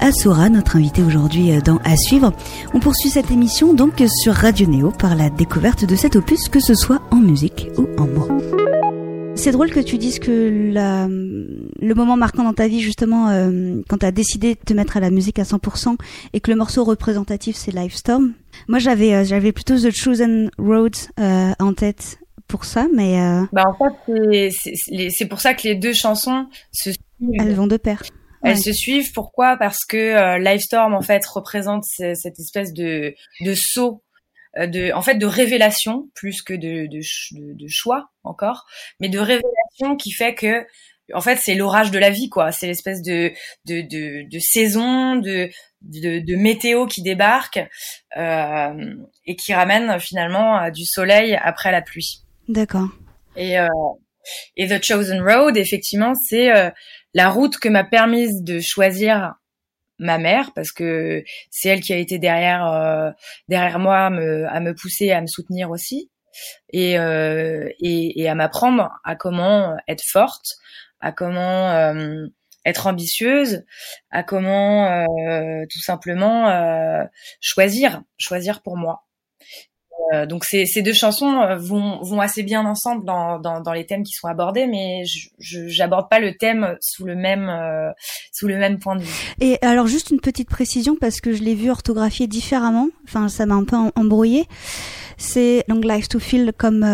à 0.00 0.12
Sora, 0.12 0.48
notre 0.48 0.76
invité 0.76 1.02
aujourd'hui 1.02 1.52
euh, 1.52 1.60
dans 1.60 1.78
À 1.84 1.96
suivre. 1.96 2.32
On 2.74 2.80
poursuit 2.80 3.08
cette 3.08 3.30
émission 3.30 3.72
donc 3.72 4.02
sur 4.22 4.34
Radio 4.34 4.66
Néo 4.66 4.90
par 4.90 5.14
la 5.14 5.30
découverte 5.30 5.84
de 5.84 5.96
cet 5.96 6.16
opus, 6.16 6.48
que 6.48 6.60
ce 6.60 6.74
soit 6.74 7.00
en 7.10 7.16
musique 7.16 7.68
ou 7.78 7.86
en 7.98 8.06
mots. 8.06 8.28
C'est 9.34 9.52
drôle 9.52 9.70
que 9.70 9.80
tu 9.80 9.96
dises 9.96 10.18
que 10.18 10.72
le 10.72 11.94
moment 11.94 12.16
marquant 12.16 12.44
dans 12.44 12.52
ta 12.52 12.68
vie, 12.68 12.80
justement, 12.80 13.30
euh, 13.30 13.80
quand 13.88 13.98
tu 13.98 14.06
as 14.06 14.12
décidé 14.12 14.54
de 14.54 14.60
te 14.60 14.74
mettre 14.74 14.98
à 14.98 15.00
la 15.00 15.10
musique 15.10 15.38
à 15.38 15.44
100% 15.44 15.96
et 16.32 16.40
que 16.40 16.50
le 16.50 16.56
morceau 16.56 16.84
représentatif 16.84 17.56
c'est 17.56 17.72
Storm. 17.90 18.32
Moi, 18.68 18.78
j'avais 18.78 19.52
plutôt 19.52 19.76
The 19.76 19.90
Chosen 19.90 20.50
Road 20.58 20.94
en 21.18 21.72
tête 21.72 22.18
pour 22.52 22.66
ça, 22.66 22.86
mais. 22.92 23.18
Euh, 23.18 23.46
bah 23.50 23.64
en 23.66 23.72
fait, 23.72 24.52
c'est 25.10 25.26
pour 25.26 25.40
ça 25.40 25.54
que 25.54 25.62
les 25.62 25.74
deux 25.74 25.94
chansons 25.94 26.46
se 26.70 26.90
suivent. 26.90 27.40
Elles 27.40 27.54
vont 27.54 27.66
de 27.66 27.78
pair. 27.78 28.02
Elles 28.44 28.58
se 28.58 28.74
suivent. 28.74 29.10
Pourquoi? 29.14 29.56
Parce 29.56 29.86
que 29.88 29.96
euh, 29.96 30.58
Storm 30.58 30.92
en 30.92 31.00
fait 31.00 31.24
représente 31.24 31.84
cette 31.84 32.38
espèce 32.38 32.74
de 32.74 33.14
de 33.40 33.54
saut 33.54 34.02
euh, 34.58 34.66
de, 34.66 34.92
en 34.92 35.00
fait, 35.00 35.14
de 35.14 35.24
révélation 35.24 36.10
plus 36.14 36.42
que 36.42 36.52
de, 36.52 36.86
de, 36.86 37.00
de, 37.54 37.66
choix 37.68 38.10
encore, 38.22 38.66
mais 39.00 39.08
de 39.08 39.18
révélation 39.18 39.96
qui 39.96 40.12
fait 40.12 40.34
que, 40.34 40.66
en 41.14 41.22
fait, 41.22 41.36
c'est 41.36 41.54
l'orage 41.54 41.90
de 41.90 41.98
la 41.98 42.10
vie, 42.10 42.28
quoi. 42.28 42.52
C'est 42.52 42.66
l'espèce 42.66 43.00
de, 43.00 43.32
de, 43.64 43.80
de, 43.80 44.28
de, 44.28 44.38
saison, 44.40 45.16
de, 45.16 45.48
de, 45.80 46.18
de, 46.18 46.36
météo 46.36 46.86
qui 46.86 47.00
débarque 47.00 47.60
euh, 48.18 48.94
et 49.24 49.36
qui 49.36 49.54
ramène 49.54 49.98
finalement 49.98 50.68
du 50.68 50.84
soleil 50.84 51.34
après 51.42 51.72
la 51.72 51.80
pluie. 51.80 52.22
D'accord. 52.48 52.88
Et, 53.36 53.58
euh, 53.58 53.68
et 54.56 54.68
The 54.68 54.82
Chosen 54.82 55.22
Road, 55.22 55.56
effectivement, 55.56 56.14
c'est 56.14 56.54
euh, 56.54 56.70
la 57.14 57.30
route 57.30 57.58
que 57.58 57.68
m'a 57.68 57.84
permise 57.84 58.42
de 58.42 58.60
choisir 58.60 59.34
ma 59.98 60.18
mère 60.18 60.52
parce 60.54 60.72
que 60.72 61.22
c'est 61.50 61.68
elle 61.68 61.80
qui 61.80 61.92
a 61.92 61.96
été 61.96 62.18
derrière 62.18 62.66
euh, 62.66 63.10
derrière 63.48 63.78
moi 63.78 64.06
à 64.06 64.10
me, 64.10 64.46
à 64.48 64.60
me 64.60 64.74
pousser 64.74 65.12
à 65.12 65.20
me 65.20 65.26
soutenir 65.26 65.70
aussi 65.70 66.10
et 66.72 66.98
euh, 66.98 67.68
et, 67.80 68.20
et, 68.20 68.28
à 68.28 68.34
m'apprendre 68.34 68.90
à 69.04 69.16
comment 69.16 69.76
être 69.88 70.02
forte 70.04 70.56
à 71.00 71.12
comment 71.12 71.70
euh, 71.70 72.26
être 72.64 72.86
ambitieuse 72.86 73.64
à 74.10 74.22
comment 74.22 75.06
tout 75.70 75.80
simplement 75.80 77.06
choisir 77.40 78.02
choisir 78.18 78.62
pour 78.62 78.76
moi 78.76 79.04
euh, 80.12 80.26
donc 80.26 80.44
ces, 80.44 80.66
deux 80.82 80.92
chansons 80.92 81.40
euh, 81.40 81.56
vont, 81.56 82.20
assez 82.20 82.42
bien 82.42 82.64
ensemble 82.66 83.04
dans, 83.04 83.72
les 83.72 83.86
thèmes 83.86 84.02
qui 84.02 84.12
sont 84.12 84.28
abordés, 84.28 84.66
mais 84.66 85.04
j'aborde 85.38 86.08
pas 86.10 86.20
le 86.20 86.36
thème 86.36 86.76
sous 86.80 87.04
le 87.04 87.14
même 87.14 87.48
euh, 87.48 87.90
sous 88.32 88.48
le 88.48 88.58
même 88.58 88.78
point 88.78 88.96
de 88.96 89.02
vue. 89.02 89.34
Et 89.40 89.58
alors 89.62 89.86
juste 89.86 90.10
une 90.10 90.20
petite 90.20 90.48
précision 90.48 90.96
parce 91.00 91.20
que 91.20 91.32
je 91.32 91.42
l'ai 91.42 91.54
vu 91.54 91.70
orthographié 91.70 92.26
différemment. 92.26 92.88
Enfin, 93.04 93.28
ça 93.28 93.46
m'a 93.46 93.54
un 93.54 93.64
peu 93.64 93.76
embrouillé. 93.96 94.44
C'est 95.16 95.64
Long 95.68 95.80
Life 95.80 96.08
to 96.08 96.18
Feel 96.18 96.52
comme 96.56 96.84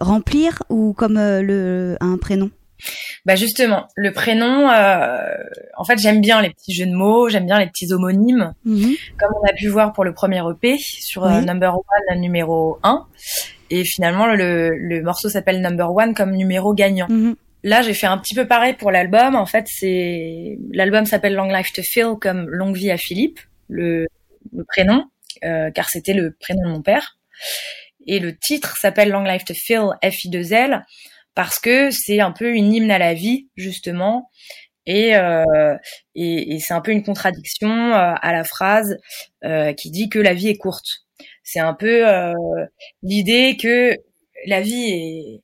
remplir 0.00 0.62
ou 0.68 0.94
comme 0.94 1.16
un 1.18 2.16
prénom? 2.18 2.50
Bah 3.24 3.36
justement, 3.36 3.86
le 3.96 4.12
prénom, 4.12 4.70
euh, 4.70 5.36
en 5.76 5.84
fait, 5.84 5.98
j'aime 5.98 6.20
bien 6.20 6.42
les 6.42 6.50
petits 6.50 6.74
jeux 6.74 6.86
de 6.86 6.94
mots, 6.94 7.28
j'aime 7.28 7.46
bien 7.46 7.58
les 7.58 7.66
petits 7.66 7.92
homonymes, 7.92 8.54
mhm. 8.64 8.94
comme 9.18 9.30
on 9.40 9.48
a 9.48 9.52
pu 9.52 9.68
voir 9.68 9.92
pour 9.92 10.04
le 10.04 10.12
premier 10.12 10.42
EP 10.50 10.76
sur 10.78 11.24
euh, 11.24 11.40
Number 11.40 11.74
One 11.74 12.20
numéro 12.20 12.78
1. 12.82 13.06
Et 13.70 13.84
finalement, 13.84 14.26
le, 14.26 14.76
le 14.76 15.02
morceau 15.02 15.28
s'appelle 15.28 15.60
Number 15.60 15.94
One 15.94 16.14
comme 16.14 16.32
numéro 16.32 16.74
gagnant. 16.74 17.06
Mhm. 17.08 17.36
Là, 17.64 17.82
j'ai 17.82 17.94
fait 17.94 18.06
un 18.06 18.18
petit 18.18 18.34
peu 18.34 18.46
pareil 18.46 18.74
pour 18.74 18.90
l'album. 18.90 19.36
En 19.36 19.46
fait, 19.46 19.66
c'est 19.68 20.58
l'album 20.72 21.06
s'appelle 21.06 21.34
Long 21.34 21.48
Life 21.48 21.72
to 21.72 21.82
Phil 21.82 22.14
comme 22.20 22.48
longue 22.48 22.76
vie 22.76 22.90
à 22.90 22.96
Philippe, 22.96 23.38
le, 23.68 24.08
le 24.52 24.64
prénom, 24.64 25.04
euh, 25.44 25.70
car 25.70 25.88
c'était 25.88 26.12
le 26.12 26.34
prénom 26.40 26.64
de 26.64 26.72
mon 26.72 26.82
père. 26.82 27.18
Et 28.06 28.18
le 28.18 28.36
titre 28.36 28.76
s'appelle 28.78 29.10
Long 29.10 29.22
Life 29.22 29.44
to 29.44 29.54
Phil 29.54 29.90
F-I-2-L 30.02 30.84
parce 31.34 31.58
que 31.58 31.90
c'est 31.90 32.20
un 32.20 32.32
peu 32.32 32.52
une 32.52 32.72
hymne 32.72 32.90
à 32.90 32.98
la 32.98 33.14
vie 33.14 33.48
justement 33.56 34.30
et, 34.86 35.16
euh, 35.16 35.76
et, 36.14 36.54
et 36.54 36.58
c'est 36.58 36.74
un 36.74 36.80
peu 36.80 36.90
une 36.92 37.04
contradiction 37.04 37.70
euh, 37.70 38.14
à 38.20 38.32
la 38.32 38.44
phrase 38.44 38.98
euh, 39.44 39.72
qui 39.74 39.90
dit 39.90 40.08
que 40.08 40.18
la 40.18 40.34
vie 40.34 40.48
est 40.48 40.56
courte. 40.56 40.86
C'est 41.44 41.60
un 41.60 41.74
peu 41.74 42.08
euh, 42.08 42.34
l'idée 43.02 43.56
que 43.56 43.96
la 44.46 44.60
vie 44.60 44.90
est, 44.90 45.42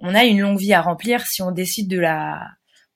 on 0.00 0.14
a 0.14 0.24
une 0.24 0.40
longue 0.40 0.58
vie 0.58 0.74
à 0.74 0.82
remplir 0.82 1.26
si 1.26 1.42
on 1.42 1.50
décide 1.50 1.88
de 1.88 1.98
la, 1.98 2.40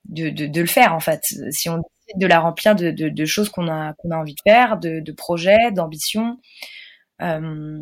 de, 0.06 0.28
de, 0.30 0.46
de 0.46 0.60
le 0.60 0.66
faire 0.66 0.94
en 0.94 1.00
fait. 1.00 1.22
Si 1.50 1.68
on 1.70 1.76
décide 1.76 2.20
de 2.20 2.26
la 2.26 2.40
remplir 2.40 2.74
de, 2.74 2.90
de, 2.90 3.08
de 3.08 3.24
choses 3.24 3.48
qu'on 3.48 3.68
a 3.68 3.94
qu'on 3.94 4.10
a 4.10 4.16
envie 4.16 4.34
de 4.34 4.50
faire, 4.50 4.78
de, 4.78 5.00
de 5.00 5.12
projets, 5.12 5.72
d'ambitions. 5.72 6.38
Euh, 7.22 7.78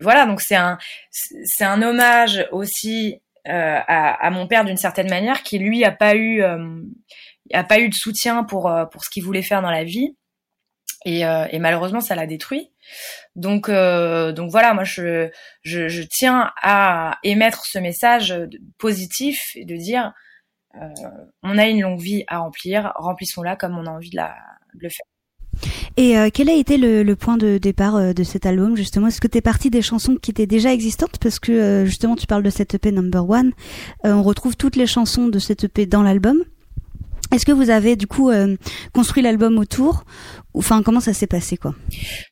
voilà, 0.00 0.26
donc 0.26 0.40
c'est 0.40 0.56
un 0.56 0.78
c'est 1.10 1.64
un 1.64 1.82
hommage 1.82 2.46
aussi 2.52 3.20
euh, 3.46 3.78
à, 3.86 4.26
à, 4.26 4.30
mon 4.30 4.46
père 4.46 4.64
d'une 4.64 4.76
certaine 4.76 5.08
manière, 5.08 5.42
qui 5.42 5.58
lui 5.58 5.84
a 5.84 5.92
pas 5.92 6.14
eu 6.14 6.42
euh, 6.42 6.82
a 7.52 7.64
pas 7.64 7.78
eu 7.78 7.88
de 7.88 7.94
soutien 7.94 8.44
pour 8.44 8.68
euh, 8.68 8.84
pour 8.86 9.04
ce 9.04 9.10
qu'il 9.10 9.24
voulait 9.24 9.42
faire 9.42 9.62
dans 9.62 9.70
la 9.70 9.84
vie. 9.84 10.16
Et, 11.04 11.20
et 11.20 11.58
malheureusement, 11.60 12.00
ça 12.00 12.16
l'a 12.16 12.26
détruit. 12.26 12.72
Donc, 13.36 13.70
donc 13.70 14.50
voilà, 14.50 14.74
moi, 14.74 14.82
je, 14.82 15.30
je, 15.62 15.88
je, 15.88 16.02
tiens 16.02 16.50
à 16.60 17.18
émettre 17.22 17.64
ce 17.64 17.78
message 17.78 18.34
positif 18.78 19.38
et 19.54 19.64
de 19.64 19.76
dire, 19.76 20.12
on 21.44 21.56
a 21.56 21.68
une 21.68 21.80
longue 21.80 22.00
vie 22.00 22.24
à 22.26 22.38
remplir, 22.38 22.92
remplissons-la 22.96 23.54
comme 23.54 23.78
on 23.78 23.86
a 23.86 23.90
envie 23.90 24.10
de, 24.10 24.16
la, 24.16 24.34
de 24.74 24.82
le 24.82 24.88
faire. 24.88 25.06
Et 25.96 26.16
euh, 26.16 26.28
quel 26.32 26.48
a 26.48 26.54
été 26.54 26.76
le, 26.76 27.14
point 27.16 27.36
de 27.36 27.58
départ 27.58 27.96
euh, 27.96 28.12
de 28.12 28.22
cet 28.22 28.46
album 28.46 28.76
justement? 28.76 29.08
Est-ce 29.08 29.20
que 29.20 29.26
tu 29.26 29.38
es 29.38 29.40
parti 29.40 29.70
des 29.70 29.82
chansons 29.82 30.16
qui 30.16 30.30
étaient 30.30 30.46
déjà 30.46 30.72
existantes? 30.72 31.18
Parce 31.20 31.38
que 31.38 31.52
euh, 31.52 31.84
justement 31.84 32.16
tu 32.16 32.26
parles 32.26 32.42
de 32.42 32.50
cette 32.50 32.74
EP 32.74 32.92
Number 32.92 33.28
One, 33.28 33.52
on 34.04 34.22
retrouve 34.22 34.56
toutes 34.56 34.76
les 34.76 34.86
chansons 34.86 35.28
de 35.28 35.38
cette 35.38 35.64
EP 35.64 35.86
dans 35.86 36.02
l'album. 36.02 36.44
Est-ce 37.32 37.44
que 37.44 37.52
vous 37.52 37.68
avez 37.68 37.94
du 37.96 38.06
coup 38.06 38.30
construit 38.94 39.22
l'album 39.22 39.58
autour? 39.58 40.04
Enfin, 40.54 40.82
comment 40.82 41.00
ça 41.00 41.12
s'est 41.12 41.26
passé 41.26 41.58
quoi? 41.58 41.74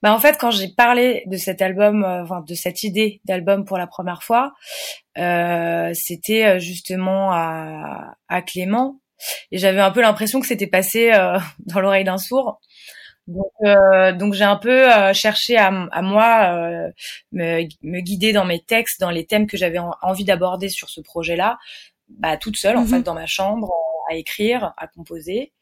Bah 0.02 0.14
en 0.14 0.18
fait, 0.18 0.38
quand 0.40 0.50
j'ai 0.50 0.68
parlé 0.74 1.22
de 1.26 1.36
cet 1.36 1.60
album, 1.60 2.02
enfin 2.02 2.42
de 2.48 2.54
cette 2.54 2.82
idée 2.82 3.20
d'album 3.26 3.66
pour 3.66 3.76
la 3.76 3.86
première 3.86 4.22
fois, 4.22 4.54
c'était 5.16 6.58
justement 6.60 7.30
à 7.30 8.42
Clément. 8.46 9.00
Et 9.50 9.58
j'avais 9.58 9.80
un 9.80 9.90
peu 9.90 10.00
l'impression 10.00 10.40
que 10.40 10.46
c'était 10.46 10.66
passé 10.66 11.10
dans 11.58 11.80
l'oreille 11.80 12.04
d'un 12.04 12.18
sourd 12.18 12.60
donc, 13.26 13.52
euh, 13.64 14.12
donc 14.12 14.34
j'ai 14.34 14.44
un 14.44 14.56
peu 14.56 14.92
euh, 14.92 15.12
cherché 15.12 15.56
à, 15.56 15.68
à 15.68 16.02
moi 16.02 16.52
euh, 16.52 16.90
me, 17.32 17.62
me, 17.82 18.00
guider 18.00 18.32
dans 18.32 18.44
mes 18.44 18.60
textes, 18.60 19.00
dans 19.00 19.10
les 19.10 19.26
thèmes 19.26 19.46
que 19.46 19.56
j'avais 19.56 19.80
envie 20.02 20.24
d'aborder 20.24 20.68
sur 20.68 20.88
ce 20.90 21.00
projet-là, 21.00 21.58
bah, 22.08 22.36
toute 22.36 22.56
seule 22.56 22.76
en 22.76 22.82
mhm. 22.82 22.88
fait 22.88 23.02
dans 23.02 23.14
ma 23.14 23.26
chambre 23.26 23.72
à 24.08 24.14
écrire, 24.14 24.72
à 24.76 24.86
composer. 24.86 25.52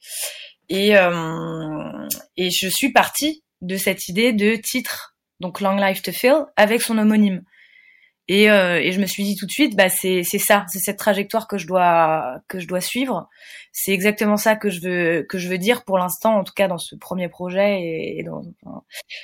Et, 0.69 0.97
euh, 0.97 2.09
et 2.37 2.51
je 2.51 2.69
suis 2.69 2.93
partie 2.93 3.43
de 3.63 3.77
cette 3.77 4.09
idée 4.09 4.33
de 4.33 4.57
titre, 4.57 5.17
donc 5.41 5.61
Long 5.61 5.77
Life 5.77 6.03
to 6.03 6.13
Fill, 6.13 6.45
avec 6.57 6.83
son 6.83 6.99
homonyme. 6.99 7.43
Et, 8.27 8.51
euh, 8.51 8.81
et, 8.81 8.93
je 8.93 9.01
me 9.01 9.07
suis 9.07 9.23
dit 9.23 9.37
tout 9.37 9.45
de 9.45 9.51
suite, 9.51 9.77
bah 9.77 9.91
c'est 9.91 10.23
c'est 10.23 10.39
ça, 10.39 10.65
c'est 10.69 10.79
cette 10.79 10.97
trajectoire 10.97 11.47
que 11.47 11.59
je 11.59 11.67
dois 11.67 12.41
que 12.49 12.59
je 12.59 12.67
dois 12.67 12.81
suivre. 12.81 13.29
C'est 13.71 13.93
exactement 13.93 14.39
ça 14.39 14.57
que 14.57 14.71
je 14.71 14.81
veux 14.81 15.27
que 15.29 15.37
je 15.37 15.47
veux 15.47 15.59
dire 15.59 15.85
pour 15.85 15.99
l'instant, 15.99 16.37
en 16.39 16.45
tout 16.45 16.55
cas 16.55 16.67
dans 16.67 16.79
ce 16.79 16.95
premier 16.95 17.29
projet. 17.29 17.83
Et, 17.83 18.25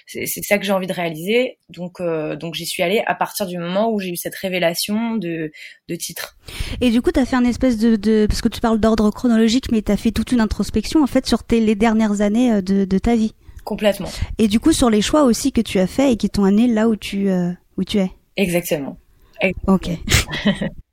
c'est 0.06 0.42
ça 0.42 0.58
que 0.58 0.66
j'ai 0.66 0.72
envie 0.72 0.86
de 0.86 0.92
réaliser. 0.92 1.56
Donc 1.70 1.98
euh, 2.00 2.36
donc 2.36 2.54
j'y 2.54 2.66
suis 2.66 2.82
allée 2.82 3.02
à 3.06 3.14
partir 3.14 3.46
du 3.46 3.56
moment 3.56 3.90
où 3.90 4.00
j'ai 4.00 4.10
eu 4.10 4.16
cette 4.16 4.34
révélation 4.34 5.16
de 5.16 5.50
de 5.88 5.94
titre. 5.94 6.36
Et 6.82 6.90
du 6.90 7.00
coup, 7.00 7.10
tu 7.10 7.20
as 7.20 7.24
fait 7.24 7.36
un 7.36 7.44
espèce 7.44 7.78
de, 7.78 7.96
de 7.96 8.26
parce 8.26 8.42
que 8.42 8.48
tu 8.48 8.60
parles 8.60 8.80
d'ordre 8.80 9.10
chronologique, 9.10 9.72
mais 9.72 9.80
tu 9.80 9.92
as 9.92 9.96
fait 9.96 10.10
toute 10.10 10.30
une 10.30 10.40
introspection 10.40 11.02
en 11.02 11.06
fait 11.06 11.24
sur 11.26 11.42
tes 11.42 11.60
les 11.60 11.74
dernières 11.74 12.20
années 12.20 12.52
euh, 12.52 12.60
de, 12.60 12.84
de 12.84 12.98
ta 12.98 13.16
vie. 13.16 13.34
Complètement. 13.64 14.08
Et 14.36 14.46
du 14.46 14.60
coup, 14.60 14.72
sur 14.72 14.90
les 14.90 15.00
choix 15.00 15.22
aussi 15.22 15.52
que 15.52 15.62
tu 15.62 15.78
as 15.78 15.86
fait 15.86 16.12
et 16.12 16.16
qui 16.18 16.28
t'ont 16.28 16.44
amené 16.44 16.66
là 16.66 16.88
où 16.88 16.96
tu 16.96 17.30
euh, 17.30 17.50
où 17.78 17.84
tu 17.84 17.98
es. 17.98 18.10
Exactement. 18.40 18.96
Ok. 19.66 19.90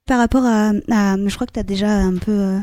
Par 0.05 0.19
rapport 0.19 0.45
à, 0.45 0.71
je 0.71 1.35
crois 1.35 1.47
que 1.47 1.53
tu 1.53 1.59
as 1.59 1.63
déjà 1.63 1.89
un 1.89 2.15
peu, 2.15 2.31
euh, 2.31 2.59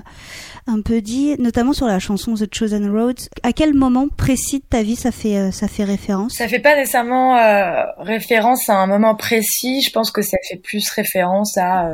un 0.66 0.80
peu 0.80 1.02
dit, 1.02 1.36
notamment 1.38 1.72
sur 1.72 1.86
la 1.86 1.98
chanson 1.98 2.34
The 2.34 2.54
Chosen 2.54 2.90
Roads. 2.90 3.28
À 3.42 3.52
quel 3.52 3.74
moment 3.74 4.08
précis 4.08 4.60
de 4.60 4.64
ta 4.64 4.82
vie 4.82 4.96
ça 4.96 5.10
fait, 5.10 5.36
euh, 5.36 5.50
ça 5.50 5.68
fait 5.68 5.84
référence? 5.84 6.34
Ça 6.36 6.48
fait 6.48 6.58
pas 6.58 6.74
nécessairement 6.74 7.36
euh, 7.36 7.82
référence 7.98 8.68
à 8.68 8.76
un 8.76 8.86
moment 8.86 9.14
précis. 9.14 9.82
Je 9.82 9.90
pense 9.90 10.10
que 10.10 10.22
ça 10.22 10.38
fait 10.48 10.56
plus 10.56 10.88
référence 10.90 11.58
à, 11.58 11.86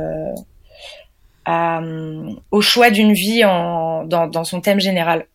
à 1.45 1.81
au 2.51 2.61
choix 2.61 2.89
d'une 2.89 3.13
vie 3.13 3.43
en, 3.43 4.05
dans, 4.05 4.27
dans 4.27 4.45
son 4.45 4.61
thème 4.61 4.79
général. 4.79 5.25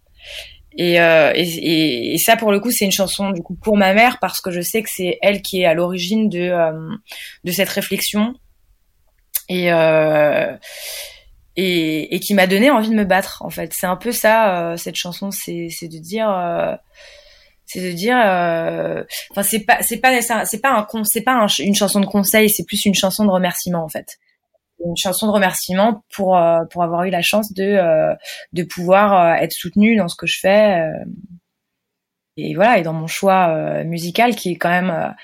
Et, 0.79 1.01
euh, 1.01 1.33
et, 1.35 2.15
et, 2.15 2.19
ça, 2.19 2.37
pour 2.37 2.53
le 2.53 2.61
coup, 2.61 2.71
c'est 2.71 2.85
une 2.85 2.93
chanson 2.93 3.31
du 3.31 3.43
coup 3.43 3.55
pour 3.55 3.77
ma 3.77 3.95
mère 3.95 4.19
parce 4.21 4.41
que 4.41 4.51
je 4.51 4.61
sais 4.61 4.83
que 4.83 4.91
c'est 4.93 5.19
elle 5.23 5.41
qui 5.41 5.63
est 5.63 5.65
à 5.65 5.75
l'origine 5.75 6.29
de, 6.29 6.41
euh, 6.41 6.95
de 7.45 7.53
cette 7.53 7.71
réflexion. 7.71 8.35
Et 9.49 9.73
euh, 9.73 10.57
et, 11.57 12.15
et 12.15 12.21
qui 12.21 12.35
m'a 12.35 12.47
donné 12.47 12.71
envie 12.71 12.91
de 12.91 12.95
me 12.95 13.05
battre 13.05 13.43
en 13.43 13.51
fait. 13.51 13.73
C'est 13.75 13.87
un 13.87 13.97
peu 13.97 14.13
ça 14.13 14.73
euh, 14.73 14.77
cette 14.77 14.97
chanson. 14.97 15.31
C'est 15.31 15.69
c'est 15.71 15.89
de 15.89 15.99
dire 15.99 16.31
euh, 16.31 16.75
c'est 17.65 17.81
de 17.81 17.93
dire 17.93 18.17
euh, 18.19 19.03
enfin 19.31 19.43
c'est 19.43 19.61
pas 19.61 19.83
c'est 19.83 19.99
pas 19.99 20.21
c'est 20.21 20.61
pas 20.61 20.71
un 20.71 21.05
c'est 21.05 21.23
pas 21.23 21.47
une 21.59 21.75
chanson 21.75 22.01
de 22.01 22.07
conseil 22.07 22.49
c'est 22.51 22.65
plus 22.65 22.85
une 22.85 22.95
chanson 22.95 23.25
de 23.25 23.31
remerciement 23.31 23.83
en 23.83 23.89
fait 23.89 24.19
une 24.85 24.97
chanson 24.97 25.27
de 25.27 25.33
remerciement 25.33 26.05
pour 26.15 26.39
pour 26.71 26.83
avoir 26.83 27.05
eu 27.05 27.11
la 27.11 27.23
chance 27.23 27.53
de 27.53 27.79
de 28.53 28.63
pouvoir 28.63 29.37
être 29.37 29.53
soutenue 29.53 29.97
dans 29.97 30.09
ce 30.09 30.17
que 30.17 30.27
je 30.27 30.39
fais 30.41 30.91
et 32.37 32.55
voilà 32.55 32.79
et 32.79 32.83
dans 32.83 32.93
mon 32.93 33.07
choix 33.07 33.83
musical 33.85 34.35
qui 34.35 34.53
est 34.53 34.57
quand 34.57 34.69
même 34.69 35.15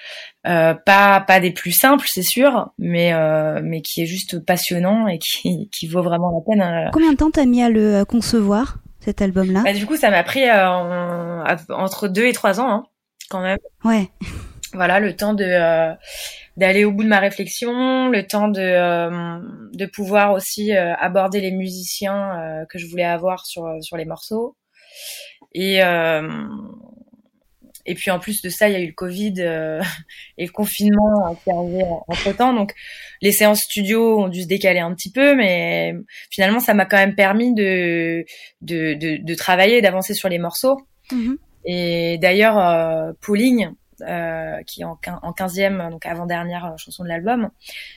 euh, 0.45 0.75
pas 0.75 1.21
pas 1.21 1.39
des 1.39 1.53
plus 1.53 1.71
simples, 1.71 2.07
c'est 2.09 2.25
sûr, 2.25 2.71
mais 2.77 3.15
euh, 3.15 3.61
mais 3.63 3.81
qui 3.81 4.03
est 4.03 4.07
juste 4.07 4.45
passionnant 4.45 5.07
et 5.07 5.21
qui 5.21 5.69
qui 5.71 5.87
vaut 5.87 6.03
vraiment 6.03 6.33
la 6.33 6.41
peine. 6.45 6.63
Euh. 6.63 6.91
Combien 6.93 7.13
de 7.13 7.17
temps 7.17 7.31
t'as 7.31 7.45
mis 7.45 7.63
à 7.63 7.69
le 7.69 8.05
concevoir 8.05 8.79
cet 8.99 9.23
album-là? 9.23 9.63
Bah, 9.63 9.73
Du 9.73 9.87
coup, 9.87 9.97
ça 9.97 10.11
m'a 10.11 10.25
pris 10.25 10.51
entre 11.71 12.09
deux 12.09 12.27
et 12.27 12.33
trois 12.33 12.61
ans, 12.61 12.71
hein, 12.71 12.87
quand 13.31 13.41
même. 13.41 13.59
Ouais. 13.85 14.11
Voilà, 14.73 14.99
le 14.99 15.15
temps 15.15 15.35
de 15.35 15.95
d'aller 16.57 16.85
au 16.85 16.93
bout 16.93 17.03
de 17.03 17.09
ma 17.09 17.19
réflexion, 17.19 18.09
le 18.09 18.27
temps 18.27 18.49
de 18.49 19.77
de 19.77 19.87
pouvoir 19.87 20.33
aussi 20.33 20.73
aborder 20.73 21.41
les 21.41 21.53
musiciens 21.53 22.65
que 22.69 22.79
je 22.79 22.87
voulais 22.87 23.05
avoir 23.05 23.47
sur 23.47 23.65
sur 23.81 23.97
les 23.97 24.05
morceaux 24.05 24.57
et 25.55 25.83
et 27.85 27.95
puis 27.95 28.11
en 28.11 28.19
plus 28.19 28.43
de 28.43 28.49
ça, 28.49 28.69
il 28.69 28.73
y 28.73 28.77
a 28.77 28.81
eu 28.81 28.87
le 28.87 28.93
Covid 28.93 29.35
euh, 29.39 29.83
et 30.39 30.47
le 30.47 30.53
confinement 30.53 31.37
qui 31.43 31.51
est 31.51 31.53
arrivé 31.53 31.85
entre 32.09 32.37
temps. 32.37 32.53
Donc 32.53 32.73
les 33.21 33.33
séances 33.33 33.61
studio 33.61 34.21
ont 34.21 34.29
dû 34.29 34.43
se 34.43 34.49
décaler 34.49 34.81
un 34.81 34.95
petit 34.95 35.11
peu, 35.11 35.35
mais 35.35 35.95
finalement 36.31 36.61
ça 36.61 36.75
m'a 36.75 36.87
quand 36.87 36.97
même 36.97 37.15
permis 37.15 37.55
de 37.55 38.25
de, 38.61 38.95
de, 38.95 39.19
de 39.23 39.35
travailler, 39.35 39.81
d'avancer 39.81 40.15
sur 40.15 40.29
les 40.29 40.39
morceaux. 40.39 40.77
Mm-hmm. 41.11 41.37
Et 41.65 42.19
d'ailleurs, 42.19 42.59
euh, 42.59 43.13
Pauline, 43.21 43.75
euh, 44.09 44.63
qui 44.67 44.83
est 44.83 44.85
en, 44.85 44.99
en 45.23 45.33
15e, 45.33 45.91
donc 45.91 46.07
avant-dernière 46.07 46.75
chanson 46.79 47.03
de 47.05 47.09
l'album, 47.09 47.51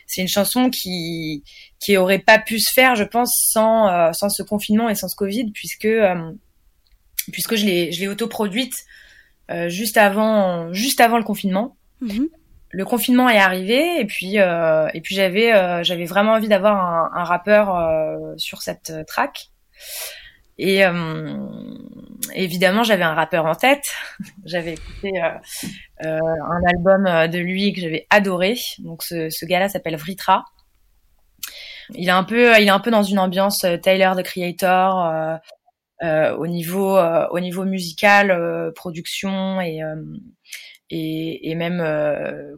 c'est 0.07 0.21
une 0.21 0.27
chanson 0.27 0.69
qui 0.69 1.43
qui 1.79 1.97
aurait 1.97 2.19
pas 2.19 2.39
pu 2.39 2.59
se 2.59 2.71
faire, 2.73 2.95
je 2.95 3.03
pense, 3.03 3.31
sans 3.51 3.89
euh, 3.89 4.11
sans 4.13 4.29
ce 4.29 4.43
confinement 4.43 4.89
et 4.89 4.95
sans 4.95 5.07
ce 5.07 5.15
Covid, 5.15 5.51
puisque 5.51 5.85
euh, 5.85 6.31
puisque 7.31 7.55
je 7.55 7.65
l'ai 7.65 7.91
je 7.91 7.99
l'ai 8.01 8.07
autoproduite 8.07 8.75
euh, 9.51 9.69
juste 9.69 9.97
avant 9.97 10.73
juste 10.73 11.01
avant 11.01 11.17
le 11.17 11.23
confinement. 11.23 11.77
Mhm. 12.01 12.29
Le 12.71 12.83
confinement 12.83 13.29
est 13.29 13.37
arrivé 13.37 13.99
et 13.99 14.05
puis 14.05 14.39
euh, 14.39 14.87
et 14.93 15.01
puis 15.01 15.15
j'avais 15.15 15.53
euh, 15.53 15.83
j'avais 15.83 16.05
vraiment 16.05 16.33
envie 16.33 16.47
d'avoir 16.47 16.75
un, 16.77 17.11
un, 17.13 17.23
rappeur 17.23 18.37
sur 18.37 18.61
cette 18.61 18.91
track. 19.07 19.49
Et 20.57 20.83
évidemment, 22.33 22.83
j'avais 22.83 23.03
un 23.03 23.13
rappeur 23.13 23.45
en 23.45 23.55
tête. 23.55 23.83
j'avais 24.45 24.73
écouté 24.73 25.11
un 26.01 26.61
album 26.67 27.03
de 27.29 27.37
lui 27.39 27.73
que 27.73 27.81
j'avais 27.81 28.07
adoré. 28.09 28.55
Donc 28.79 29.03
ce, 29.03 29.29
ce 29.29 29.45
gars-là 29.45 29.67
s'appelle 29.69 29.97
Vritra. 29.97 30.45
Il 31.93 32.07
est 32.07 32.11
un 32.11 32.23
peu, 32.23 32.59
il 32.59 32.67
est 32.67 32.71
un 32.71 32.79
peu 32.79 32.89
dans 32.89 33.03
une 33.03 33.19
ambiance 33.19 33.65
Taylor 33.83 34.15
the 34.15 34.23
Creator, 34.23 35.39
euh, 36.03 36.35
au 36.35 36.45
niveau 36.45 36.97
euh, 36.97 37.25
au 37.31 37.39
niveau 37.39 37.63
musical, 37.63 38.29
euh, 38.29 38.69
production 38.75 39.61
et, 39.61 39.79
et, 40.89 41.49
et 41.49 41.55
même 41.55 41.83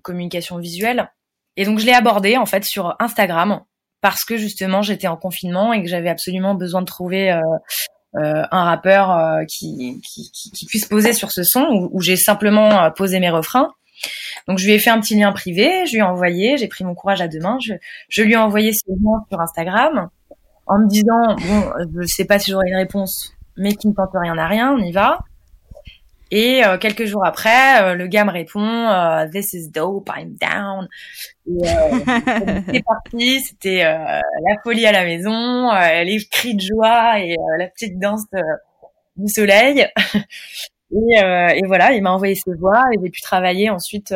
communication 0.01 0.57
visuelle. 0.57 1.11
Et 1.55 1.65
donc 1.65 1.79
je 1.79 1.85
l'ai 1.85 1.93
abordé 1.93 2.37
en 2.37 2.45
fait 2.45 2.63
sur 2.63 2.95
Instagram 2.99 3.61
parce 4.07 4.23
que 4.23 4.37
justement 4.37 4.81
j'étais 4.81 5.07
en 5.07 5.17
confinement 5.17 5.73
et 5.73 5.83
que 5.83 5.89
j'avais 5.89 6.07
absolument 6.07 6.55
besoin 6.55 6.79
de 6.79 6.85
trouver 6.85 7.29
euh, 7.29 7.41
un 8.13 8.63
rappeur 8.63 9.11
euh, 9.11 9.43
qui, 9.43 9.99
qui, 10.01 10.31
qui, 10.31 10.65
puisse 10.65 10.85
poser 10.85 11.11
sur 11.11 11.33
ce 11.33 11.43
son 11.43 11.63
où, 11.63 11.89
où 11.91 12.01
j'ai 12.01 12.15
simplement 12.15 12.89
posé 12.91 13.19
mes 13.19 13.29
refrains. 13.29 13.73
Donc 14.47 14.59
je 14.59 14.65
lui 14.65 14.71
ai 14.71 14.79
fait 14.79 14.91
un 14.91 15.01
petit 15.01 15.19
lien 15.19 15.33
privé, 15.33 15.85
je 15.87 15.91
lui 15.91 15.97
ai 15.97 16.03
envoyé, 16.03 16.55
j'ai 16.57 16.69
pris 16.69 16.85
mon 16.85 16.95
courage 16.95 17.19
à 17.19 17.27
deux 17.27 17.41
mains, 17.41 17.57
je, 17.61 17.73
je 18.07 18.23
lui 18.23 18.31
ai 18.31 18.37
envoyé 18.37 18.71
ce 18.71 18.89
lien 18.89 19.25
sur 19.29 19.41
Instagram 19.41 20.07
en 20.67 20.79
me 20.79 20.87
disant 20.87 21.35
bon, 21.35 21.73
je 22.01 22.07
sais 22.07 22.23
pas 22.23 22.39
si 22.39 22.51
j'aurai 22.51 22.69
une 22.69 22.77
réponse, 22.77 23.33
mais 23.57 23.73
qui 23.73 23.89
ne 23.89 23.93
tente 23.93 24.11
rien 24.13 24.37
à 24.37 24.47
rien, 24.47 24.71
on 24.71 24.77
y 24.77 24.93
va. 24.93 25.19
Et 26.31 26.63
euh, 26.65 26.77
quelques 26.77 27.05
jours 27.05 27.25
après, 27.25 27.81
euh, 27.81 27.93
le 27.95 28.07
gars 28.07 28.25
me 28.25 28.31
répond 28.31 28.61
euh, 28.61 29.27
This 29.29 29.53
is 29.53 29.69
dope, 29.69 30.09
I'm 30.15 30.35
down. 30.35 30.87
c'est 32.73 32.83
parti, 32.83 33.39
c'était 33.41 33.83
la 33.83 34.55
folie 34.63 34.85
à 34.85 34.91
la 34.91 35.05
maison, 35.05 35.71
les 36.03 36.19
cris 36.29 36.55
de 36.55 36.61
joie 36.61 37.19
et 37.19 37.37
la 37.57 37.67
petite 37.67 37.99
danse 37.99 38.25
du 39.15 39.31
soleil. 39.31 39.87
et, 40.91 41.15
et, 41.19 41.61
voilà, 41.67 41.93
il 41.93 42.03
m'a 42.03 42.11
envoyé 42.11 42.35
ses 42.35 42.53
voix 42.59 42.83
et 42.93 42.97
j'ai 43.01 43.09
pu 43.09 43.21
travailler 43.21 43.69
ensuite 43.69 44.13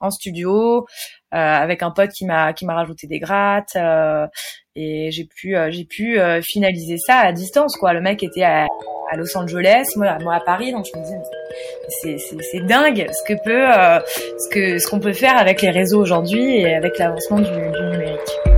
en 0.00 0.10
studio 0.10 0.86
avec 1.32 1.82
un 1.82 1.90
pote 1.90 2.10
qui 2.10 2.26
m'a 2.26 2.52
qui 2.52 2.66
m'a 2.66 2.74
rajouté 2.74 3.06
des 3.06 3.18
grattes 3.18 3.76
et 4.76 5.10
j'ai 5.10 5.24
pu 5.24 5.56
euh, 5.56 5.70
j'ai 5.70 5.84
pu 5.84 6.18
euh, 6.18 6.40
finaliser 6.42 6.96
ça 6.98 7.16
à 7.16 7.32
distance 7.32 7.76
quoi. 7.76 7.92
Le 7.92 8.00
mec 8.00 8.22
était 8.22 8.44
à, 8.44 8.66
à 9.10 9.16
Los 9.16 9.36
Angeles 9.36 9.92
moi, 9.96 10.16
moi 10.20 10.34
à 10.34 10.40
Paris 10.40 10.70
donc 10.72 10.86
je 10.92 10.98
me 10.98 11.04
dis 11.04 11.12
c'est 11.88 12.18
c'est 12.18 12.60
dingue 12.60 13.08
ce 13.12 13.32
que 13.32 13.42
peut 13.42 13.68
euh, 13.68 14.00
ce 14.38 14.48
que 14.48 14.78
ce 14.78 14.88
qu'on 14.88 15.00
peut 15.00 15.12
faire 15.12 15.36
avec 15.36 15.60
les 15.62 15.70
réseaux 15.70 16.00
aujourd'hui 16.00 16.60
et 16.60 16.74
avec 16.74 16.98
l'avancement 16.98 17.40
du, 17.40 17.50
du 17.50 17.84
numérique 17.90 18.49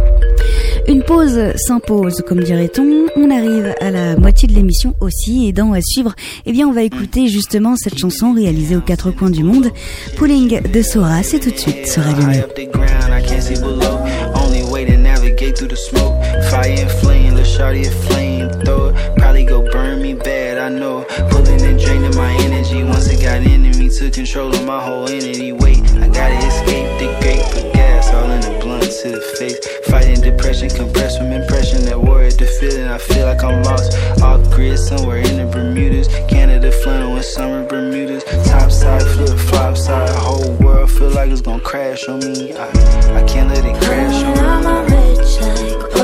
une 0.89 1.03
pause 1.03 1.39
s'impose, 1.57 2.23
comme 2.27 2.43
dirait-on. 2.43 3.07
On 3.17 3.31
arrive 3.31 3.75
à 3.81 3.91
la 3.91 4.17
moitié 4.17 4.49
de 4.49 4.55
l'émission 4.55 4.95
aussi, 5.01 5.49
et 5.49 5.53
dans 5.53 5.73
à 5.73 5.81
suivre, 5.81 6.15
eh 6.47 6.53
bien, 6.53 6.69
on 6.69 6.73
va 6.73 6.83
écouter 6.83 7.29
justement 7.29 7.77
cette 7.77 7.99
chanson 7.99 8.33
réalisée 8.33 8.77
aux 8.77 8.81
quatre 8.81 9.11
coins 9.11 9.31
du 9.31 9.43
monde. 9.43 9.71
Pulling 10.17 10.61
de 10.61 10.83
Sora, 10.83 11.23
c'est 11.23 11.41
tout 11.41 11.51
de 11.51 11.59
suite 11.59 11.87
sur 11.87 12.03
Radio 12.03 12.29
to 29.03 29.11
the 29.11 29.21
face. 29.37 29.59
Fighting 29.91 30.21
depression, 30.21 30.69
compressed 30.71 31.19
from 31.19 31.33
impression 31.33 31.85
that 31.87 32.01
war 32.01 32.23
at 32.23 32.39
the 32.39 32.47
feeling. 32.47 32.87
I 32.87 32.99
feel 32.99 33.27
like 33.27 33.43
I'm 33.43 33.63
lost. 33.65 33.99
Off 34.23 34.49
grid, 34.51 34.79
somewhere 34.79 35.19
in 35.19 35.37
the 35.39 35.47
Bermudas. 35.47 36.07
Canada 36.29 36.71
flannel 36.71 37.15
with 37.15 37.25
summer 37.25 37.67
Bermudas. 37.67 38.23
Top 38.49 38.71
side, 38.71 39.03
flip, 39.03 39.37
flop 39.39 39.77
side. 39.77 40.09
Whole 40.11 40.53
world 40.55 40.91
feel 40.91 41.11
like 41.11 41.31
it's 41.31 41.41
gonna 41.41 41.63
crash 41.63 42.09
on 42.09 42.21
me. 42.21 42.53
I, 42.55 42.69
I 43.19 43.25
can't 43.27 43.49
let 43.49 43.65
it 43.65 43.77
crash 43.83 44.23
on 44.23 45.97
me. 45.97 46.02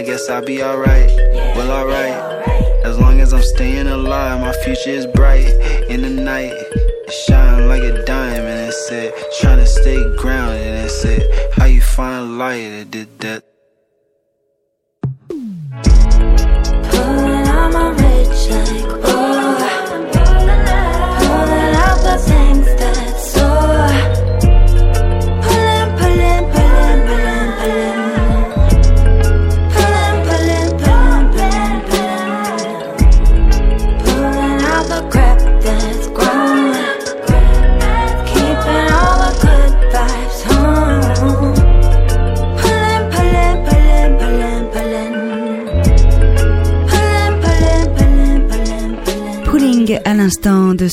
I 0.00 0.02
guess 0.02 0.30
I'll 0.30 0.42
be 0.42 0.62
alright. 0.62 1.10
Well, 1.56 1.70
alright. 1.70 2.86
As 2.86 2.98
long 2.98 3.20
as 3.20 3.34
I'm 3.34 3.42
staying 3.42 3.86
alive, 3.86 4.40
my 4.40 4.54
future 4.64 4.88
is 4.88 5.04
bright. 5.04 5.44
In 5.90 6.00
the 6.00 6.08
night, 6.08 6.54
it 6.54 7.12
shine 7.28 7.68
like 7.68 7.82
a 7.82 8.02
diamond. 8.06 8.70
It 8.70 8.72
said, 8.72 9.12
trying 9.42 9.58
to 9.58 9.66
stay 9.66 10.02
grounded. 10.16 10.86
It 10.86 10.88
said, 10.88 11.50
how 11.52 11.66
you 11.66 11.82
find 11.82 12.38
light? 12.38 12.62
It 12.62 12.90
did 12.90 13.18
that. 13.18 13.44
Pulling 16.88 17.46
out 17.46 17.70
my 17.74 17.90
rich 17.90 18.48
like, 18.48 18.79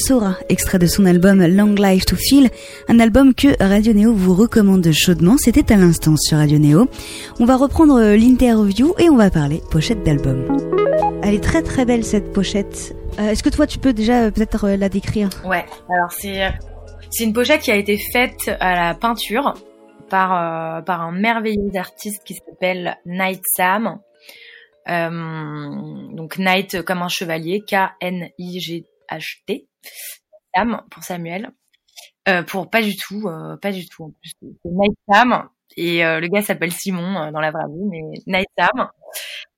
Sora, 0.07 0.37
extrait 0.47 0.79
de 0.79 0.85
son 0.85 1.05
album 1.05 1.45
Long 1.45 1.75
Life 1.75 2.05
to 2.05 2.15
Feel, 2.15 2.49
un 2.87 3.01
album 3.01 3.33
que 3.33 3.61
Radio 3.61 3.91
Neo 3.91 4.13
vous 4.13 4.35
recommande 4.35 4.89
chaudement. 4.93 5.35
C'était 5.37 5.73
à 5.73 5.75
l'instant 5.75 6.15
sur 6.15 6.37
Radio 6.37 6.59
Neo. 6.59 6.87
On 7.41 7.45
va 7.45 7.57
reprendre 7.57 7.99
l'interview 8.15 8.93
et 8.99 9.09
on 9.09 9.17
va 9.17 9.29
parler 9.29 9.61
pochette 9.69 10.03
d'album. 10.03 10.45
Elle 11.23 11.33
est 11.33 11.43
très 11.43 11.61
très 11.61 11.83
belle 11.83 12.05
cette 12.05 12.31
pochette. 12.31 12.95
Euh, 13.19 13.31
est-ce 13.31 13.43
que 13.43 13.49
toi 13.49 13.67
tu 13.67 13.79
peux 13.79 13.91
déjà 13.91 14.23
euh, 14.23 14.31
peut-être 14.31 14.63
euh, 14.63 14.77
la 14.77 14.87
décrire? 14.87 15.27
Ouais, 15.43 15.65
alors 15.89 16.13
c'est 16.13 16.53
c'est 17.09 17.25
une 17.25 17.33
pochette 17.33 17.59
qui 17.59 17.71
a 17.71 17.75
été 17.75 17.97
faite 17.97 18.49
à 18.61 18.75
la 18.75 18.95
peinture 18.95 19.55
par 20.09 20.85
par 20.85 21.01
un 21.01 21.11
merveilleux 21.11 21.75
artiste 21.75 22.23
qui 22.23 22.33
s'appelle 22.33 22.95
Night 23.05 23.41
Sam. 23.57 23.99
donc 24.87 26.37
Night 26.37 26.81
comme 26.83 27.01
un 27.01 27.09
chevalier, 27.09 27.61
K-N-I-G-H-T. 27.67 29.67
Sam 30.55 30.83
pour 30.91 31.03
Samuel. 31.03 31.51
pour 32.47 32.69
pas 32.69 32.81
du 32.81 32.95
tout, 32.95 33.29
pas 33.61 33.71
du 33.71 33.87
tout. 33.87 34.13
C'est 34.23 34.71
Night 34.71 34.97
Sam 35.09 35.49
et 35.75 35.99
le 36.01 36.27
gars 36.27 36.41
s'appelle 36.41 36.71
Simon 36.71 37.31
dans 37.31 37.39
la 37.39 37.51
vraie 37.51 37.67
vie, 37.67 37.85
mais 37.89 38.01
Night 38.25 38.47
Sam 38.57 38.89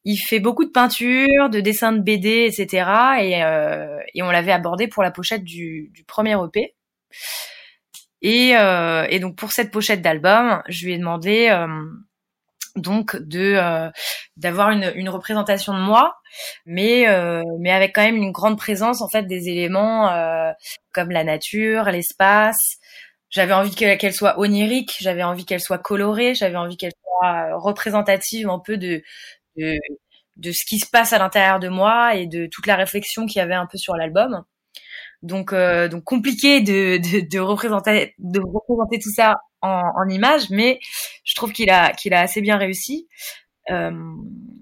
il 0.05 0.17
fait 0.17 0.39
beaucoup 0.39 0.65
de 0.65 0.71
peinture, 0.71 1.49
de 1.49 1.59
dessins 1.59 1.91
de 1.91 2.01
BD, 2.01 2.45
etc. 2.47 2.89
Et, 3.21 3.43
euh, 3.43 3.99
et 4.13 4.23
on 4.23 4.31
l'avait 4.31 4.51
abordé 4.51 4.87
pour 4.87 5.03
la 5.03 5.11
pochette 5.11 5.43
du, 5.43 5.91
du 5.93 6.03
premier 6.03 6.35
EP. 6.43 6.75
Et, 8.21 8.57
euh, 8.57 9.05
et, 9.09 9.19
donc 9.19 9.35
pour 9.37 9.51
cette 9.51 9.71
pochette 9.71 10.01
d'album, 10.01 10.61
je 10.67 10.85
lui 10.85 10.93
ai 10.93 10.97
demandé 10.97 11.49
euh, 11.49 11.67
donc 12.75 13.15
de 13.17 13.55
euh, 13.55 13.89
d'avoir 14.37 14.71
une, 14.71 14.91
une, 14.95 15.09
représentation 15.09 15.73
de 15.73 15.79
moi, 15.79 16.15
mais 16.65 17.07
euh, 17.07 17.43
mais 17.59 17.71
avec 17.71 17.95
quand 17.95 18.03
même 18.03 18.15
une 18.15 18.31
grande 18.31 18.57
présence 18.57 19.01
en 19.01 19.09
fait 19.09 19.23
des 19.23 19.49
éléments 19.49 20.09
comme 20.93 21.11
la 21.11 21.23
nature, 21.23 21.85
l'espace. 21.85 22.77
J'avais 23.29 23.53
envie 23.53 23.75
qu'elle 23.75 24.13
soit 24.13 24.39
onirique, 24.39 24.95
j'avais 24.99 25.23
envie 25.23 25.45
qu'elle 25.45 25.61
soit 25.61 25.77
colorée, 25.77 26.33
j'avais 26.35 26.57
envie 26.57 26.77
qu'elle 26.77 26.93
soit 27.03 27.55
représentative 27.57 28.49
un 28.49 28.59
peu 28.59 28.77
de 28.77 29.03
de, 29.57 29.77
de 30.37 30.51
ce 30.51 30.65
qui 30.67 30.79
se 30.79 30.89
passe 30.89 31.13
à 31.13 31.19
l'intérieur 31.19 31.59
de 31.59 31.69
moi 31.69 32.15
et 32.15 32.27
de 32.27 32.47
toute 32.51 32.67
la 32.67 32.75
réflexion 32.75 33.25
qu'il 33.25 33.39
y 33.39 33.41
avait 33.41 33.55
un 33.55 33.67
peu 33.67 33.77
sur 33.77 33.95
l'album. 33.95 34.43
Donc, 35.21 35.51
euh, 35.53 35.89
donc 35.89 36.03
compliqué 36.05 36.61
de, 36.61 36.97
de, 36.97 37.29
de, 37.29 37.39
représenter, 37.39 38.15
de 38.19 38.39
représenter 38.39 38.99
tout 38.99 39.11
ça 39.13 39.35
en, 39.61 39.83
en 39.95 40.09
images, 40.09 40.49
mais 40.49 40.79
je 41.23 41.35
trouve 41.35 41.51
qu'il 41.51 41.69
a, 41.69 41.91
qu'il 41.93 42.13
a 42.13 42.21
assez 42.21 42.41
bien 42.41 42.57
réussi. 42.57 43.07
Euh, 43.69 43.91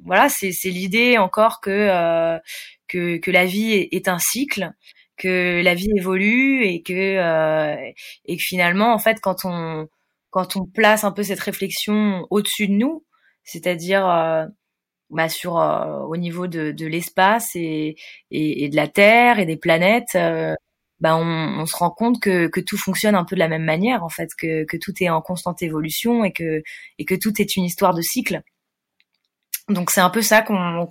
voilà, 0.05 0.29
c'est, 0.29 0.51
c'est 0.51 0.69
l'idée 0.69 1.17
encore 1.17 1.62
que, 1.62 1.69
euh, 1.71 2.39
que, 2.88 3.17
que 3.17 3.31
la 3.31 3.45
vie 3.45 3.73
est, 3.73 3.89
est, 3.93 4.07
un 4.07 4.19
cycle, 4.19 4.71
que 5.17 5.62
la 5.63 5.75
vie 5.75 5.91
évolue 5.97 6.65
et 6.65 6.81
que, 6.83 6.93
euh, 6.93 7.91
et 8.25 8.38
que 8.38 8.43
finalement, 8.43 8.93
en 8.93 8.99
fait, 8.99 9.19
quand 9.21 9.45
on, 9.45 9.88
quand 10.29 10.55
on 10.55 10.65
place 10.65 11.03
un 11.03 11.12
peu 11.12 11.23
cette 11.23 11.39
réflexion 11.39 12.25
au-dessus 12.29 12.67
de 12.67 12.73
nous, 12.73 13.05
c'est-à-dire 13.43 14.07
euh, 14.10 14.45
bah, 15.10 15.29
sur 15.29 15.57
euh, 15.60 16.01
au 16.01 16.17
niveau 16.17 16.47
de, 16.47 16.71
de 16.71 16.86
l'espace 16.86 17.55
et, 17.55 17.95
et, 18.31 18.65
et, 18.65 18.69
de 18.69 18.75
la 18.75 18.88
Terre 18.88 19.39
et 19.39 19.45
des 19.45 19.57
planètes, 19.57 20.15
euh, 20.15 20.53
bah, 20.99 21.15
on, 21.15 21.60
on, 21.62 21.65
se 21.65 21.75
rend 21.75 21.91
compte 21.91 22.19
que, 22.19 22.47
que 22.47 22.60
tout 22.60 22.77
fonctionne 22.77 23.15
un 23.15 23.23
peu 23.23 23.36
de 23.36 23.39
la 23.39 23.47
même 23.47 23.63
manière 23.63 24.03
en 24.03 24.10
fait, 24.10 24.29
que, 24.38 24.65
que 24.65 24.77
tout 24.77 24.93
est 25.01 25.10
en 25.10 25.21
constante 25.21 25.62
évolution 25.62 26.23
et 26.23 26.31
que 26.31 26.63
et 26.97 27.05
que 27.05 27.15
tout 27.15 27.41
est 27.41 27.55
une 27.55 27.63
histoire 27.63 27.93
de 27.93 28.01
cycle. 28.01 28.41
Donc 29.69 29.91
c'est 29.91 30.01
un 30.01 30.10
peu 30.10 30.21
ça 30.21 30.41
qu'on 30.41 30.88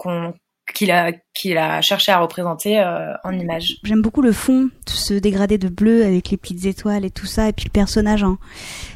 qu'il 0.74 0.90
a 0.90 1.12
qu'il 1.35 1.59
a 1.59 1.81
cherché 1.81 2.12
à 2.12 2.18
représenter 2.18 2.81
euh, 2.81 3.12
en 3.24 3.33
image. 3.33 3.76
J'aime 3.83 4.02
beaucoup 4.02 4.22
le 4.22 4.33
fond, 4.33 4.70
ce 4.87 5.14
dégradé 5.14 5.59
de 5.59 5.68
bleu 5.68 6.05
avec 6.05 6.31
les 6.31 6.37
petites 6.37 6.64
étoiles 6.64 7.05
et 7.05 7.11
tout 7.11 7.26
ça, 7.26 7.48
et 7.48 7.52
puis 7.52 7.66
le 7.66 7.70
personnage, 7.70 8.24
hein. 8.24 8.38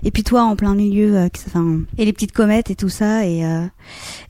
et 0.02 0.10
puis 0.10 0.24
toi 0.24 0.42
en 0.42 0.56
plein 0.56 0.74
milieu, 0.74 1.16
euh, 1.16 1.28
enfin, 1.46 1.80
et 1.98 2.04
les 2.04 2.12
petites 2.12 2.32
comètes 2.32 2.70
et 2.70 2.76
tout 2.76 2.88
ça, 2.88 3.26
et 3.26 3.44
euh, 3.44 3.66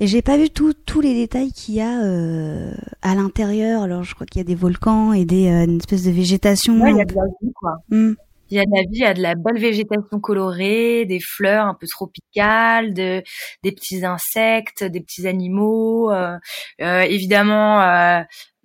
et 0.00 0.07
j'ai 0.07 0.22
pas 0.22 0.37
vu 0.37 0.50
tous 0.50 0.74
tous 0.87 1.00
les 1.00 1.14
détails 1.14 1.53
qu'il 1.53 1.74
y 1.74 1.81
a 1.81 2.03
euh, 2.03 2.74
à 3.03 3.14
l'intérieur. 3.14 3.83
Alors 3.83 4.03
je 4.03 4.14
crois 4.14 4.26
qu'il 4.26 4.40
y 4.40 4.44
a 4.44 4.46
des 4.46 4.55
volcans 4.55 5.12
et 5.12 5.24
des 5.24 5.46
une 5.46 5.79
espèce 5.79 6.05
de 6.05 6.11
végétation. 6.11 6.81
Ouais, 6.81 6.90
il 6.90 6.96
y 6.96 7.03
a 7.03 7.05
de 7.05 7.14
la 7.14 7.26
vie, 7.40 7.53
quoi. 7.55 7.76
Mmh. 7.90 8.12
Il 8.50 8.56
y 8.56 8.60
a 8.60 8.64
de 8.64 8.70
la 8.74 8.82
vie, 8.82 8.88
il 8.92 8.98
y 8.98 9.04
a 9.04 9.14
de 9.14 9.22
la 9.22 9.34
belle 9.36 9.60
végétation 9.60 10.18
colorée, 10.18 11.04
des 11.06 11.20
fleurs 11.20 11.66
un 11.66 11.74
peu 11.74 11.86
tropicales, 11.86 12.92
de, 12.94 13.22
des 13.62 13.72
petits 13.72 14.04
insectes, 14.04 14.82
des 14.82 15.00
petits 15.00 15.28
animaux, 15.28 16.10
euh, 16.10 16.36
euh, 16.80 17.02
évidemment 17.02 17.80
euh, 17.82 18.22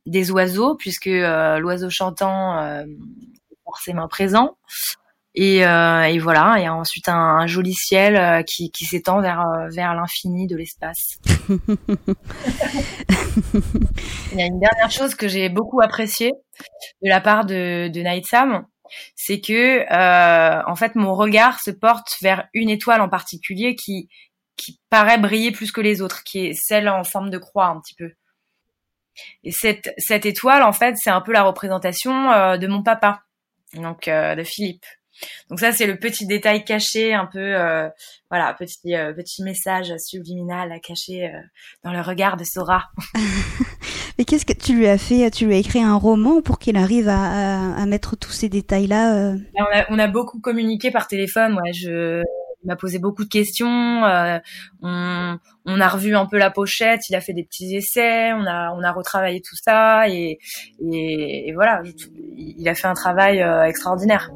des 0.08 0.32
oiseaux, 0.32 0.76
puisque 0.76 1.08
euh, 1.08 1.60
l'oiseau 1.60 1.90
chantant 1.92 2.58
euh, 2.58 2.84
est 3.52 3.58
forcément 3.64 4.08
présent. 4.08 4.58
Et, 5.38 5.58
et, 5.58 6.20
voilà, 6.20 6.56
il 6.58 6.64
y 6.64 6.66
a 6.66 6.74
ensuite 6.74 7.10
un, 7.10 7.18
un 7.18 7.46
joli 7.46 7.74
ciel 7.74 8.46
qui, 8.46 8.72
qui 8.72 8.86
s'étend 8.86 9.20
vers, 9.20 9.44
vers 9.70 9.94
l'infini 9.94 10.48
de 10.48 10.56
l'espace. 10.56 11.18
il 11.50 11.60
y 14.40 14.42
a 14.42 14.46
une 14.46 14.62
dernière 14.62 14.92
chose 14.92 15.14
que 15.14 15.28
j'ai 15.28 15.50
beaucoup 15.50 15.82
appréciée 15.82 16.32
de 17.02 17.10
la 17.10 17.20
part 17.20 17.46
de, 17.46 17.90
de 17.90 18.00
Night 18.00 18.26
Sam, 18.26 18.66
c'est 19.16 19.42
que 19.42 19.86
euh, 19.92 20.64
en 20.66 20.76
fait 20.76 20.96
mon 20.96 21.16
regard 21.16 21.60
se 21.60 21.72
porte 21.72 22.16
vers 22.22 22.48
une 22.54 22.70
étoile 22.70 23.02
en 23.02 23.10
particulier 23.10 23.76
qui 23.76 24.10
qui 24.58 24.80
paraît 24.90 25.18
briller 25.18 25.52
plus 25.52 25.72
que 25.72 25.82
les 25.82 26.02
autres, 26.02 26.24
qui 26.24 26.48
est 26.48 26.54
celle 26.54 26.88
en 26.88 27.04
forme 27.04 27.30
de 27.30 27.38
croix 27.38 27.68
un 27.68 27.80
petit 27.82 27.96
peu. 27.96 28.12
Et 29.44 29.52
cette 29.52 29.94
cette 29.98 30.26
étoile 30.26 30.64
en 30.64 30.74
fait 30.74 30.96
c'est 30.98 31.10
un 31.10 31.22
peu 31.22 31.32
la 31.32 31.44
représentation 31.44 32.32
euh, 32.32 32.58
de 32.58 32.68
mon 32.68 32.84
papa, 32.84 33.24
donc 33.74 34.08
euh, 34.08 34.36
de 34.36 34.44
Philippe. 34.44 34.86
Donc 35.50 35.60
ça 35.60 35.72
c'est 35.72 35.88
le 35.88 35.98
petit 35.98 36.26
détail 36.26 36.64
caché, 36.64 37.14
un 37.14 37.26
peu 37.26 37.40
euh, 37.40 37.90
voilà 38.30 38.54
petit 38.54 38.96
euh, 38.96 39.14
petit 39.14 39.44
message 39.44 39.94
subliminal 39.98 40.72
à 40.72 40.80
cacher 40.80 41.28
euh, 41.28 41.40
dans 41.84 41.92
le 41.92 42.02
regard 42.02 42.38
de 42.38 42.44
Sora. 42.44 42.90
Mais 44.18 44.26
qu'est-ce 44.26 44.46
que 44.46 44.54
tu 44.54 44.76
lui 44.76 44.88
as 44.88 44.98
fait? 44.98 45.30
Tu 45.30 45.46
lui 45.46 45.56
as 45.56 45.58
écrit 45.58 45.82
un 45.82 45.96
roman 45.96 46.42
pour 46.42 46.60
qu'il 46.60 46.78
arrive 46.78 47.10
à, 47.10 47.16
à, 47.16 47.82
à, 47.82 47.86
mettre 47.86 48.16
tous 48.16 48.32
ces 48.32 48.50
détails-là 48.50 49.36
on 49.56 49.64
a, 49.78 49.86
on, 49.90 50.00
a, 50.00 50.08
beaucoup 50.08 50.40
communiqué 50.40 50.90
par 50.90 51.08
téléphone. 51.08 51.54
Ouais, 51.54 51.74
je 51.74 52.24
il 52.66 52.68
m'a 52.68 52.76
posé 52.76 52.98
beaucoup 52.98 53.24
de 53.24 53.30
questions. 53.30 54.04
Euh, 54.06 54.40
on, 54.82 55.38
on, 55.66 55.80
a 55.80 55.88
revu 55.88 56.16
un 56.16 56.26
peu 56.26 56.38
la 56.38 56.50
pochette. 56.50 57.02
Il 57.10 57.16
a 57.16 57.22
fait 57.22 57.34
des 57.34 57.44
petits 57.44 57.76
essais. 57.76 58.34
On 58.34 58.46
a 58.46 58.72
on 58.76 58.82
a 58.82 58.92
retravaillé 58.92 59.40
tout 59.42 59.56
ça 59.56 60.10
et, 60.10 60.40
et, 60.82 61.50
et 61.50 61.54
voilà. 61.54 61.84
Il 62.36 62.68
a 62.68 62.74
fait 62.74 62.88
un 62.88 62.96
travail 62.96 63.42
euh, 63.42 63.64
extraordinaire. 63.66 64.32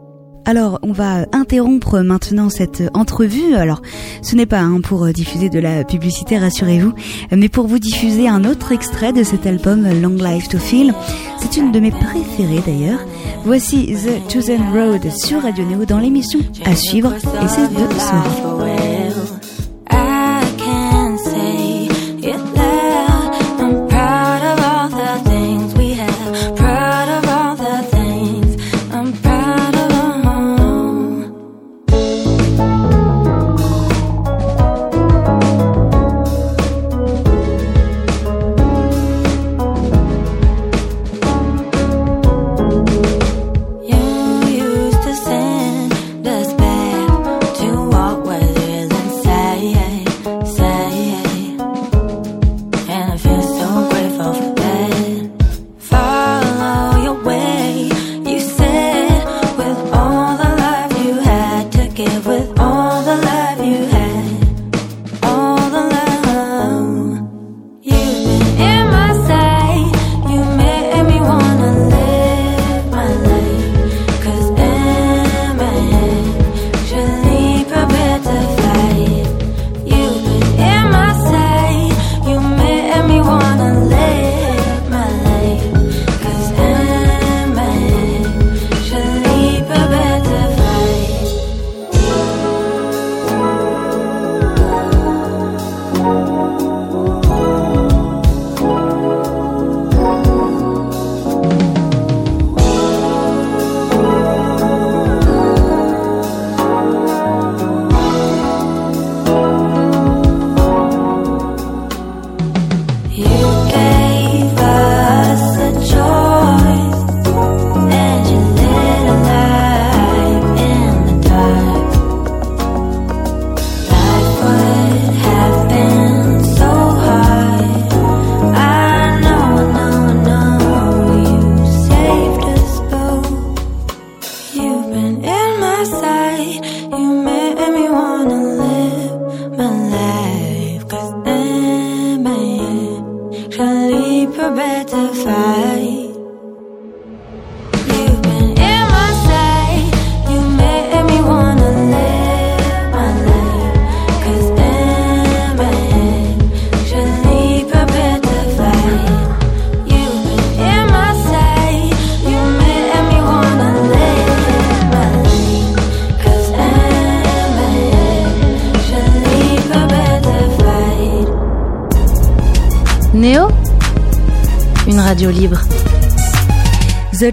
Alors, 0.50 0.80
on 0.82 0.94
va 0.94 1.28
interrompre 1.32 2.00
maintenant 2.00 2.50
cette 2.50 2.82
entrevue. 2.96 3.54
Alors, 3.54 3.84
ce 4.24 4.36
n'est 4.36 4.48
pas 4.48 4.62
hein, 4.62 4.82
pour 4.82 5.06
diffuser 5.10 5.48
de 5.48 5.60
la 5.60 5.84
publicité, 5.84 6.40
rassurez-vous, 6.40 6.92
mais 7.32 7.50
pour 7.50 7.68
vous 7.68 7.78
diffuser 7.78 8.28
un 8.28 8.44
autre 8.46 8.72
extrait 8.72 9.14
de 9.14 9.22
cet 9.22 9.46
album 9.46 9.88
Long 10.02 10.16
Life 10.16 10.48
to 10.48 10.58
Feel. 10.58 10.96
C'est 11.38 11.58
une 11.58 11.72
de 11.72 11.80
mes 11.80 11.92
préférées 11.92 12.64
d'ailleurs. 12.66 13.06
Voici 13.46 13.94
The 13.94 14.34
Chosen 14.34 14.72
Road 14.74 15.12
sur 15.16 15.40
Radio 15.44 15.64
Neo 15.66 15.86
dans 15.86 16.00
l'émission 16.00 16.40
à 16.66 16.76
suivre 16.76 17.14
et 17.14 17.48
c'est 17.48 17.72
de 17.72 18.00
soirée. 18.00 18.89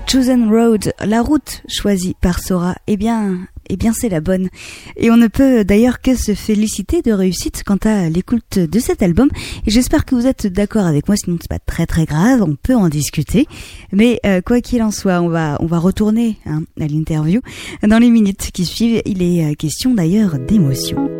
Chosen 0.08 0.48
Road, 0.48 0.92
la 1.04 1.20
route 1.20 1.62
choisie 1.68 2.14
par 2.20 2.38
Sora, 2.38 2.76
eh 2.86 2.96
bien, 2.96 3.38
eh 3.68 3.76
bien 3.76 3.92
c'est 3.92 4.08
la 4.08 4.20
bonne. 4.20 4.48
Et 4.96 5.10
on 5.10 5.16
ne 5.16 5.26
peut 5.26 5.64
d'ailleurs 5.64 6.00
que 6.00 6.14
se 6.14 6.34
féliciter 6.34 7.02
de 7.02 7.10
réussite 7.10 7.64
quant 7.66 7.78
à 7.84 8.08
l'écoute 8.08 8.60
de 8.60 8.78
cet 8.78 9.02
album. 9.02 9.28
Et 9.66 9.70
j'espère 9.72 10.04
que 10.04 10.14
vous 10.14 10.28
êtes 10.28 10.46
d'accord 10.46 10.86
avec 10.86 11.08
moi, 11.08 11.16
sinon 11.16 11.38
c'est 11.40 11.50
pas 11.50 11.58
très 11.58 11.86
très 11.86 12.04
grave, 12.04 12.42
on 12.42 12.54
peut 12.54 12.76
en 12.76 12.88
discuter. 12.88 13.48
Mais 13.90 14.20
euh, 14.24 14.40
quoi 14.42 14.60
qu'il 14.60 14.80
en 14.84 14.92
soit, 14.92 15.20
on 15.20 15.28
va 15.28 15.56
on 15.58 15.66
va 15.66 15.78
retourner 15.78 16.38
hein, 16.46 16.62
à 16.80 16.86
l'interview. 16.86 17.40
Dans 17.82 17.98
les 17.98 18.10
minutes 18.10 18.50
qui 18.52 18.64
suivent, 18.64 19.02
il 19.06 19.22
est 19.22 19.44
euh, 19.44 19.54
question 19.54 19.92
d'ailleurs 19.92 20.38
d'émotion. 20.38 21.10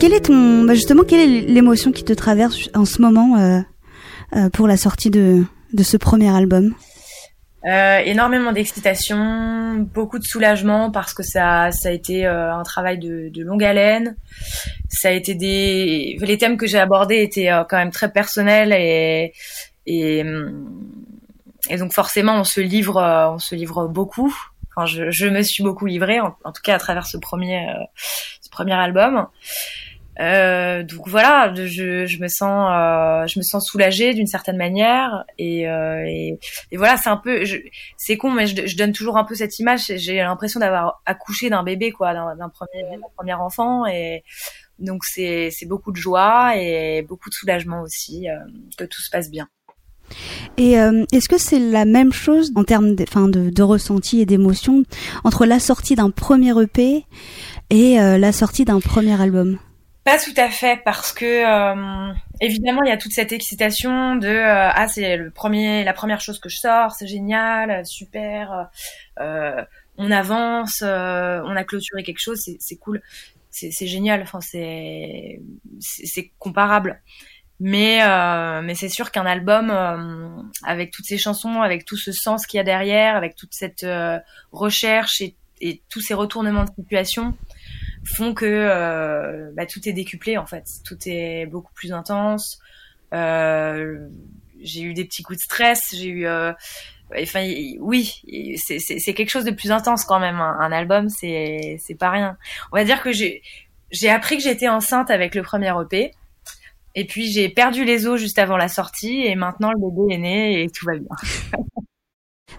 Quelle 0.00 0.14
est 0.14 0.26
ton 0.26 0.64
bah 0.64 0.74
justement 0.74 1.04
quelle 1.04 1.20
est 1.20 1.40
l'émotion 1.42 1.92
qui 1.92 2.02
te 2.02 2.12
traverse 2.12 2.70
en 2.74 2.84
ce 2.84 3.00
moment 3.00 3.38
euh, 3.38 4.50
pour 4.52 4.66
la 4.66 4.76
sortie 4.76 5.10
de 5.10 5.44
de 5.72 5.82
ce 5.84 5.96
premier 5.96 6.34
album? 6.34 6.74
Euh, 7.66 7.98
énormément 7.98 8.52
d'excitation, 8.52 9.74
beaucoup 9.92 10.18
de 10.18 10.24
soulagement 10.24 10.90
parce 10.90 11.12
que 11.12 11.22
ça, 11.22 11.70
ça 11.72 11.90
a 11.90 11.92
été 11.92 12.26
euh, 12.26 12.54
un 12.54 12.62
travail 12.62 12.98
de, 12.98 13.28
de, 13.28 13.42
longue 13.42 13.62
haleine. 13.62 14.16
Ça 14.88 15.08
a 15.08 15.10
été 15.12 15.34
des, 15.34 16.16
les 16.20 16.38
thèmes 16.38 16.56
que 16.56 16.66
j'ai 16.66 16.78
abordés 16.78 17.22
étaient 17.22 17.52
euh, 17.52 17.64
quand 17.68 17.76
même 17.76 17.90
très 17.90 18.10
personnels 18.10 18.72
et, 18.72 19.34
et, 19.84 20.24
et 21.68 21.76
donc 21.76 21.92
forcément 21.92 22.36
on 22.40 22.44
se 22.44 22.62
livre, 22.62 22.98
on 23.34 23.38
se 23.38 23.54
livre 23.54 23.88
beaucoup. 23.88 24.34
Enfin, 24.74 24.86
je, 24.86 25.10
je 25.10 25.26
me 25.26 25.42
suis 25.42 25.62
beaucoup 25.62 25.84
livrée, 25.84 26.20
en, 26.20 26.34
en, 26.44 26.52
tout 26.52 26.62
cas 26.62 26.76
à 26.76 26.78
travers 26.78 27.06
ce 27.06 27.18
premier, 27.18 27.66
ce 28.40 28.48
premier 28.48 28.72
album. 28.74 29.26
Euh, 30.20 30.82
donc 30.82 31.08
voilà, 31.08 31.52
je, 31.54 32.04
je 32.04 32.18
me 32.20 32.28
sens, 32.28 32.70
euh, 32.70 33.26
je 33.26 33.38
me 33.38 33.42
sens 33.42 33.66
soulagée 33.66 34.12
d'une 34.12 34.26
certaine 34.26 34.58
manière 34.58 35.24
et, 35.38 35.66
euh, 35.66 36.04
et, 36.06 36.38
et, 36.70 36.76
voilà, 36.76 36.98
c'est 36.98 37.08
un 37.08 37.16
peu, 37.16 37.42
c'est 37.96 38.16
con, 38.18 38.30
mais 38.30 38.46
je, 38.46 38.66
je, 38.66 38.76
donne 38.76 38.92
toujours 38.92 39.16
un 39.16 39.24
peu 39.24 39.34
cette 39.34 39.58
image. 39.58 39.92
J'ai 39.96 40.16
l'impression 40.16 40.60
d'avoir 40.60 41.00
accouché 41.06 41.48
d'un 41.48 41.62
bébé, 41.62 41.90
quoi, 41.90 42.12
d'un 42.12 42.48
premier, 42.50 42.84
premier 43.16 43.34
enfant, 43.34 43.86
et 43.86 44.22
donc 44.80 45.04
c'est 45.04 45.50
beaucoup 45.66 45.92
de 45.92 45.96
joie 45.96 46.56
et 46.56 47.02
beaucoup 47.02 47.28
de 47.30 47.34
soulagement 47.34 47.82
aussi 47.82 48.28
euh, 48.28 48.36
que 48.76 48.84
tout 48.84 49.00
se 49.00 49.10
passe 49.10 49.30
bien. 49.30 49.48
Et 50.56 50.78
euh, 50.80 51.04
est-ce 51.12 51.28
que 51.28 51.38
c'est 51.38 51.60
la 51.60 51.84
même 51.84 52.12
chose 52.12 52.50
en 52.56 52.64
termes 52.64 52.96
de, 52.96 53.04
fin 53.08 53.28
de, 53.28 53.50
de 53.50 53.62
ressenti 53.62 54.20
et 54.20 54.26
d'émotion 54.26 54.82
entre 55.22 55.46
la 55.46 55.60
sortie 55.60 55.94
d'un 55.94 56.10
premier 56.10 56.60
EP 56.60 57.04
et 57.70 58.00
euh, 58.00 58.18
la 58.18 58.32
sortie 58.32 58.64
d'un 58.64 58.80
premier 58.80 59.20
album? 59.20 59.58
Pas 60.04 60.18
tout 60.18 60.34
à 60.36 60.48
fait 60.48 60.80
parce 60.82 61.12
que 61.12 61.24
euh, 61.24 62.12
évidemment 62.40 62.82
il 62.84 62.88
y 62.88 62.92
a 62.92 62.96
toute 62.96 63.12
cette 63.12 63.32
excitation 63.32 64.16
de 64.16 64.28
euh, 64.28 64.70
ah 64.72 64.88
c'est 64.88 65.16
le 65.16 65.30
premier 65.30 65.84
la 65.84 65.92
première 65.92 66.20
chose 66.22 66.38
que 66.38 66.48
je 66.48 66.56
sors 66.56 66.92
c'est 66.92 67.06
génial 67.06 67.84
super 67.86 68.70
euh, 69.20 69.62
on 69.98 70.10
avance 70.10 70.82
on 70.82 71.56
a 71.56 71.64
clôturé 71.64 72.02
quelque 72.02 72.20
chose 72.20 72.40
c'est 72.58 72.76
cool. 72.76 73.02
C'est 73.52 73.86
génial 73.86 74.22
enfin 74.22 74.40
c'est 74.40 75.40
c'est 75.80 76.30
comparable. 76.38 77.02
Mais 77.62 77.98
mais 78.62 78.74
c'est 78.74 78.88
sûr 78.88 79.10
qu'un 79.10 79.26
album 79.26 79.70
avec 80.62 80.92
toutes 80.92 81.04
ces 81.04 81.18
chansons 81.18 81.60
avec 81.60 81.84
tout 81.84 81.98
ce 81.98 82.12
sens 82.12 82.46
qu'il 82.46 82.56
y 82.56 82.60
a 82.60 82.64
derrière 82.64 83.16
avec 83.16 83.34
toute 83.34 83.52
cette 83.52 83.84
recherche 84.52 85.20
et, 85.20 85.36
et 85.60 85.82
tous 85.90 86.00
ces 86.00 86.14
retournements 86.14 86.64
de 86.64 86.70
situation 86.74 87.34
font 88.04 88.34
que 88.34 88.46
euh, 88.46 89.50
bah, 89.54 89.66
tout 89.66 89.88
est 89.88 89.92
décuplé 89.92 90.36
en 90.36 90.46
fait, 90.46 90.64
tout 90.84 90.98
est 91.06 91.46
beaucoup 91.46 91.72
plus 91.74 91.92
intense. 91.92 92.58
Euh, 93.12 94.08
j'ai 94.60 94.82
eu 94.82 94.94
des 94.94 95.04
petits 95.04 95.22
coups 95.22 95.38
de 95.38 95.42
stress, 95.42 95.94
j'ai 95.94 96.08
eu, 96.08 96.26
euh, 96.26 96.52
enfin 97.16 97.46
oui, 97.80 98.22
c'est 98.56 99.14
quelque 99.14 99.30
chose 99.30 99.44
de 99.44 99.50
plus 99.50 99.72
intense 99.72 100.04
quand 100.04 100.20
même. 100.20 100.40
Un, 100.40 100.72
album, 100.72 101.08
c'est 101.08 101.76
c'est 101.80 101.94
pas 101.94 102.10
rien. 102.10 102.36
On 102.72 102.76
va 102.76 102.84
dire 102.84 103.02
que 103.02 103.12
j'ai 103.12 103.42
j'ai 103.90 104.10
appris 104.10 104.36
que 104.36 104.42
j'étais 104.42 104.68
enceinte 104.68 105.10
avec 105.10 105.34
le 105.34 105.42
premier 105.42 105.72
EP. 105.82 106.12
Et 106.96 107.06
puis 107.06 107.30
j'ai 107.30 107.48
perdu 107.48 107.84
les 107.84 108.06
os 108.06 108.20
juste 108.20 108.38
avant 108.38 108.56
la 108.56 108.68
sortie 108.68 109.22
et 109.24 109.36
maintenant 109.36 109.70
le 109.70 109.78
bébé 109.78 110.14
est 110.14 110.18
né 110.18 110.62
et 110.62 110.70
tout 110.70 110.86
va 110.86 110.94
bien. 110.98 111.52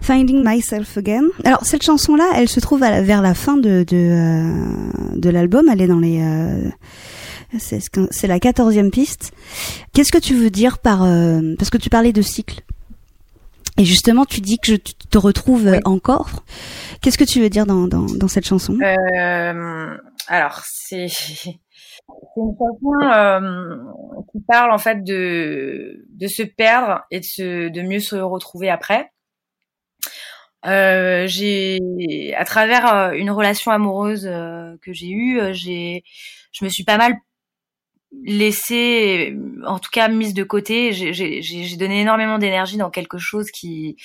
Finding 0.00 0.42
Myself 0.44 0.96
Again. 0.96 1.24
Alors 1.44 1.64
cette 1.64 1.82
chanson-là, 1.82 2.24
elle 2.36 2.48
se 2.48 2.60
trouve 2.60 2.82
à 2.82 3.02
vers 3.02 3.22
la 3.22 3.34
fin 3.34 3.56
de 3.56 3.84
de, 3.84 3.96
euh, 3.96 5.16
de 5.16 5.30
l'album. 5.30 5.68
Elle 5.70 5.82
est 5.82 5.86
dans 5.86 6.00
les 6.00 6.20
euh, 6.20 6.70
c'est 7.58 8.26
la 8.26 8.40
quatorzième 8.40 8.90
piste. 8.90 9.32
Qu'est-ce 9.92 10.12
que 10.12 10.18
tu 10.18 10.34
veux 10.34 10.50
dire 10.50 10.78
par 10.78 11.04
euh, 11.04 11.40
parce 11.58 11.70
que 11.70 11.78
tu 11.78 11.90
parlais 11.90 12.12
de 12.12 12.22
cycle 12.22 12.62
et 13.78 13.84
justement 13.84 14.24
tu 14.24 14.40
dis 14.40 14.58
que 14.58 14.72
je 14.72 14.76
te 14.76 15.18
retrouve 15.18 15.78
encore. 15.84 16.30
Qu'est-ce 17.00 17.18
que 17.18 17.24
tu 17.24 17.40
veux 17.40 17.50
dire 17.50 17.66
dans 17.66 17.86
dans, 17.86 18.06
dans 18.06 18.28
cette 18.28 18.46
chanson? 18.46 18.78
Euh, 18.80 19.96
Alors 20.28 20.62
c'est 20.64 21.06
une 22.36 22.54
chanson 22.58 22.92
euh, 23.04 23.76
qui 24.32 24.40
parle 24.48 24.72
en 24.72 24.78
fait 24.78 25.04
de 25.04 26.04
de 26.08 26.26
se 26.26 26.42
perdre 26.42 27.02
et 27.10 27.20
de 27.20 27.24
se 27.24 27.68
de 27.68 27.82
mieux 27.82 28.00
se 28.00 28.16
retrouver 28.16 28.70
après. 28.70 29.11
Euh, 30.64 31.26
j'ai, 31.26 32.34
à 32.36 32.44
travers 32.44 32.94
euh, 32.94 33.10
une 33.12 33.30
relation 33.30 33.72
amoureuse 33.72 34.26
euh, 34.26 34.76
que 34.80 34.92
j'ai 34.92 35.08
eue, 35.08 35.40
j'ai, 35.52 36.04
je 36.52 36.64
me 36.64 36.70
suis 36.70 36.84
pas 36.84 36.98
mal 36.98 37.14
laissée, 38.24 39.36
en 39.66 39.78
tout 39.78 39.90
cas 39.90 40.08
mise 40.08 40.34
de 40.34 40.44
côté. 40.44 40.92
J'ai 40.92 41.76
donné 41.76 42.02
énormément 42.02 42.38
d'énergie 42.38 42.76
dans 42.76 42.90
quelque 42.90 43.18
chose 43.18 43.50
qui 43.50 43.96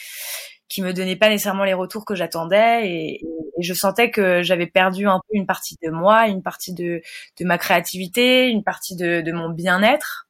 qui 0.69 0.81
me 0.81 0.91
donnait 0.91 1.15
pas 1.15 1.29
nécessairement 1.29 1.63
les 1.63 1.73
retours 1.73 2.03
que 2.03 2.13
j'attendais 2.13 2.89
et, 2.89 3.23
et, 3.23 3.61
je 3.61 3.73
sentais 3.73 4.11
que 4.11 4.43
j'avais 4.43 4.67
perdu 4.67 5.07
un 5.07 5.21
peu 5.25 5.37
une 5.37 5.45
partie 5.45 5.77
de 5.81 5.89
moi, 5.89 6.27
une 6.27 6.43
partie 6.43 6.73
de, 6.73 7.01
de 7.39 7.45
ma 7.45 7.57
créativité, 7.57 8.49
une 8.49 8.65
partie 8.65 8.97
de, 8.97 9.21
de 9.21 9.31
mon 9.31 9.49
bien-être. 9.49 10.27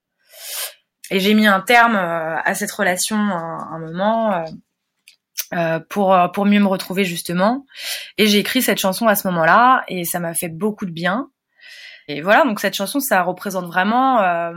Et 1.10 1.20
j'ai 1.20 1.34
mis 1.34 1.48
un 1.48 1.60
terme 1.60 1.96
à 1.96 2.54
cette 2.54 2.72
relation 2.72 3.18
à 3.18 3.68
un 3.72 3.80
moment 3.80 4.46
euh, 5.54 5.80
pour 5.90 6.14
euh, 6.14 6.28
pour 6.28 6.46
mieux 6.46 6.60
me 6.60 6.68
retrouver 6.68 7.06
justement. 7.06 7.66
Et 8.18 8.28
j'ai 8.28 8.40
écrit 8.40 8.62
cette 8.62 8.80
chanson 8.80 9.08
à 9.08 9.16
ce 9.16 9.28
moment-là 9.30 9.84
et 9.88 10.04
ça 10.04 10.20
m'a 10.20 10.34
fait 10.34 10.50
beaucoup 10.50 10.86
de 10.86 10.92
bien. 10.92 11.30
Et 12.10 12.22
voilà, 12.22 12.44
donc 12.44 12.60
cette 12.60 12.74
chanson, 12.74 13.00
ça 13.00 13.22
représente 13.24 13.66
vraiment 13.66 14.22
euh, 14.22 14.54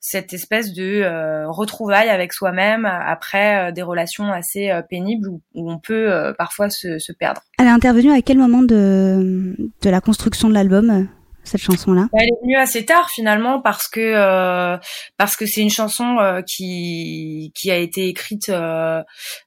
cette 0.00 0.32
espèce 0.32 0.72
de 0.72 1.02
euh, 1.02 1.50
retrouvaille 1.50 2.08
avec 2.08 2.32
soi-même 2.32 2.84
après 2.84 3.72
des 3.72 3.82
relations 3.82 4.30
assez 4.32 4.70
pénibles 4.90 5.28
où, 5.28 5.42
où, 5.54 5.70
on 5.70 5.78
peut 5.78 6.34
parfois 6.36 6.68
se, 6.68 6.98
se, 6.98 7.12
perdre. 7.12 7.40
Elle 7.58 7.66
est 7.66 7.70
intervenue 7.70 8.12
à 8.12 8.20
quel 8.20 8.36
moment 8.36 8.62
de, 8.62 9.56
de 9.82 9.90
la 9.90 10.00
construction 10.02 10.48
de 10.48 10.54
l'album? 10.54 11.08
Cette 11.44 11.60
chanson-là? 11.60 12.08
Elle 12.14 12.28
est 12.28 12.40
venue 12.42 12.56
assez 12.56 12.84
tard 12.84 13.08
finalement 13.10 13.60
parce 13.60 13.88
que 13.88 14.00
euh, 14.00 14.76
parce 15.16 15.36
que 15.36 15.46
c'est 15.46 15.60
une 15.60 15.70
chanson 15.70 16.18
euh, 16.18 16.42
qui 16.42 17.52
qui 17.54 17.70
a 17.70 17.76
été 17.76 18.08
écrite 18.08 18.48
euh, 18.48 19.02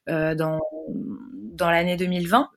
euh 0.09 0.35
dans 0.35 0.59
dans 1.53 1.69
l'année 1.69 1.97
2020. 1.97 2.49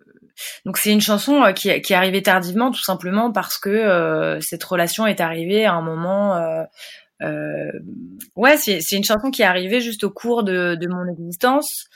Donc 0.64 0.78
c'est 0.78 0.93
une 0.93 1.01
chanson 1.01 1.43
euh, 1.43 1.53
qui 1.53 1.80
qui 1.82 1.93
est 1.93 1.97
arrivée 1.97 2.22
tardivement 2.22 2.70
tout 2.70 2.82
simplement 2.82 3.32
parce 3.32 3.59
que 3.59 3.70
euh, 3.70 4.41
cette 4.41 4.64
relation 4.64 5.07
est 5.07 5.20
arrivée 5.20 5.64
à 5.64 5.74
un 5.74 5.82
moment 5.82 6.66
ouais, 8.36 8.57
c'est, 8.57 8.80
c'est 8.80 8.97
une 8.97 9.05
chanson 9.05 9.30
qui 9.30 9.43
est 9.43 9.47
arrivée 9.47 9.80
juste 9.80 10.05
au 10.05 10.11
cours 10.11 10.43
de, 10.43 10.74
de 10.74 10.88
mon 10.88 11.07
existence. 11.07 11.86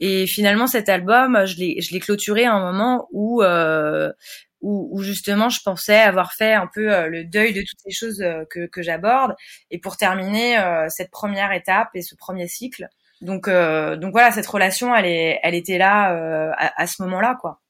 Et 0.00 0.26
finalement, 0.26 0.66
cet 0.66 0.88
album, 0.88 1.44
je 1.44 1.56
l'ai, 1.56 1.80
je 1.80 1.92
l'ai 1.92 2.00
clôturé 2.00 2.44
à 2.44 2.54
un 2.54 2.60
moment 2.60 3.08
où, 3.12 3.42
euh, 3.42 4.12
où, 4.60 4.88
où, 4.92 5.02
justement 5.02 5.48
je 5.48 5.60
pensais 5.64 5.98
avoir 5.98 6.32
fait 6.32 6.52
un 6.52 6.68
peu 6.72 6.92
euh, 6.92 7.08
le 7.08 7.24
deuil 7.24 7.52
de 7.52 7.60
toutes 7.60 7.80
ces 7.84 7.90
choses 7.90 8.20
euh, 8.22 8.44
que, 8.50 8.66
que 8.66 8.82
j'aborde 8.82 9.34
et 9.70 9.78
pour 9.78 9.96
terminer 9.96 10.58
euh, 10.58 10.86
cette 10.88 11.10
première 11.10 11.52
étape 11.52 11.88
et 11.94 12.02
ce 12.02 12.14
premier 12.14 12.48
cycle. 12.48 12.88
Donc 13.20 13.48
donc 13.48 14.12
voilà, 14.12 14.30
cette 14.30 14.46
relation 14.46 14.94
elle 14.94 15.06
est 15.06 15.40
elle 15.42 15.56
était 15.56 15.76
là 15.78 16.52
à, 16.56 16.82
à, 16.82 16.86
ce 16.86 17.02
moment-là 17.02 17.36
quoi. 17.40 17.60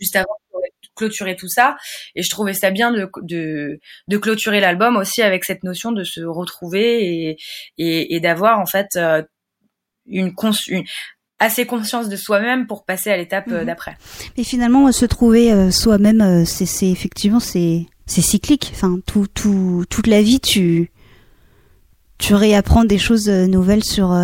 Juste 0.00 0.16
avant 0.16 0.34
de 0.54 0.88
clôturer 0.94 1.36
tout 1.36 1.48
ça 1.48 1.76
et 2.14 2.22
je 2.22 2.30
trouvais 2.30 2.54
ça 2.54 2.70
bien 2.70 2.90
de 2.90 3.10
de, 3.20 3.78
de 4.08 4.16
clôturer 4.16 4.60
l'album 4.60 4.96
aussi 4.96 5.20
avec 5.20 5.44
cette 5.44 5.62
notion 5.62 5.92
de 5.92 6.04
se 6.04 6.22
retrouver 6.22 7.04
et 7.04 7.36
et, 7.76 8.16
et 8.16 8.20
d'avoir 8.20 8.58
en 8.58 8.64
fait 8.64 8.98
une, 10.06 10.32
une, 10.68 10.84
assez 11.38 11.66
conscience 11.66 12.08
de 12.08 12.16
soi-même 12.16 12.66
pour 12.66 12.84
passer 12.84 13.10
à 13.10 13.16
l'étape 13.16 13.48
euh, 13.48 13.60
mhm. 13.60 13.66
d'après. 13.66 13.96
Mais 14.36 14.44
finalement, 14.44 14.90
se 14.92 15.04
trouver 15.04 15.52
euh, 15.52 15.70
soi-même, 15.70 16.20
euh, 16.20 16.44
c'est 16.44 16.88
effectivement 16.88 17.40
c'est 17.40 17.86
c'est 18.06 18.22
cyclique. 18.22 18.70
Enfin, 18.74 18.98
tout, 19.04 19.26
tout, 19.26 19.84
toute 19.90 20.06
la 20.06 20.22
vie, 20.22 20.40
tu 20.40 20.90
tu 22.18 22.34
réapprends 22.34 22.84
des 22.84 22.98
choses 22.98 23.28
nouvelles 23.28 23.84
sur 23.84 24.16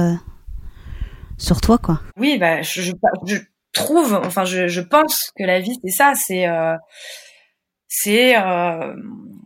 sur 1.37 1.61
toi, 1.61 1.79
quoi. 1.79 2.01
Oui, 2.17 2.39
bah 2.39 2.63
je, 2.63 2.81
je, 2.81 2.93
je 3.27 3.37
trouve, 3.73 4.15
enfin 4.15 4.45
je, 4.45 4.69
je 4.69 4.81
pense 4.81 5.31
que 5.37 5.45
la 5.45 5.61
vie 5.61 5.75
c'est 5.85 5.91
ça, 5.91 6.13
c'est 6.15 6.47
c'est 7.89 8.35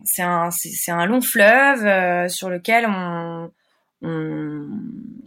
c'est 0.05 0.21
un 0.21 0.49
c'est 0.51 0.91
un 0.91 1.05
long 1.07 1.19
fleuve 1.19 2.29
sur 2.29 2.49
lequel 2.49 2.85
on 2.87 3.49
on, 4.01 4.67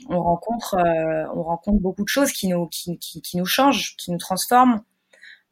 on 0.09 0.23
rencontre, 0.23 0.75
euh, 0.75 1.27
on 1.35 1.43
rencontre 1.43 1.81
beaucoup 1.81 2.05
de 2.05 2.09
choses 2.09 2.33
qui 2.33 2.49
nous, 2.49 2.67
qui, 2.69 2.99
qui, 2.99 3.21
qui, 3.23 3.37
nous 3.37 3.47
changent, 3.47 3.97
qui 3.97 4.11
nous 4.11 4.19
transforment. 4.19 4.83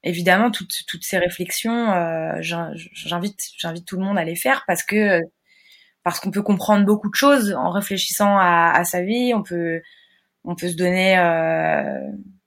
Évidemment, 0.05 0.51
toutes, 0.51 0.85
toutes 0.87 1.03
ces 1.05 1.19
réflexions, 1.19 1.91
euh, 1.91 2.37
j'invite, 2.41 3.41
j'invite 3.57 3.85
tout 3.85 3.97
le 3.97 4.05
monde 4.05 4.19
à 4.19 4.25
les 4.25 4.37
faire 4.37 4.65
parce 4.67 4.85
que 4.85 5.21
parce 6.05 6.21
qu'on 6.21 6.31
peut 6.31 6.43
comprendre 6.43 6.87
beaucoup 6.87 7.11
de 7.11 7.15
choses 7.15 7.53
en 7.53 7.71
réfléchissant 7.71 8.39
à, 8.39 8.73
à, 8.75 8.85
sa 8.85 9.03
vie. 9.03 9.35
On 9.35 9.43
peut, 9.43 9.83
on 10.45 10.55
peut 10.55 10.69
se 10.69 10.77
donner 10.77 11.19
euh, 11.19 11.99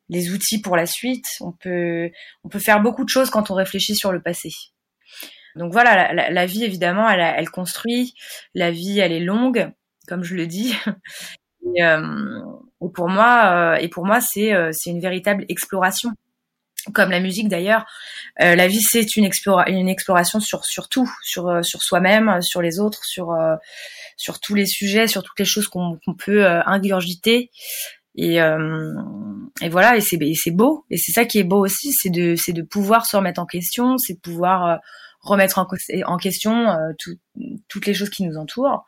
les 0.10 0.32
outils 0.32 0.62
pour 0.62 0.76
la 0.76 0.88
suite. 0.88 1.26
On 1.42 1.52
peut, 1.52 2.10
on 2.44 2.50
peut 2.50 2.60
faire 2.60 2.82
beaucoup 2.82 3.04
de 3.04 3.10
choses 3.10 3.30
quand 3.30 3.52
on 3.52 3.54
réfléchit 3.54 3.96
sur 3.96 4.12
le 4.12 4.22
passé. 4.22 4.50
Donc 5.56 5.74
voilà, 5.74 6.14
la, 6.32 6.46
vie 6.46 6.64
évidemment, 6.64 7.10
elle, 7.10 7.20
elle 7.20 7.50
construit. 7.50 8.16
La 8.56 8.72
vie, 8.72 9.00
elle 9.00 9.12
est 9.12 9.20
longue, 9.20 9.72
comme 10.08 10.24
je 10.24 10.36
le 10.36 10.48
dis. 10.48 10.76
Et, 11.76 11.84
euh, 11.84 12.42
pour 12.96 13.08
moi, 13.08 13.52
euh, 13.54 13.76
et 13.76 13.88
pour 13.88 14.04
moi, 14.04 14.20
c'est 14.20 14.52
euh, 14.52 14.72
c'est 14.74 14.90
une 14.90 15.00
véritable 15.00 15.46
exploration 15.48 16.10
comme 16.94 17.12
la 17.12 17.20
musique 17.20 17.48
d'ailleurs, 17.48 17.86
euh, 18.42 18.56
la 18.56 18.68
vie 18.68 18.82
c'est 18.82 19.16
une, 19.16 19.24
explora 19.24 19.70
une 19.70 19.90
exploration 19.90 20.40
sur 20.40 20.66
sur 20.66 20.90
tout, 20.90 21.10
sur 21.22 21.48
euh, 21.48 21.62
sur 21.62 21.82
soi-même, 21.84 22.42
sur 22.42 22.62
les 22.62 22.80
autres, 22.80 23.04
sur 23.06 23.32
euh, 23.32 23.56
sur 24.18 24.40
tous 24.40 24.56
les 24.56 24.66
sujets, 24.66 25.08
sur 25.08 25.24
toutes 25.24 25.40
les 25.40 25.46
choses 25.46 25.68
qu'on 25.68 26.00
qu'on 26.06 26.16
peut 26.16 26.46
ingurgiter. 26.46 27.52
Et 28.16 28.38
et 29.62 29.70
voilà, 29.70 29.96
et 29.96 30.02
c'est 30.02 30.20
c'est 30.36 30.52
beau, 30.52 30.86
et 30.90 30.98
c'est 30.98 31.14
ça 31.14 31.26
qui 31.26 31.40
est 31.40 31.44
beau 31.44 31.64
aussi, 31.64 31.94
c'est 31.94 32.10
de 32.10 32.36
c'est 32.36 32.52
de 32.54 32.62
pouvoir 32.62 33.06
se 33.06 33.16
remettre 33.16 33.40
en 33.40 33.46
question, 33.46 33.98
c'est 33.98 34.16
de 34.16 34.20
pouvoir 34.20 34.80
remettre 35.22 35.60
en, 35.60 35.68
en 36.06 36.18
question 36.18 36.76
tout, 37.00 37.16
toutes 37.70 37.86
les 37.86 37.94
choses 37.94 38.10
qui 38.10 38.24
nous 38.24 38.38
entourent 38.38 38.86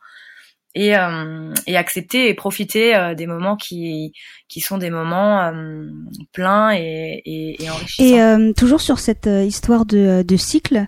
et, 0.74 0.96
euh, 0.96 1.52
et 1.66 1.76
accepter 1.76 2.28
et 2.28 2.34
profiter 2.34 2.96
euh, 2.96 3.14
des 3.14 3.26
moments 3.26 3.56
qui, 3.56 4.12
qui 4.48 4.60
sont 4.60 4.78
des 4.78 4.90
moments 4.90 5.42
euh, 5.42 5.86
pleins 6.32 6.72
et, 6.72 7.22
et, 7.24 7.62
et 7.62 7.70
enrichissants. 7.70 8.04
Et 8.04 8.20
euh, 8.20 8.52
toujours 8.52 8.80
sur 8.80 8.98
cette 8.98 9.26
euh, 9.26 9.44
histoire 9.44 9.86
de, 9.86 10.22
de, 10.22 10.36
cycle, 10.36 10.86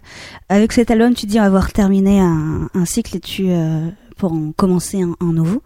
avec 0.48 0.72
cet 0.72 0.90
album, 0.90 1.14
tu 1.14 1.26
dis 1.26 1.38
avoir 1.38 1.72
terminé 1.72 2.20
un, 2.20 2.68
un 2.74 2.84
cycle 2.84 3.16
et 3.16 3.20
tu 3.20 3.48
pour 4.16 4.32
en 4.32 4.52
commencer 4.52 5.02
un, 5.02 5.14
un 5.20 5.32
nouveau. 5.32 5.62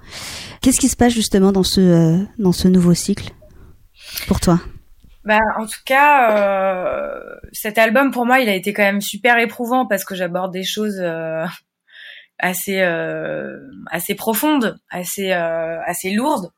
Qu'est-ce 0.60 0.80
qui 0.80 0.88
se 0.88 0.96
passe 0.96 1.12
justement 1.12 1.52
dans 1.52 1.62
ce 1.62 2.24
dans 2.38 2.52
ce 2.52 2.68
nouveau 2.68 2.94
cycle 2.94 3.30
pour 4.26 4.40
toi? 4.40 4.60
Bah, 5.24 5.38
en 5.58 5.66
tout 5.66 5.80
cas, 5.84 6.36
euh, 6.38 7.20
cet 7.52 7.78
album 7.78 8.10
pour 8.10 8.24
moi, 8.24 8.40
il 8.40 8.48
a 8.48 8.54
été 8.54 8.72
quand 8.72 8.82
même 8.82 9.02
super 9.02 9.38
éprouvant 9.38 9.86
parce 9.86 10.04
que 10.04 10.14
j'aborde 10.14 10.52
des 10.52 10.64
choses 10.64 10.98
euh, 10.98 11.44
assez 12.40 12.80
euh, 12.80 13.58
assez 13.90 14.14
profonde, 14.14 14.78
assez 14.90 15.32
euh, 15.32 15.80
assez 15.84 16.10
lourde. 16.10 16.50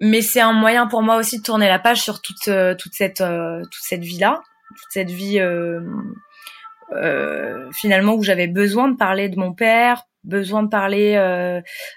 Mais 0.00 0.20
c'est 0.20 0.40
un 0.40 0.52
moyen 0.52 0.86
pour 0.86 1.02
moi 1.02 1.16
aussi 1.16 1.38
de 1.38 1.42
tourner 1.42 1.68
la 1.68 1.78
page 1.78 2.02
sur 2.02 2.20
toute 2.20 2.48
euh, 2.48 2.74
toute 2.74 2.92
cette 2.94 3.22
toute 3.22 3.82
cette 3.82 4.02
vie 4.02 4.18
là, 4.18 4.42
toute 4.68 4.90
cette 4.90 5.10
vie 5.10 5.40
finalement 7.72 8.14
où 8.14 8.22
j'avais 8.22 8.48
besoin 8.48 8.88
de 8.88 8.96
parler 8.96 9.28
de 9.28 9.38
mon 9.38 9.54
père, 9.54 10.04
besoin 10.24 10.62
de 10.62 10.68
parler 10.68 11.14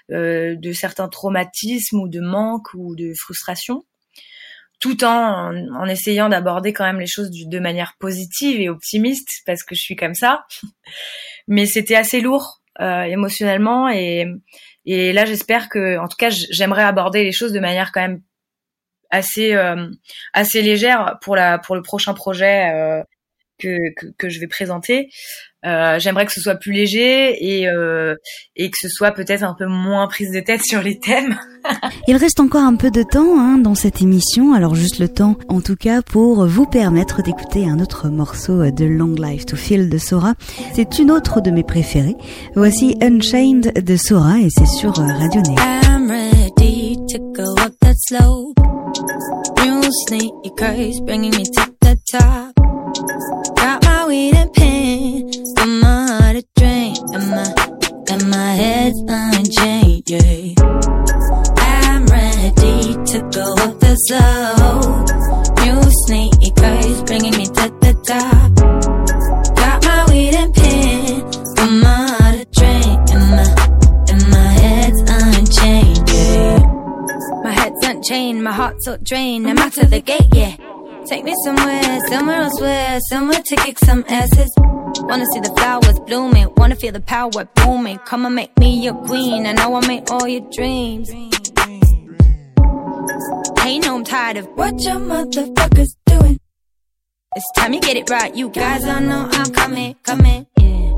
de 0.08 0.72
certains 0.72 1.08
traumatismes 1.08 2.00
ou 2.00 2.08
de 2.08 2.20
manques 2.20 2.74
ou 2.74 2.94
de 2.96 3.12
frustration 3.14 3.84
tout 4.80 5.04
en, 5.04 5.54
en 5.54 5.86
essayant 5.86 6.28
d'aborder 6.28 6.72
quand 6.72 6.84
même 6.84 7.00
les 7.00 7.06
choses 7.06 7.30
de 7.30 7.58
manière 7.58 7.94
positive 7.98 8.60
et 8.60 8.68
optimiste 8.68 9.28
parce 9.46 9.62
que 9.62 9.74
je 9.74 9.80
suis 9.80 9.96
comme 9.96 10.14
ça. 10.14 10.44
Mais 11.48 11.66
c'était 11.66 11.96
assez 11.96 12.20
lourd 12.20 12.62
euh, 12.80 13.02
émotionnellement 13.02 13.90
et, 13.90 14.26
et 14.86 15.12
là 15.12 15.26
j'espère 15.26 15.68
que, 15.68 15.98
en 15.98 16.08
tout 16.08 16.16
cas, 16.16 16.30
j'aimerais 16.30 16.84
aborder 16.84 17.24
les 17.24 17.32
choses 17.32 17.52
de 17.52 17.60
manière 17.60 17.92
quand 17.92 18.00
même 18.00 18.22
assez 19.10 19.54
euh, 19.54 19.88
assez 20.32 20.62
légère 20.62 21.18
pour 21.20 21.36
la 21.36 21.58
pour 21.58 21.76
le 21.76 21.82
prochain 21.82 22.14
projet 22.14 22.72
euh, 22.72 23.02
que, 23.58 23.76
que, 23.96 24.06
que 24.16 24.28
je 24.28 24.40
vais 24.40 24.46
présenter. 24.46 25.10
Euh, 25.66 25.98
J'aimerais 25.98 26.24
que 26.26 26.32
ce 26.32 26.40
soit 26.40 26.54
plus 26.54 26.72
léger 26.72 27.36
et, 27.60 27.68
euh, 27.68 28.14
et 28.56 28.70
que 28.70 28.76
ce 28.80 28.88
soit 28.88 29.10
peut-être 29.12 29.42
un 29.42 29.54
peu 29.54 29.66
moins 29.66 30.06
prise 30.08 30.32
de 30.32 30.40
tête 30.40 30.62
sur 30.64 30.82
les 30.82 30.98
thèmes. 30.98 31.36
Il 32.08 32.16
reste 32.16 32.40
encore 32.40 32.62
un 32.62 32.76
peu 32.76 32.90
de 32.90 33.02
temps 33.02 33.38
hein, 33.38 33.58
dans 33.58 33.74
cette 33.74 34.00
émission, 34.00 34.54
alors 34.54 34.74
juste 34.74 34.98
le 34.98 35.08
temps 35.08 35.36
en 35.48 35.60
tout 35.60 35.76
cas 35.76 36.00
pour 36.00 36.46
vous 36.46 36.64
permettre 36.64 37.22
d'écouter 37.22 37.68
un 37.68 37.78
autre 37.80 38.08
morceau 38.08 38.70
de 38.70 38.84
Long 38.86 39.14
Life 39.18 39.44
to 39.44 39.56
Feel 39.56 39.90
de 39.90 39.98
Sora. 39.98 40.34
C'est 40.74 40.98
une 40.98 41.10
autre 41.10 41.40
de 41.42 41.50
mes 41.50 41.62
préférées. 41.62 42.16
Voici 42.54 42.96
Unchained 43.02 43.72
de 43.84 43.96
Sora 43.96 44.38
et 44.38 44.48
c'est 44.50 44.66
sur 44.66 44.92
Radio 44.94 45.42
Néo. 45.42 45.56
I'm 45.84 46.08
ready 46.10 46.96
to 47.12 47.18
go 47.34 47.52
up 47.62 47.74
that 47.80 47.94
slope. 48.08 48.58
New 49.62 49.82
sneakers 50.06 51.00
bringing 51.04 51.32
me 51.36 51.44
to 51.44 51.62
the 51.82 51.96
top. 52.10 52.54
Got 53.56 53.84
my 53.84 54.06
weed 54.08 54.34
and 54.34 54.52
pen, 54.54 55.29
my 57.30 57.54
and 58.10 58.30
my 58.30 58.52
head's 58.54 59.00
unchained. 59.06 60.02
Yeah. 60.06 60.54
I'm 61.58 62.04
ready 62.06 62.94
to 63.10 63.18
go 63.32 63.46
up 63.64 63.78
the 63.78 63.94
slope. 64.06 65.06
New 65.62 65.80
sneakers 66.06 67.02
bringing 67.04 67.36
me 67.38 67.46
to 67.46 67.66
the 67.84 67.92
top. 68.06 68.50
Got 69.56 69.84
my 69.84 70.06
weed 70.10 70.34
and 70.34 70.54
but 71.56 71.70
my 71.70 72.08
heart 72.08 72.34
a 72.34 72.46
drain, 72.58 72.98
and 73.14 73.24
my 73.36 73.46
and 74.10 74.22
my 74.30 74.50
head's 74.62 75.00
unchained. 75.06 76.10
Yeah. 76.10 76.58
My 77.44 77.52
head's 77.52 77.86
unchained, 77.86 78.42
my 78.42 78.52
heart's 78.52 78.84
so 78.84 78.96
drained. 79.02 79.46
I'm 79.48 79.58
out 79.58 79.72
to 79.74 79.86
the 79.86 80.00
gate, 80.00 80.28
yeah. 80.32 80.56
Take 81.06 81.24
me 81.24 81.34
somewhere, 81.44 82.00
somewhere 82.08 82.40
elsewhere, 82.42 82.98
somewhere 83.08 83.42
to 83.44 83.56
kick 83.56 83.78
some 83.78 84.04
asses. 84.08 84.50
Wanna 85.08 85.26
see 85.32 85.40
the 85.40 85.52
flowers 85.56 85.98
blooming, 86.00 86.48
wanna 86.56 86.76
feel 86.76 86.92
the 86.92 87.00
power 87.00 87.44
booming. 87.56 87.98
Come 87.98 88.26
and 88.26 88.34
make 88.34 88.56
me 88.58 88.82
your 88.82 88.94
queen, 88.94 89.46
I 89.46 89.52
know 89.52 89.74
I 89.74 89.86
made 89.86 90.10
all 90.10 90.26
your 90.26 90.48
dreams. 90.50 91.10
Hey, 93.60 93.78
no, 93.78 93.96
I'm 93.96 94.04
tired 94.04 94.38
of 94.38 94.46
what 94.54 94.80
your 94.82 94.96
motherfuckers 94.96 95.90
doing. 96.06 96.38
It's 97.36 97.52
time 97.56 97.72
you 97.74 97.80
get 97.80 97.96
it 97.96 98.10
right, 98.10 98.34
you 98.34 98.48
guys 98.48 98.84
all 98.84 99.00
know 99.00 99.28
I'm 99.30 99.52
coming, 99.52 99.94
coming, 100.02 100.46
yeah. 100.58 100.92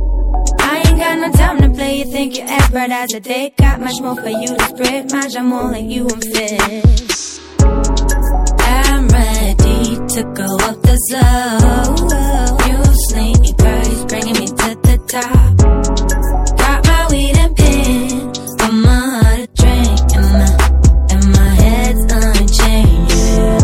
I 0.61 0.83
ain't 0.87 0.99
got 0.99 1.19
no 1.19 1.33
time 1.33 1.61
to 1.61 1.71
play, 1.71 1.99
you 1.99 2.05
think 2.11 2.39
you're 2.39 2.49
as 2.49 2.71
bright 2.71 2.91
as 2.91 3.13
a 3.15 3.21
day. 3.21 3.53
Got 3.59 3.81
much 3.81 4.01
more 4.01 4.17
for 4.17 4.31
you 4.31 4.57
to 4.57 4.65
spread, 4.65 5.13
my 5.13 5.29
jam 5.29 5.53
all 5.53 5.71
like 5.71 5.85
you 5.85 6.09
and 6.09 6.25
fit 6.25 6.93
I'm 8.65 9.09
ready 9.09 9.97
to 10.15 10.23
go 10.35 10.57
up 10.69 10.83
the 10.83 10.97
slope. 11.09 12.52
You 13.15 13.35
sneakers 13.37 14.05
bringing 14.07 14.39
me 14.41 14.47
to 14.47 14.75
the 14.87 14.97
top. 15.07 15.57
Got 16.57 16.87
my 16.87 17.07
weed 17.11 17.37
and 17.37 17.55
pen, 17.55 18.33
but 18.57 18.73
my 18.73 19.01
heart 19.13 19.39
a 19.39 19.47
drink, 19.53 20.01
and 20.17 20.29
my 20.33 20.49
and 21.13 21.25
my 21.37 21.51
head's 21.63 22.05
unchained. 22.09 23.11
Yeah. 23.13 23.61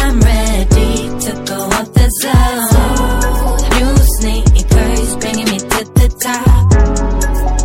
I'm 0.00 0.16
ready 0.20 0.92
to 1.20 1.32
go 1.44 1.58
up 1.68 1.88
the 1.92 2.06
slope. 2.18 3.60
You 3.76 3.88
sneakers 4.18 5.10
bringing 5.16 5.48
me 5.52 5.58
to 5.58 5.84
the 5.84 6.08
top. 6.24 6.70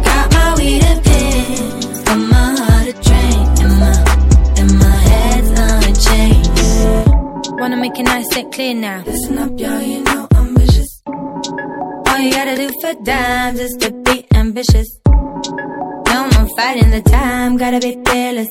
Got 0.04 0.26
my 0.34 0.56
weed 0.58 0.84
and 0.84 1.02
pen, 1.06 1.72
but 2.04 2.20
my 2.32 2.52
a 2.84 2.94
drink, 3.08 3.60
and 3.64 3.74
my 3.80 3.96
and 4.60 4.72
my 4.78 4.98
head's 5.08 5.52
unchained. 5.56 6.52
Yeah. 6.58 7.62
Wanna 7.62 7.78
make 7.78 7.98
it 7.98 8.04
nice 8.04 8.36
and 8.36 8.52
clear 8.54 8.74
now. 8.74 9.04
Listen 9.06 9.38
up, 9.38 9.58
y'all, 9.58 9.82
you 9.82 10.04
know. 10.04 10.19
All 12.20 12.26
you 12.26 12.32
gotta 12.34 12.58
do 12.58 12.70
for 12.82 12.94
dimes 13.06 13.62
is 13.62 13.72
to 13.80 13.92
be 14.04 14.28
ambitious. 14.34 15.00
No 15.08 16.28
more 16.34 16.50
fighting 16.58 16.92
the 16.92 17.02
time, 17.10 17.56
gotta 17.56 17.80
be 17.80 17.98
fearless. 18.06 18.50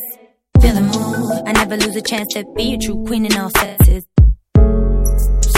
Feel 0.63 0.75
the 0.75 0.81
move, 0.81 1.43
I 1.47 1.53
never 1.53 1.77
lose 1.77 1.95
a 1.95 2.01
chance 2.01 2.29
to 2.33 2.47
be 2.57 2.73
a 2.73 2.79
true 2.79 3.05
queen 3.07 3.27
in 3.27 3.37
all 3.37 3.51
senses. 3.59 4.07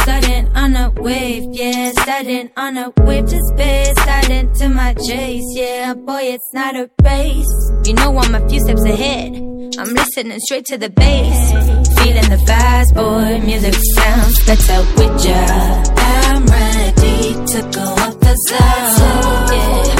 Sudden 0.05 0.51
on 0.57 0.75
a 0.75 0.91
wave, 1.01 1.45
yeah, 1.53 1.93
sudden 2.05 2.51
on 2.57 2.79
a 2.79 2.93
wave 3.07 3.27
to 3.27 3.39
space, 3.53 3.95
sudden 4.03 4.53
to 4.55 4.69
my 4.69 4.93
chase, 5.07 5.47
yeah, 5.55 5.95
boy, 5.95 6.35
it's 6.35 6.51
not 6.53 6.75
a 6.75 6.91
race. 7.05 7.55
You 7.85 7.95
know 7.95 8.19
I'm 8.19 8.35
a 8.35 8.49
few 8.49 8.59
steps 8.59 8.83
ahead. 8.87 9.37
I'm 9.79 9.95
listening 9.95 10.41
straight 10.41 10.65
to 10.65 10.79
the 10.79 10.91
bass. 10.91 11.53
Feeling 12.03 12.29
the 12.29 12.43
fast 12.45 12.93
boy, 12.93 13.41
music 13.47 13.75
sounds 13.95 14.45
better 14.47 14.81
with 14.99 15.25
ya. 15.25 15.85
I'm 15.97 16.45
ready 17.21 17.35
to 17.47 17.63
go 17.73 17.83
up 17.83 18.19
the 18.21 18.35
slope. 18.47 19.51
Yeah. 19.53 20.00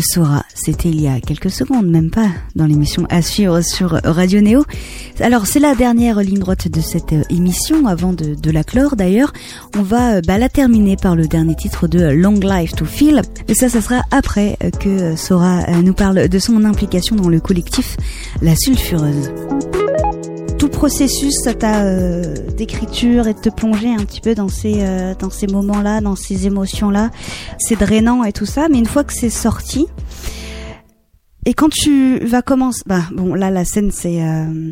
Sora. 0.00 0.44
C'était 0.54 0.88
il 0.88 1.00
y 1.00 1.08
a 1.08 1.20
quelques 1.20 1.50
secondes, 1.50 1.86
même 1.86 2.10
pas, 2.10 2.28
dans 2.54 2.66
l'émission 2.66 3.06
à 3.10 3.22
suivre 3.22 3.60
sur 3.60 4.00
Radio 4.04 4.40
Néo. 4.40 4.64
Alors 5.20 5.46
c'est 5.46 5.60
la 5.60 5.74
dernière 5.74 6.20
ligne 6.20 6.38
droite 6.38 6.68
de 6.68 6.80
cette 6.80 7.12
euh, 7.12 7.22
émission, 7.30 7.86
avant 7.86 8.12
de, 8.12 8.50
la 8.50 8.64
clore 8.64 8.96
d'ailleurs. 8.96 9.32
On 9.76 9.82
va 9.82 10.16
euh, 10.16 10.20
bah, 10.26 10.38
la 10.38 10.48
terminer 10.48 10.96
par 10.96 11.16
le 11.16 11.26
dernier 11.26 11.54
titre 11.54 11.88
de 11.88 12.10
Long 12.10 12.38
Life 12.40 12.74
to 12.74 12.84
Feel. 12.84 13.22
Et 13.48 13.54
ça, 13.54 13.68
ça 13.68 13.80
sera 13.80 14.02
après 14.10 14.56
euh, 14.62 14.70
que 14.70 15.16
Sora 15.16 15.66
nous 15.82 15.94
parle 15.94 16.28
de 16.28 16.38
son 16.38 16.64
implication 16.64 17.16
dans 17.16 17.28
le 17.28 17.40
collectif 17.40 17.96
La 18.42 18.54
Sulfureuse 18.56 19.30
processus 20.76 21.34
euh, 21.46 22.34
d'écriture 22.54 23.26
et 23.28 23.32
de 23.32 23.38
te 23.40 23.48
plonger 23.48 23.94
un 23.94 24.04
petit 24.04 24.20
peu 24.20 24.34
dans 24.34 24.48
ces 24.48 24.82
euh, 24.82 25.14
ces 25.30 25.46
moments-là, 25.46 26.02
dans 26.02 26.16
ces 26.16 26.46
émotions-là, 26.46 27.10
c'est 27.58 27.76
drainant 27.76 28.24
et 28.24 28.32
tout 28.32 28.44
ça. 28.44 28.68
Mais 28.68 28.78
une 28.78 28.86
fois 28.86 29.02
que 29.02 29.14
c'est 29.14 29.30
sorti, 29.30 29.86
et 31.46 31.54
quand 31.54 31.70
tu 31.70 32.18
vas 32.18 32.42
commencer, 32.42 32.82
bah 32.84 33.00
bon 33.10 33.32
là 33.32 33.50
la 33.50 33.64
scène 33.64 33.90
c'est 33.90 34.22
euh, 34.22 34.70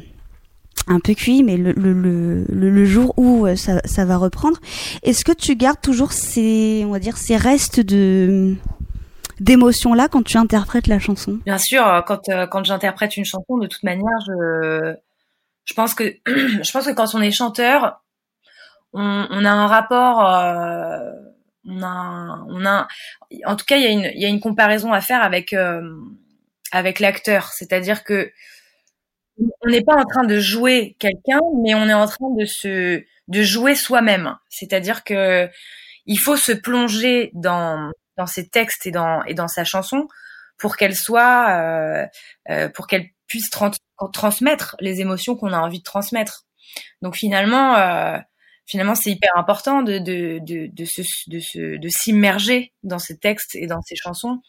un 0.88 1.00
peu 1.00 1.14
cuit, 1.14 1.42
mais 1.42 1.57
le, 1.57 1.72
le, 1.72 1.94
le, 1.94 2.44
le 2.50 2.84
jour 2.84 3.14
où 3.16 3.46
ça, 3.57 3.80
ça 3.86 4.05
va 4.05 4.18
reprendre, 4.18 4.59
est-ce 5.05 5.24
que 5.24 5.32
tu 5.32 5.57
gardes 5.57 5.80
toujours 5.80 6.12
ces 6.12 6.84
on 6.86 6.90
va 6.92 6.98
dire 6.98 7.16
ces 7.16 7.38
restes 7.38 7.80
de 7.80 8.55
d'émotions 9.40 9.94
là 9.94 10.09
quand 10.09 10.22
tu 10.22 10.36
interprètes 10.36 10.86
la 10.86 10.98
chanson? 10.98 11.38
Bien 11.46 11.59
sûr, 11.59 11.82
quand 12.07 12.20
quand 12.50 12.62
j'interprète 12.62 13.16
une 13.16 13.24
chanson, 13.24 13.57
de 13.57 13.66
toute 13.66 13.84
manière, 13.84 14.18
je 14.26 14.96
je 15.65 15.75
pense 15.75 15.95
que 15.95 16.17
je 16.27 16.71
pense 16.71 16.87
que 16.87 16.93
quand 16.93 17.15
on 17.15 17.21
est 17.21 17.31
chanteur, 17.31 18.03
on, 18.93 19.27
on 19.31 19.45
a 19.45 19.51
un 19.51 19.67
rapport, 19.67 20.29
euh, 20.29 21.11
on 21.67 21.83
a, 21.83 22.45
on 22.49 22.65
a, 22.65 22.87
en 23.47 23.57
tout 23.57 23.65
cas, 23.65 23.77
il 23.77 23.83
y 23.83 23.87
a 23.87 23.91
une, 23.91 24.11
il 24.15 24.21
y 24.21 24.25
a 24.25 24.29
une 24.29 24.41
comparaison 24.41 24.93
à 24.93 25.01
faire 25.01 25.23
avec 25.23 25.53
euh, 25.53 25.83
avec 26.73 27.01
l'acteur, 27.01 27.51
c'est-à-dire 27.53 28.05
que 28.05 28.33
on 29.39 29.69
n'est 29.69 29.83
pas 29.83 29.97
en 29.97 30.05
train 30.05 30.25
de 30.25 30.39
jouer 30.39 30.97
quelqu'un, 31.01 31.41
mais 31.62 31.75
on 31.75 31.89
est 31.89 31.95
en 31.95 32.07
train 32.07 32.31
de 32.39 32.45
se 32.45 33.03
de 33.29 33.43
jouer 33.43 33.75
soi-même. 33.75 34.37
C'est-à-dire 34.49 35.05
que 35.05 35.49
il 36.07 36.19
faut 36.19 36.37
se 36.37 36.53
plonger 36.53 37.31
dans 37.35 37.91
dans 38.17 38.27
ses 38.27 38.49
textes 38.49 38.87
et 38.87 38.91
dans 38.91 39.25
et 39.25 39.35
dans 39.35 39.49
sa 39.49 39.65
chanson 39.65 40.07
pour 40.59 40.77
qu'elle 40.77 40.95
soit 40.95 41.51
euh, 41.51 42.07
euh 42.51 42.69
pour 42.69 42.87
qu'elle 42.87 43.09
puisse 43.35 43.51
transmettre 44.12 44.76
les 44.80 45.01
émotions 45.01 45.37
qu'on 45.37 45.53
a 45.53 45.59
envie 45.59 45.78
de 45.78 45.85
transmettre. 45.85 46.47
Donc 47.03 47.16
finalement, 47.16 47.76
euh, 47.76 48.18
finalement, 48.66 48.95
c'est 48.95 49.11
hyper 49.11 49.30
important 49.37 49.82
de 49.82 49.99
de 49.99 50.39
de 50.41 51.76
de 51.76 51.89
s'immerger 51.89 52.72
dans 52.82 52.99
ces 52.99 53.18
textes 53.18 53.55
et 53.57 53.66
dans 53.66 53.82
ces 53.82 53.97
chansons 53.97 54.41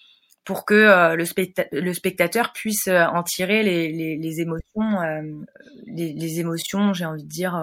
pour 0.45 0.63
que 0.63 0.75
euh, 0.75 1.15
le, 1.15 1.93
spectateur 1.93 2.53
puisse 2.53 2.88
euh, 2.88 3.03
en 3.05 3.23
tirer 3.23 3.63
les, 3.63 3.91
les, 3.91 4.15
les 4.15 4.41
émotions, 4.41 5.01
euh, 5.01 5.21
les, 5.88 6.39
émotions, 6.39 6.93
j'ai 6.93 7.05
envie 7.05 7.23
de 7.23 7.27
dire 7.27 7.53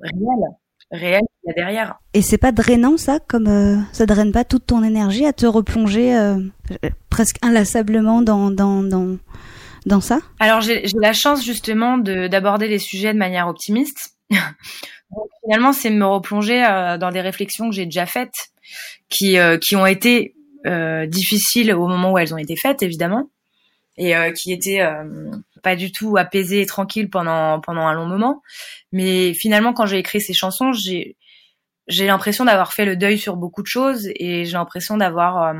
réelles, 0.00 0.50
réelles 0.90 1.22
qu'il 1.40 1.48
y 1.48 1.50
a 1.50 1.54
derrière. 1.54 1.94
Et 2.12 2.20
c'est 2.20 2.36
pas 2.36 2.52
drainant 2.52 2.98
ça, 2.98 3.18
comme 3.18 3.86
ça 3.92 4.04
draine 4.04 4.30
pas 4.30 4.44
toute 4.44 4.66
ton 4.66 4.84
énergie 4.84 5.24
à 5.24 5.32
te 5.32 5.46
replonger 5.46 6.14
presque 7.08 7.38
inlassablement 7.40 8.20
dans 8.20 8.50
dans 8.50 9.16
Alors 10.38 10.60
j'ai 10.60 10.84
la 11.00 11.12
chance 11.12 11.44
justement 11.44 11.98
d'aborder 11.98 12.68
les 12.68 12.78
sujets 12.78 13.12
de 13.12 13.18
manière 13.18 13.48
optimiste. 13.48 14.16
Donc, 14.30 15.28
finalement, 15.44 15.72
c'est 15.72 15.90
me 15.90 16.06
replonger 16.06 16.64
euh, 16.64 16.98
dans 16.98 17.10
des 17.10 17.20
réflexions 17.20 17.68
que 17.68 17.74
j'ai 17.74 17.84
déjà 17.84 18.06
faites, 18.06 18.50
qui 19.08 19.38
euh, 19.38 19.58
qui 19.58 19.76
ont 19.76 19.86
été 19.86 20.34
euh, 20.66 21.06
difficiles 21.06 21.72
au 21.74 21.86
moment 21.86 22.12
où 22.12 22.18
elles 22.18 22.32
ont 22.32 22.38
été 22.38 22.56
faites, 22.56 22.82
évidemment, 22.82 23.30
et 23.98 24.14
qui 24.34 24.52
étaient 24.52 24.80
pas 25.62 25.76
du 25.76 25.92
tout 25.92 26.16
apaisées 26.16 26.62
et 26.62 26.66
tranquilles 26.66 27.10
pendant 27.10 27.60
pendant 27.60 27.82
un 27.82 27.92
long 27.92 28.06
moment. 28.06 28.40
Mais 28.90 29.34
finalement, 29.34 29.74
quand 29.74 29.84
j'ai 29.86 29.98
écrit 29.98 30.20
ces 30.20 30.32
chansons, 30.32 30.72
j'ai 30.72 31.16
j'ai 31.88 32.06
l'impression 32.06 32.44
d'avoir 32.44 32.72
fait 32.72 32.86
le 32.86 32.96
deuil 32.96 33.18
sur 33.18 33.36
beaucoup 33.36 33.62
de 33.62 33.66
choses 33.66 34.08
et 34.14 34.44
j'ai 34.46 34.52
l'impression 34.52 34.96
d'avoir 34.96 35.54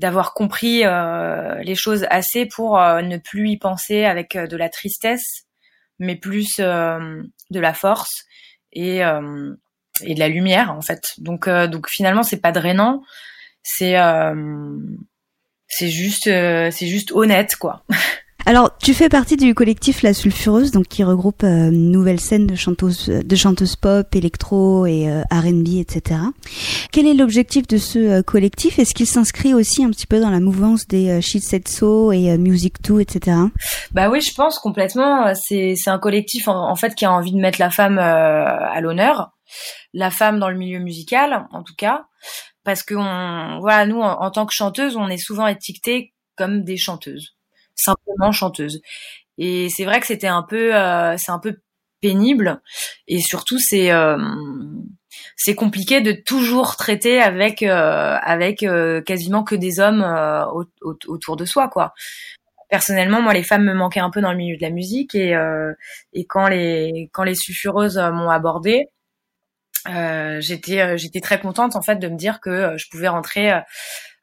d'avoir 0.00 0.32
compris 0.32 0.84
euh, 0.84 1.56
les 1.62 1.74
choses 1.74 2.06
assez 2.08 2.46
pour 2.46 2.80
euh, 2.80 3.02
ne 3.02 3.18
plus 3.18 3.50
y 3.50 3.58
penser 3.58 4.06
avec 4.06 4.34
euh, 4.34 4.46
de 4.46 4.56
la 4.56 4.70
tristesse, 4.70 5.44
mais 5.98 6.16
plus 6.16 6.56
de 6.56 7.60
la 7.60 7.74
force 7.74 8.24
et 8.72 9.00
et 10.02 10.14
de 10.14 10.18
la 10.18 10.28
lumière 10.28 10.72
en 10.72 10.80
fait. 10.80 11.02
Donc 11.18 11.46
donc 11.46 11.90
finalement 11.90 12.22
c'est 12.22 12.40
pas 12.40 12.52
drainant, 12.52 13.02
c'est 13.62 13.96
c'est 15.68 15.88
juste 15.90 16.24
c'est 16.24 16.86
juste 16.86 17.12
honnête 17.12 17.56
quoi. 17.56 17.84
Alors, 18.46 18.76
tu 18.78 18.94
fais 18.94 19.08
partie 19.08 19.36
du 19.36 19.54
collectif 19.54 20.02
La 20.02 20.14
Sulfureuse, 20.14 20.70
donc 20.72 20.88
qui 20.88 21.04
regroupe 21.04 21.44
euh, 21.44 21.70
une 21.70 21.90
nouvelle 21.90 22.18
de 22.30 22.54
chanteuses, 22.54 23.06
de 23.06 23.36
chanteuses 23.36 23.76
pop, 23.76 24.14
électro 24.14 24.86
et 24.86 25.08
euh, 25.10 25.22
R&B, 25.30 25.78
etc. 25.78 26.20
Quel 26.90 27.06
est 27.06 27.14
l'objectif 27.14 27.66
de 27.66 27.76
ce 27.76 27.98
euh, 27.98 28.22
collectif? 28.22 28.78
Est-ce 28.78 28.94
qu'il 28.94 29.06
s'inscrit 29.06 29.52
aussi 29.52 29.84
un 29.84 29.90
petit 29.90 30.06
peu 30.06 30.20
dans 30.20 30.30
la 30.30 30.40
mouvance 30.40 30.86
des 30.86 31.10
euh, 31.10 31.20
Shitsetso 31.20 32.12
et 32.12 32.38
Music 32.38 32.82
2, 32.82 33.00
etc. 33.00 33.36
Bah 33.92 34.08
oui, 34.08 34.20
je 34.20 34.34
pense 34.34 34.58
complètement. 34.58 35.32
C'est 35.34 35.76
un 35.86 35.98
collectif 35.98 36.48
en, 36.48 36.74
fait 36.76 36.94
qui 36.94 37.04
a 37.04 37.12
envie 37.12 37.32
de 37.32 37.40
mettre 37.40 37.60
la 37.60 37.70
femme 37.70 37.98
à 37.98 38.80
l'honneur, 38.80 39.32
la 39.92 40.10
femme 40.10 40.38
dans 40.38 40.48
le 40.48 40.56
milieu 40.56 40.78
musical, 40.78 41.46
en 41.52 41.62
tout 41.62 41.74
cas, 41.76 42.04
parce 42.64 42.82
que 42.82 42.94
voilà, 42.94 43.86
nous 43.86 44.00
en, 44.00 44.30
tant 44.30 44.46
que 44.46 44.54
chanteuses, 44.54 44.96
on 44.96 45.08
est 45.08 45.18
souvent 45.18 45.46
étiquetées 45.46 46.14
comme 46.36 46.64
des 46.64 46.76
chanteuses 46.76 47.34
simplement 47.80 48.32
chanteuse. 48.32 48.80
Et 49.38 49.68
c'est 49.70 49.84
vrai 49.84 50.00
que 50.00 50.06
c'était 50.06 50.26
un 50.26 50.42
peu, 50.42 50.74
euh, 50.76 51.16
c'est 51.16 51.32
un 51.32 51.38
peu 51.38 51.60
pénible 52.02 52.62
et 53.08 53.20
surtout 53.20 53.58
c'est 53.58 53.92
euh, 53.92 54.16
c'est 55.36 55.54
compliqué 55.54 56.00
de 56.00 56.12
toujours 56.12 56.76
traiter 56.76 57.20
avec 57.20 57.62
euh, 57.62 58.16
avec 58.22 58.64
quasiment 59.06 59.44
que 59.44 59.54
des 59.54 59.80
hommes 59.80 60.02
autour 60.82 61.36
de 61.36 61.44
soi 61.44 61.68
quoi. 61.68 61.94
Personnellement, 62.70 63.22
moi 63.22 63.34
les 63.34 63.42
femmes 63.42 63.64
me 63.64 63.74
manquaient 63.74 64.00
un 64.00 64.10
peu 64.10 64.20
dans 64.20 64.32
le 64.32 64.38
milieu 64.38 64.56
de 64.56 64.62
la 64.62 64.70
musique 64.70 65.14
et 65.14 65.34
et 66.12 66.26
quand 66.26 66.48
les 66.48 67.10
quand 67.12 67.24
les 67.24 67.34
sulfureuses 67.34 67.98
m'ont 67.98 68.30
abordé, 68.30 68.86
j'étais 69.86 70.98
j'étais 70.98 71.20
très 71.20 71.40
contente 71.40 71.76
en 71.76 71.82
fait 71.82 71.96
de 71.96 72.08
me 72.08 72.16
dire 72.16 72.40
que 72.40 72.76
je 72.78 72.86
pouvais 72.90 73.08
rentrer 73.08 73.52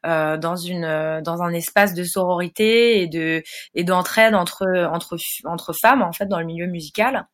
euh, 0.07 0.37
dans 0.37 0.55
une 0.55 0.85
euh, 0.85 1.21
dans 1.21 1.41
un 1.41 1.53
espace 1.53 1.93
de 1.93 2.03
sororité 2.03 3.01
et 3.01 3.07
de 3.07 3.43
et 3.75 3.83
d'entraide 3.83 4.35
entre 4.35 4.65
entre 4.91 5.17
entre 5.45 5.73
femmes 5.73 6.01
en 6.01 6.13
fait 6.13 6.27
dans 6.27 6.39
le 6.39 6.45
milieu 6.45 6.67
musical. 6.67 7.27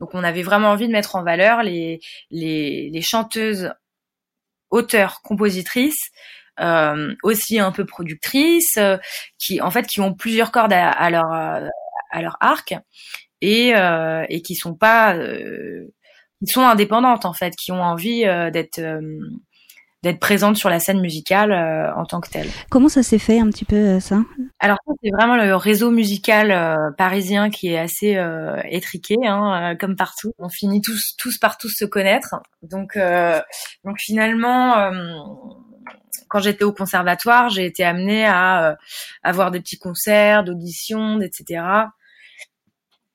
Donc 0.00 0.14
on 0.14 0.24
avait 0.24 0.42
vraiment 0.42 0.68
envie 0.70 0.86
de 0.86 0.92
mettre 0.92 1.16
en 1.16 1.22
valeur 1.22 1.62
les 1.62 2.00
les, 2.30 2.90
les 2.92 3.02
chanteuses, 3.02 3.72
auteurs, 4.70 5.22
compositrices, 5.22 6.10
euh, 6.60 7.14
aussi 7.22 7.58
un 7.58 7.72
peu 7.72 7.86
productrices, 7.86 8.76
euh, 8.76 8.98
qui 9.38 9.60
en 9.60 9.70
fait 9.70 9.86
qui 9.86 10.00
ont 10.00 10.14
plusieurs 10.14 10.52
cordes 10.52 10.72
à, 10.72 10.90
à 10.90 11.10
leur 11.10 11.32
à 11.32 12.22
leur 12.22 12.36
arc 12.40 12.74
et 13.40 13.74
euh, 13.76 14.24
et 14.28 14.42
qui 14.42 14.54
sont 14.56 14.74
pas 14.74 15.16
qui 16.44 16.52
sont 16.52 16.62
indépendantes 16.62 17.24
en 17.24 17.32
fait, 17.32 17.54
qui 17.56 17.72
ont 17.72 17.82
envie 17.82 18.22
d'être 18.52 18.80
d'être 20.02 20.18
présente 20.18 20.56
sur 20.56 20.70
la 20.70 20.80
scène 20.80 21.00
musicale 21.00 21.52
euh, 21.52 21.94
en 21.94 22.06
tant 22.06 22.20
que 22.20 22.30
telle. 22.30 22.48
Comment 22.70 22.88
ça 22.88 23.02
s'est 23.02 23.18
fait 23.18 23.38
un 23.38 23.50
petit 23.50 23.66
peu 23.66 23.76
euh, 23.76 24.00
ça? 24.00 24.22
Alors 24.58 24.78
c'est 25.02 25.10
vraiment 25.10 25.36
le 25.36 25.54
réseau 25.54 25.90
musical 25.90 26.50
euh, 26.50 26.90
parisien 26.96 27.50
qui 27.50 27.68
est 27.68 27.78
assez 27.78 28.18
étriqué, 28.70 29.16
hein, 29.24 29.76
comme 29.78 29.96
partout. 29.96 30.32
On 30.38 30.48
finit 30.48 30.80
tous 30.80 31.16
tous 31.18 31.38
par 31.38 31.58
tous 31.58 31.70
se 31.70 31.84
connaître. 31.84 32.36
Donc 32.62 32.98
donc 33.84 33.98
finalement 33.98 34.90
quand 36.28 36.40
j'étais 36.40 36.64
au 36.64 36.72
conservatoire, 36.72 37.48
j'ai 37.50 37.64
été 37.64 37.84
amenée 37.84 38.24
à 38.26 38.76
avoir 39.22 39.50
des 39.50 39.60
petits 39.60 39.78
concerts, 39.78 40.44
d'auditions, 40.44 41.20
etc. 41.20 41.62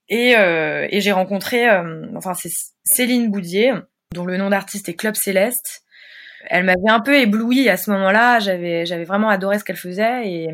Et, 0.10 0.32
et 0.32 1.02
j'ai 1.02 1.12
rencontré, 1.12 1.70
enfin 2.16 2.34
c'est 2.34 2.52
Céline 2.84 3.32
Boudier, 3.32 3.74
dont 4.14 4.26
le 4.26 4.38
nom 4.38 4.50
d'artiste 4.50 4.90
est 4.90 4.96
Club 4.96 5.16
Céleste, 5.16 5.85
elle 6.50 6.64
m'avait 6.64 6.90
un 6.90 7.00
peu 7.00 7.18
éblouie 7.18 7.70
à 7.70 7.78
ce 7.78 7.92
moment-là. 7.92 8.40
J'avais, 8.40 8.86
j'avais 8.86 9.06
vraiment 9.06 9.30
adoré 9.30 9.60
ce 9.60 9.64
qu'elle 9.64 9.76
faisait 9.76 10.28
et, 10.28 10.50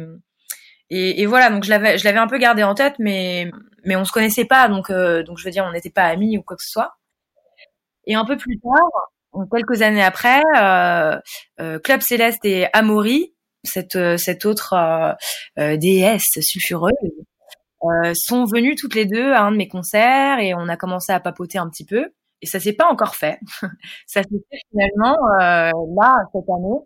et, 0.89 1.25
voilà. 1.25 1.49
Donc 1.49 1.63
je 1.63 1.69
l'avais, 1.69 1.97
je 1.97 2.03
l'avais 2.03 2.19
un 2.19 2.27
peu 2.27 2.37
gardé 2.37 2.63
en 2.63 2.75
tête, 2.75 2.95
mais 2.99 3.49
mais 3.85 3.95
on 3.95 4.05
se 4.05 4.11
connaissait 4.11 4.45
pas, 4.45 4.67
donc 4.67 4.89
euh, 4.89 5.23
donc 5.23 5.37
je 5.39 5.45
veux 5.45 5.51
dire, 5.51 5.65
on 5.65 5.71
n'était 5.71 5.89
pas 5.89 6.03
amis 6.03 6.37
ou 6.37 6.43
quoi 6.43 6.57
que 6.57 6.63
ce 6.63 6.71
soit. 6.71 6.93
Et 8.07 8.15
un 8.15 8.25
peu 8.25 8.37
plus 8.37 8.59
tard, 8.59 9.11
quelques 9.51 9.81
années 9.81 10.03
après, 10.03 10.41
euh, 10.57 11.17
euh, 11.59 11.79
Club 11.79 12.01
Céleste 12.01 12.43
et 12.45 12.67
Amaury, 12.73 13.33
cette 13.63 14.17
cette 14.17 14.45
autre 14.45 14.73
euh, 15.57 15.77
déesse 15.77 16.39
sulfureuse, 16.41 16.93
sont 18.13 18.45
venues 18.45 18.75
toutes 18.75 18.95
les 18.95 19.05
deux 19.05 19.31
à 19.31 19.41
un 19.41 19.51
de 19.51 19.57
mes 19.57 19.67
concerts 19.67 20.39
et 20.39 20.53
on 20.53 20.67
a 20.67 20.77
commencé 20.77 21.11
à 21.11 21.19
papoter 21.19 21.57
un 21.57 21.69
petit 21.69 21.85
peu. 21.85 22.07
Et 22.41 22.47
ça 22.47 22.59
s'est 22.59 22.73
pas 22.73 22.87
encore 22.87 23.15
fait. 23.15 23.39
ça 24.07 24.23
s'est 24.23 24.43
fait 24.49 24.59
finalement 24.71 25.15
euh, 25.39 25.71
là 25.95 26.23
cette 26.33 26.49
année. 26.49 26.79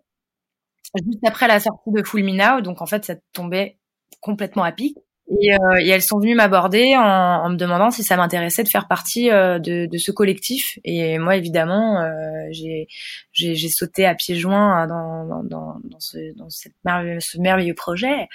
juste 1.06 1.26
après 1.26 1.48
la 1.48 1.60
sortie 1.60 1.90
de 1.92 2.02
Full 2.02 2.62
donc 2.62 2.82
en 2.82 2.86
fait 2.86 3.04
ça 3.04 3.14
tombait 3.32 3.78
complètement 4.20 4.64
à 4.64 4.72
pic. 4.72 4.98
Et, 5.28 5.52
euh, 5.52 5.80
et, 5.80 5.88
elles 5.88 6.02
sont 6.02 6.20
venues 6.20 6.36
m'aborder 6.36 6.94
en, 6.96 7.02
en, 7.02 7.48
me 7.50 7.56
demandant 7.56 7.90
si 7.90 8.04
ça 8.04 8.16
m'intéressait 8.16 8.62
de 8.62 8.68
faire 8.68 8.86
partie 8.86 9.30
euh, 9.30 9.58
de, 9.58 9.86
de, 9.86 9.98
ce 9.98 10.12
collectif. 10.12 10.78
Et 10.84 11.18
moi, 11.18 11.36
évidemment, 11.36 12.00
euh, 12.00 12.10
j'ai 12.52 13.68
sauté 13.68 14.06
à 14.06 14.14
pieds 14.14 14.36
joints 14.36 14.86
dans, 14.86 15.42
dans, 15.42 15.80
dans, 15.82 16.00
ce, 16.00 16.36
dans 16.36 16.48
cette 16.48 16.74
merveilleux, 16.84 17.18
ce 17.20 17.38
merveilleux 17.38 17.74
projet 17.74 18.28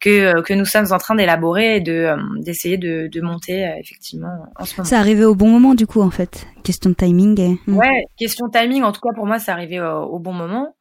que, 0.00 0.38
euh, 0.38 0.42
que 0.42 0.54
nous 0.54 0.64
sommes 0.64 0.92
en 0.92 0.98
train 0.98 1.14
d'élaborer 1.14 1.76
et 1.76 1.80
de 1.80 1.92
euh, 1.92 2.16
d'essayer 2.38 2.76
de, 2.76 3.08
de, 3.08 3.20
monter 3.20 3.66
euh, 3.66 3.74
effectivement 3.78 4.32
en 4.56 4.64
ce 4.64 4.76
moment. 4.76 4.88
Ça 4.88 4.98
arrivé 4.98 5.24
au 5.24 5.34
bon 5.34 5.48
moment, 5.48 5.74
du 5.74 5.86
coup, 5.86 6.00
en 6.00 6.10
fait. 6.10 6.46
Question 6.62 6.90
de 6.90 6.94
timing. 6.94 7.40
Et... 7.40 7.70
Hmm. 7.70 7.76
Ouais, 7.76 8.04
question 8.16 8.46
de 8.46 8.52
timing. 8.52 8.82
En 8.82 8.92
tout 8.92 9.00
cas, 9.00 9.14
pour 9.14 9.26
moi, 9.26 9.38
ça 9.38 9.52
arrivé 9.52 9.80
au, 9.80 10.02
au 10.04 10.18
bon 10.18 10.32
moment. 10.32 10.74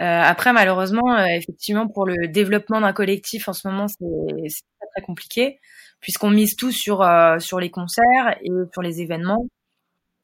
Euh, 0.00 0.04
après, 0.04 0.52
malheureusement, 0.52 1.16
euh, 1.16 1.26
effectivement, 1.26 1.86
pour 1.86 2.06
le 2.06 2.28
développement 2.28 2.80
d'un 2.80 2.92
collectif 2.92 3.48
en 3.48 3.52
ce 3.52 3.68
moment, 3.68 3.88
c'est 3.88 3.98
très, 3.98 4.86
très 4.94 5.02
compliqué 5.02 5.60
puisqu'on 6.00 6.30
mise 6.30 6.56
tout 6.56 6.72
sur 6.72 7.02
euh, 7.02 7.38
sur 7.38 7.60
les 7.60 7.70
concerts 7.70 8.36
et 8.42 8.50
sur 8.72 8.82
les 8.82 9.02
événements 9.02 9.46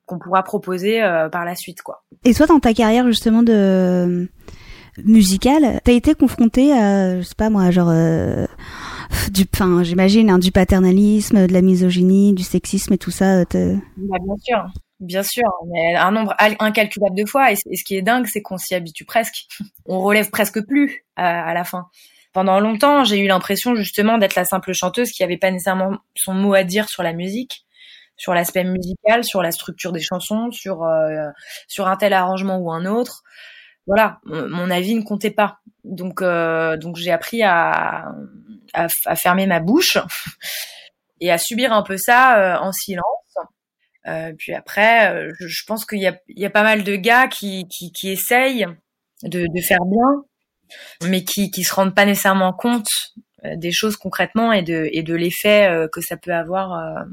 qu'on 0.07 0.19
pourra 0.19 0.43
proposer 0.43 1.01
par 1.31 1.45
la 1.45 1.55
suite, 1.55 1.83
quoi. 1.83 2.03
Et 2.25 2.33
toi, 2.33 2.47
dans 2.47 2.61
ta 2.61 2.73
carrière 2.73 3.07
justement 3.07 3.43
de 3.43 4.27
musicale, 5.05 5.81
t'as 5.85 5.93
été 5.93 6.14
confronté 6.14 6.73
à, 6.73 7.21
je 7.21 7.23
sais 7.23 7.35
pas 7.37 7.51
moi, 7.51 7.71
genre 7.71 7.93
du, 9.31 9.45
enfin, 9.53 9.83
j'imagine, 9.83 10.31
hein, 10.31 10.39
du 10.39 10.51
paternalisme, 10.51 11.47
de 11.47 11.53
la 11.53 11.61
misogynie, 11.61 12.33
du 12.33 12.43
sexisme 12.43 12.95
et 12.95 12.99
tout 12.99 13.11
ça. 13.11 13.45
Bah, 13.45 14.16
bien 14.19 14.37
sûr. 14.41 14.64
Bien 15.01 15.23
sûr, 15.23 15.45
mais 15.69 15.95
un 15.95 16.11
nombre 16.11 16.35
incalculable 16.39 17.15
de 17.15 17.25
fois. 17.25 17.53
Et, 17.53 17.57
ce 17.57 17.85
qui 17.85 17.97
est 17.97 18.03
dingue, 18.03 18.27
c'est 18.27 18.43
qu'on 18.43 18.59
s'y 18.59 18.75
habitue 18.75 19.05
presque. 19.05 19.47
On 19.87 20.01
relève 20.01 20.31
presque 20.31 20.61
plus 20.67 21.05
à, 21.17 21.55
la 21.55 21.65
fin. 21.65 21.87
Pendant 22.33 22.59
longtemps, 22.61 23.05
j'ai 23.05 23.19
eu 23.19 23.27
l'impression 23.29 23.75
justement 23.77 24.19
d'être 24.19 24.35
la 24.35 24.45
simple 24.45 24.73
chanteuse 24.73 25.11
qui 25.11 25.23
avait 25.23 25.39
pas 25.39 25.51
nécessairement 25.51 25.99
son 26.17 26.35
mot 26.35 26.55
à 26.55 26.65
dire 26.65 26.89
sur 26.89 27.03
la 27.03 27.13
musique, 27.13 27.65
sur 28.17 28.35
l'aspect 28.35 28.65
musical, 28.65 29.25
sur 29.25 29.41
la 29.41 29.53
structure 29.53 29.93
des 29.93 30.01
chansons, 30.01 30.51
sur 30.51 30.83
euh, 30.83 31.29
sur 31.69 31.87
un 31.89 31.97
tel 31.97 32.13
arrangement 32.13 32.59
ou 32.59 32.73
un 32.73 32.85
autre. 32.85 33.23
Voilà, 33.87 34.19
mon 34.25 34.71
avis 34.71 34.95
ne 34.95 35.03
comptait 35.03 35.31
pas. 35.31 35.61
Donc 35.85 36.23
euh, 36.23 36.77
donc 36.77 36.97
j'ai 36.97 37.13
appris 37.13 37.43
à, 37.43 38.13
à, 38.75 38.89
à 39.07 39.17
fermer 39.17 39.47
ma 39.47 39.61
bouche 39.61 39.97
et 41.21 41.31
à 41.33 41.39
subir 41.39 41.73
un 41.73 41.83
peu 41.83 41.97
ça 41.97 42.39
euh, 42.39 42.59
en 42.59 42.73
silence 42.73 43.05
euh, 44.07 44.33
puis 44.37 44.55
après, 44.55 45.13
euh, 45.13 45.33
je, 45.39 45.65
pense 45.67 45.85
qu'il 45.85 45.99
y 45.99 46.07
a, 46.07 46.19
il 46.29 46.39
y 46.39 46.47
a 46.47 46.51
pas 46.51 46.63
mal 46.63 46.85
de 46.85 46.97
gars 46.97 47.29
qui, 47.29 47.67
qui, 47.69 47.93
qui 47.93 48.11
essayent 48.11 48.67
de, 49.23 49.47
de, 49.47 49.61
faire 49.61 49.85
bien, 49.85 50.25
mais 51.09 51.25
qui 51.25 51.51
qui 51.51 51.65
se 51.65 51.75
rendent 51.75 51.95
pas 51.95 52.05
nécessairement 52.05 52.53
compte 52.53 52.89
euh, 53.45 53.57
des 53.57 53.73
choses 53.73 53.97
concrètement 53.97 54.53
et 54.53 54.63
de 54.63 54.89
et 54.93 55.03
de 55.03 55.15
l'effet 55.15 55.89
que 55.93 56.01
ça 56.01 56.17
peut 56.17 56.33
avoir 56.33 57.05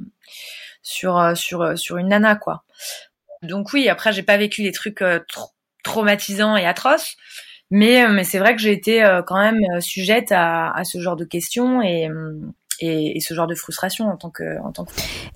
sur 0.83 1.35
sur 1.35 1.77
sur 1.77 1.97
une 1.97 2.09
nana 2.09 2.35
quoi. 2.35 2.63
Donc 3.41 3.73
oui, 3.73 3.89
après 3.89 4.13
j'ai 4.13 4.23
pas 4.23 4.37
vécu 4.37 4.63
des 4.63 4.71
trucs 4.71 5.03
traumatisants 5.83 6.55
et 6.55 6.65
atroces, 6.65 7.15
mais 7.71 8.07
mais 8.09 8.23
c'est 8.23 8.39
vrai 8.39 8.55
que 8.55 8.61
j'ai 8.61 8.73
été 8.73 9.03
quand 9.27 9.39
même 9.39 9.81
sujette 9.81 10.31
à, 10.31 10.71
à 10.71 10.83
ce 10.83 11.01
genre 11.01 11.15
de 11.15 11.25
questions 11.25 11.81
et 11.81 12.09
hum, 12.09 12.53
et, 12.79 13.17
et, 13.17 13.19
ce 13.19 13.33
genre 13.33 13.47
de 13.47 13.55
frustration 13.55 14.05
en 14.07 14.17
tant 14.17 14.29
que 14.29 14.59
en 14.61 14.71
tant 14.71 14.85
que 14.85 14.91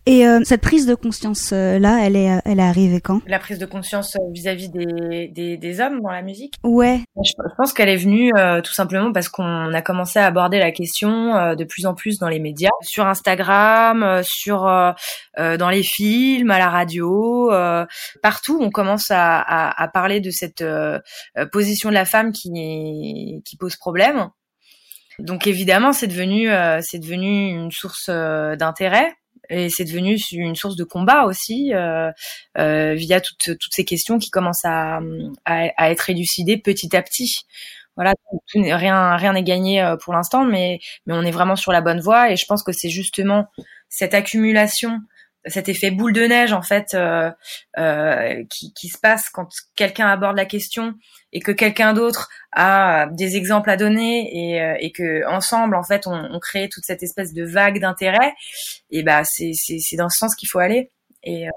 et 0.06 0.28
euh, 0.28 0.42
cette 0.44 0.62
prise 0.62 0.86
de 0.86 0.96
conscience 0.96 1.52
euh, 1.54 1.80
là 1.80 2.00
elle 2.04 2.16
est 2.16 2.40
elle 2.46 2.60
est 2.60 2.64
arrivée 2.64 3.02
quand? 3.02 3.22
La 3.28 3.40
prise 3.40 3.60
de 3.60 3.66
conscience 3.66 4.16
euh, 4.16 4.32
vis-à-vis 4.32 4.70
des, 4.70 5.30
des, 5.30 5.58
des 5.58 5.82
hommes 5.82 6.02
dans 6.02 6.12
la 6.12 6.22
musique? 6.22 6.56
Ouais. 6.64 7.02
Je, 7.24 7.32
pense 7.58 7.74
qu'elle 7.74 7.90
est 7.90 7.98
venue 7.98 8.32
euh, 8.36 8.62
tout 8.62 8.74
simplement 8.74 9.12
parce 9.12 9.30
qu'on 9.30 9.74
a 9.74 9.82
commencé 9.82 10.20
à 10.20 10.26
aborder 10.26 10.60
la 10.60 10.72
question 10.72 11.36
euh, 11.36 11.56
de 11.56 11.64
plus 11.64 11.86
en 11.86 11.94
plus 11.94 12.20
dans 12.20 12.28
les 12.28 12.40
médias 12.40 12.70
sur 12.82 13.08
Instagram 13.08 14.22
sur 14.24 14.64
dans 15.38 15.70
les 15.70 15.84
films 15.84 16.52
à 16.52 16.60
la 16.60 16.70
radio 16.70 17.52
partout 18.22 18.60
on 18.62 18.70
commence 18.70 19.12
à, 19.12 19.40
à, 19.40 19.84
à 19.84 19.88
parler 19.88 20.20
de 20.20 20.30
cette 20.32 20.64
position 21.52 21.90
de 21.90 21.94
la 21.94 22.06
femme 22.06 22.32
qui 22.32 23.42
qui 23.46 23.58
pose 23.58 23.76
problème 23.76 24.30
donc 25.20 25.48
évidemment, 25.48 25.94
c'est 25.94 26.08
devenu 26.08 26.50
euh, 26.50 26.80
c'est 26.82 27.00
devenu 27.00 27.50
une 27.50 27.72
source 27.72 28.08
euh, 28.10 28.56
d'intérêt 28.56 29.14
et 29.50 29.70
c'est 29.70 29.84
devenu 29.84 30.18
une 30.32 30.56
source 30.56 30.76
de 30.76 30.84
combat 30.84 31.24
aussi 31.26 31.74
euh, 31.74 32.12
euh 32.58 32.94
via 32.94 33.20
toutes, 33.20 33.58
toutes 33.58 33.74
ces 33.74 33.84
questions 33.86 34.20
qui 34.20 34.30
commencent 34.30 34.66
à, 34.66 35.00
à, 35.46 35.70
à, 35.78 35.92
être 35.92 36.10
élucidées 36.10 36.58
petit 36.58 36.96
à 36.96 37.02
petit. 37.02 37.42
Voilà, 37.96 38.14
rien 38.54 39.18
rien 39.18 39.34
n'est 39.34 39.44
gagné 39.44 39.96
pour 40.04 40.14
l'instant, 40.14 40.46
mais 40.46 40.80
mais 41.06 41.14
on 41.14 41.24
est 41.24 41.32
vraiment 41.32 41.56
sur 41.56 41.72
la 41.72 41.82
bonne 41.82 42.00
voie 42.00 42.32
et 42.32 42.38
je 42.38 42.46
pense 42.48 42.64
que 42.64 42.72
c'est 42.72 42.90
justement 42.90 43.48
cette 43.90 44.14
accumulation 44.14 45.00
cet 45.46 45.70
effet 45.70 45.92
boule 45.92 46.14
de 46.14 46.22
neige 46.24 46.54
en 46.54 46.62
fait 46.62 46.94
euh, 46.94 47.32
euh, 47.78 48.44
qui, 48.50 48.74
qui, 48.74 48.90
se 48.90 48.98
passe 48.98 49.30
quand 49.30 49.48
quelqu'un 49.76 50.08
aborde 50.08 50.36
la 50.36 50.46
question 50.46 50.96
et 51.32 51.40
que 51.40 51.52
quelqu'un 51.52 51.94
d'autre 51.94 52.30
a 52.52 53.08
des 53.12 53.38
exemples 53.38 53.70
à 53.70 53.78
donner 53.78 54.30
et, 54.34 54.62
euh, 54.62 54.76
et 54.80 54.92
que 54.92 55.26
ensemble 55.28 55.76
en 55.76 55.84
fait 55.84 56.08
on, 56.08 56.14
on, 56.14 56.40
crée 56.40 56.68
toute 56.70 56.84
cette 56.84 57.04
espèce 57.04 57.34
de 57.34 57.46
vague 57.46 57.80
d'intérêt 57.80 58.34
et 58.92 59.02
bah 59.04 59.24
c'est 59.24 59.54
c'est 59.54 59.96
dans 59.96 60.10
ce 60.10 60.18
sens 60.18 60.36
qu'il 60.36 60.50
faut 60.50 60.60
aller 60.60 60.92
et 61.24 61.48
euh, 61.48 61.52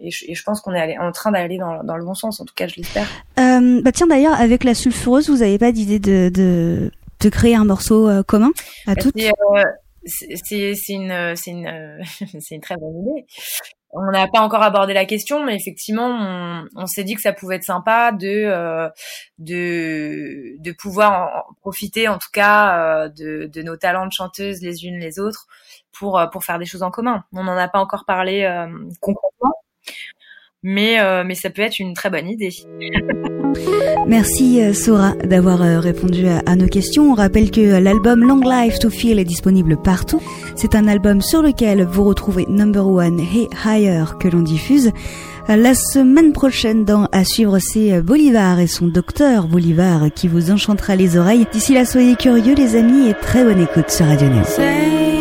et 0.00 0.10
je, 0.10 0.24
et 0.28 0.34
je, 0.34 0.42
pense 0.42 0.60
qu'on 0.60 0.72
est 0.74 0.98
en 0.98 1.12
train 1.12 1.30
d'aller 1.30 1.58
dans, 1.58 1.82
dans, 1.84 1.96
le 1.96 2.04
bon 2.04 2.14
sens, 2.14 2.40
en 2.40 2.44
tout 2.44 2.54
cas, 2.54 2.66
je 2.66 2.76
l'espère. 2.76 3.06
Euh, 3.38 3.82
bah 3.82 3.92
tiens, 3.92 4.06
d'ailleurs, 4.06 4.34
avec 4.34 4.64
la 4.64 4.74
sulfureuse, 4.74 5.28
vous 5.28 5.38
n'avez 5.38 5.58
pas 5.58 5.72
d'idée 5.72 5.98
de, 5.98 6.30
de, 6.32 6.90
de, 7.20 7.28
créer 7.28 7.54
un 7.54 7.64
morceau 7.64 8.08
euh, 8.08 8.22
commun 8.22 8.50
à 8.86 8.94
bah, 8.94 9.02
toutes? 9.02 9.16
C'est 10.06 10.28
une 10.88 11.36
c'est 11.36 11.50
une 11.50 12.04
c'est 12.40 12.54
une 12.54 12.60
très 12.60 12.76
bonne 12.76 13.00
idée. 13.00 13.26
On 13.96 14.10
n'a 14.10 14.26
pas 14.26 14.40
encore 14.40 14.62
abordé 14.62 14.92
la 14.92 15.04
question, 15.04 15.44
mais 15.44 15.54
effectivement, 15.54 16.66
on, 16.74 16.86
s'est 16.86 17.04
dit 17.04 17.14
que 17.14 17.20
ça 17.20 17.32
pouvait 17.32 17.56
être 17.56 17.64
sympa 17.64 18.10
de 18.10 18.26
euh, 18.26 18.88
de 19.38 20.56
de 20.58 20.72
pouvoir 20.72 21.46
profiter, 21.60 22.08
en 22.08 22.18
tout 22.18 22.30
cas, 22.32 23.04
euh, 23.04 23.08
de, 23.08 23.46
de 23.46 23.62
nos 23.62 23.76
talents 23.76 24.06
de 24.06 24.12
chanteuses 24.12 24.62
les 24.62 24.84
unes 24.84 24.98
les 24.98 25.20
autres 25.20 25.46
pour 25.92 26.18
euh, 26.18 26.26
pour 26.26 26.44
faire 26.44 26.58
des 26.58 26.66
choses 26.66 26.82
en 26.82 26.90
commun. 26.90 27.24
On 27.32 27.44
n'en 27.44 27.56
a 27.56 27.68
pas 27.68 27.78
encore 27.78 28.04
parlé 28.04 28.42
euh, 28.42 28.66
concrètement, 29.00 29.54
mais 30.62 31.00
euh, 31.00 31.24
mais 31.24 31.34
ça 31.34 31.50
peut 31.50 31.62
être 31.62 31.78
une 31.78 31.94
très 31.94 32.10
bonne 32.10 32.28
idée. 32.28 32.50
Merci 34.06 34.62
euh, 34.62 34.72
Sora 34.72 35.14
d'avoir 35.24 35.62
euh, 35.62 35.80
répondu 35.80 36.26
à, 36.26 36.56
nos 36.56 36.66
questions. 36.66 37.10
On 37.10 37.14
rappelle 37.14 37.50
que 37.50 37.78
l'album 37.78 38.20
Long 38.20 38.40
Life 38.40 38.78
to 38.78 38.90
Feel 38.90 39.18
est 39.18 39.24
disponible 39.24 39.76
partout. 39.76 40.20
C'est 40.56 40.74
un 40.74 40.86
album 40.86 41.22
sur 41.22 41.42
lequel 41.42 41.84
vous 41.84 42.04
retrouvez 42.04 42.46
Number 42.48 42.86
One 42.86 43.20
et 43.20 43.48
Higher 43.64 44.04
que 44.20 44.28
l'on 44.28 44.42
diffuse. 44.42 44.90
La 45.48 45.74
semaine 45.74 46.32
prochaine 46.32 46.84
dans 46.84 47.06
À 47.12 47.24
suivre 47.24 47.58
c'est 47.58 48.00
Bolivar 48.00 48.60
et 48.60 48.66
son 48.66 48.86
docteur 48.86 49.46
Bolivar 49.46 50.06
qui 50.14 50.26
vous 50.26 50.50
enchantera 50.50 50.96
les 50.96 51.18
oreilles. 51.18 51.46
D'ici 51.52 51.74
là 51.74 51.84
soyez 51.84 52.16
curieux 52.16 52.54
les 52.54 52.76
amis 52.76 53.08
et 53.08 53.14
très 53.14 53.44
bonne 53.44 53.60
écoute 53.60 53.90
sur 53.90 54.06
Radio 54.06 54.28
Néo. 54.28 55.13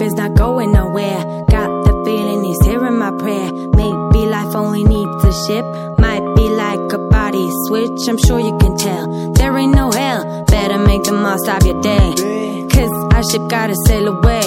Life 0.00 0.06
is 0.06 0.14
not 0.14 0.34
going 0.34 0.72
nowhere. 0.72 1.44
Got 1.50 1.68
the 1.84 1.92
feeling 2.04 2.44
he's 2.44 2.64
hearing 2.64 2.98
my 2.98 3.10
prayer. 3.18 3.52
Maybe 3.52 4.26
life 4.26 4.54
only 4.54 4.84
needs 4.84 5.24
a 5.24 5.32
ship. 5.46 5.64
Might 5.98 6.24
be 6.36 6.48
like 6.48 6.92
a 6.92 6.98
body 7.10 7.48
switch, 7.66 8.08
I'm 8.08 8.16
sure 8.16 8.40
you 8.40 8.56
can 8.58 8.76
tell. 8.76 9.32
There 9.32 9.56
ain't 9.58 9.74
no 9.74 9.90
hell, 9.90 10.44
better 10.46 10.78
make 10.78 11.04
the 11.04 11.12
most 11.12 11.48
of 11.48 11.66
your 11.66 11.80
day. 11.82 12.66
Cause 12.72 12.92
our 13.14 13.22
ship 13.30 13.42
gotta 13.50 13.74
sail 13.86 14.08
away. 14.08 14.46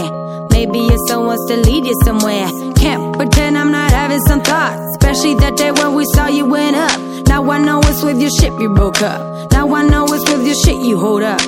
Maybe 0.49 0.87
it's 0.87 1.07
someone 1.07 1.37
wants 1.37 1.45
to 1.51 1.57
lead 1.57 1.85
you 1.85 1.95
somewhere. 2.03 2.49
Can't 2.75 3.15
pretend 3.15 3.57
I'm 3.57 3.71
not 3.71 3.91
having 3.91 4.21
some 4.21 4.41
thoughts. 4.41 4.81
Especially 4.97 5.35
that 5.35 5.55
day 5.57 5.71
when 5.71 5.93
we 5.93 6.05
saw 6.15 6.27
you 6.27 6.45
went 6.45 6.75
up. 6.75 6.99
Now 7.27 7.49
I 7.51 7.59
know 7.59 7.79
it's 7.83 8.01
with 8.01 8.19
your 8.19 8.31
ship 8.31 8.53
you 8.59 8.69
broke 8.73 9.01
up. 9.01 9.51
Now 9.51 9.73
I 9.75 9.83
know 9.83 10.05
it's 10.05 10.27
with 10.31 10.45
your 10.45 10.55
shit 10.55 10.79
you 10.83 10.97
hold 10.97 11.21
up. 11.23 11.41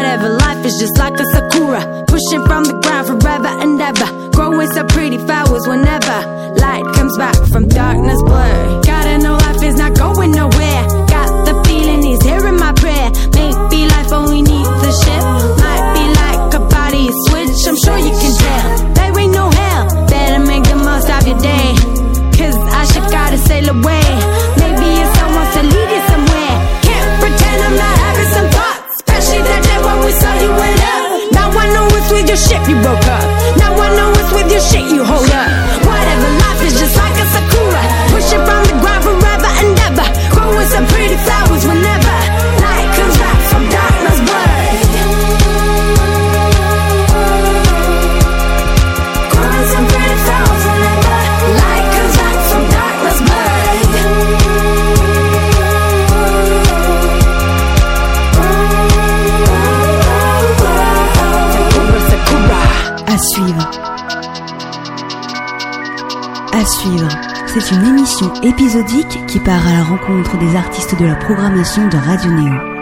Whatever, 0.00 0.30
life 0.30 0.64
is 0.64 0.80
just 0.80 0.96
like 0.96 1.12
a 1.20 1.26
sakura. 1.28 1.84
Pushing 2.08 2.40
from 2.48 2.64
the 2.64 2.72
ground 2.80 3.04
forever 3.12 3.52
and 3.60 3.76
ever. 3.76 4.08
Growing 4.32 4.66
so 4.72 4.82
pretty 4.88 5.18
flowers 5.18 5.68
whenever 5.68 6.16
light 6.56 6.88
comes 6.96 7.12
back 7.18 7.36
from 7.52 7.68
darkness 7.68 8.16
blur. 8.24 8.80
Gotta 8.80 9.18
know 9.20 9.36
life 9.36 9.62
is 9.62 9.76
not 9.76 9.92
going 9.92 10.32
nowhere. 10.32 10.82
Got 11.04 11.28
the 11.44 11.52
feeling 11.68 12.00
he's 12.00 12.22
hearing 12.24 12.56
my 12.56 12.72
prayer. 12.80 13.12
Maybe 13.36 13.84
life 13.92 14.08
only 14.10 14.40
needs 14.40 14.80
a 14.88 14.92
ship. 15.04 15.24
Might 15.60 15.84
be 15.92 16.04
like 16.16 16.48
a 16.56 16.62
body 16.64 17.12
switch. 17.28 17.60
I'm 17.68 17.76
sure 17.84 18.00
you 18.00 18.16
can 18.16 18.32
tell. 18.40 18.68
There 18.96 19.12
ain't 19.20 19.36
no 19.36 19.52
hell. 19.52 19.84
Better 20.08 20.40
make 20.40 20.64
the 20.64 20.80
most 20.80 21.12
of 21.12 21.28
your 21.28 21.36
day. 21.44 21.76
Cause 22.40 22.56
our 22.56 22.86
ship 22.88 23.04
gotta 23.12 23.36
sail 23.36 23.68
away. 23.68 24.08
Maybe 24.64 24.88
it's 24.96 25.12
someone 25.20 25.44
to 25.44 25.60
lead 25.60 25.88
you 25.92 26.02
somewhere. 26.08 26.56
Can't 26.88 27.10
pretend 27.20 27.58
I'm 27.68 27.76
not 27.76 27.96
having 28.00 28.30
some 28.32 28.48
thoughts. 28.48 28.79
Saw 30.20 30.34
you 30.44 30.50
went 30.52 30.80
up. 30.94 31.32
Now 31.32 31.48
I 31.50 31.66
know 31.72 31.86
it's 31.96 32.10
with 32.12 32.28
your 32.28 32.36
ship 32.36 32.62
you 32.68 32.76
broke 32.84 33.06
up. 33.08 33.24
Now 33.56 33.72
I 33.74 33.88
know 33.96 34.10
it's 34.20 34.32
with 34.36 34.50
your 34.52 34.60
shit 34.60 34.84
you 34.92 35.02
hold 35.04 35.30
up. 35.30 35.79
C'est 67.52 67.74
une 67.74 67.84
émission 67.84 68.32
épisodique 68.44 69.26
qui 69.26 69.40
part 69.40 69.66
à 69.66 69.72
la 69.72 69.82
rencontre 69.82 70.38
des 70.38 70.54
artistes 70.54 70.96
de 71.00 71.04
la 71.04 71.16
programmation 71.16 71.88
de 71.88 71.96
Radio 71.96 72.30
Néo. 72.30 72.79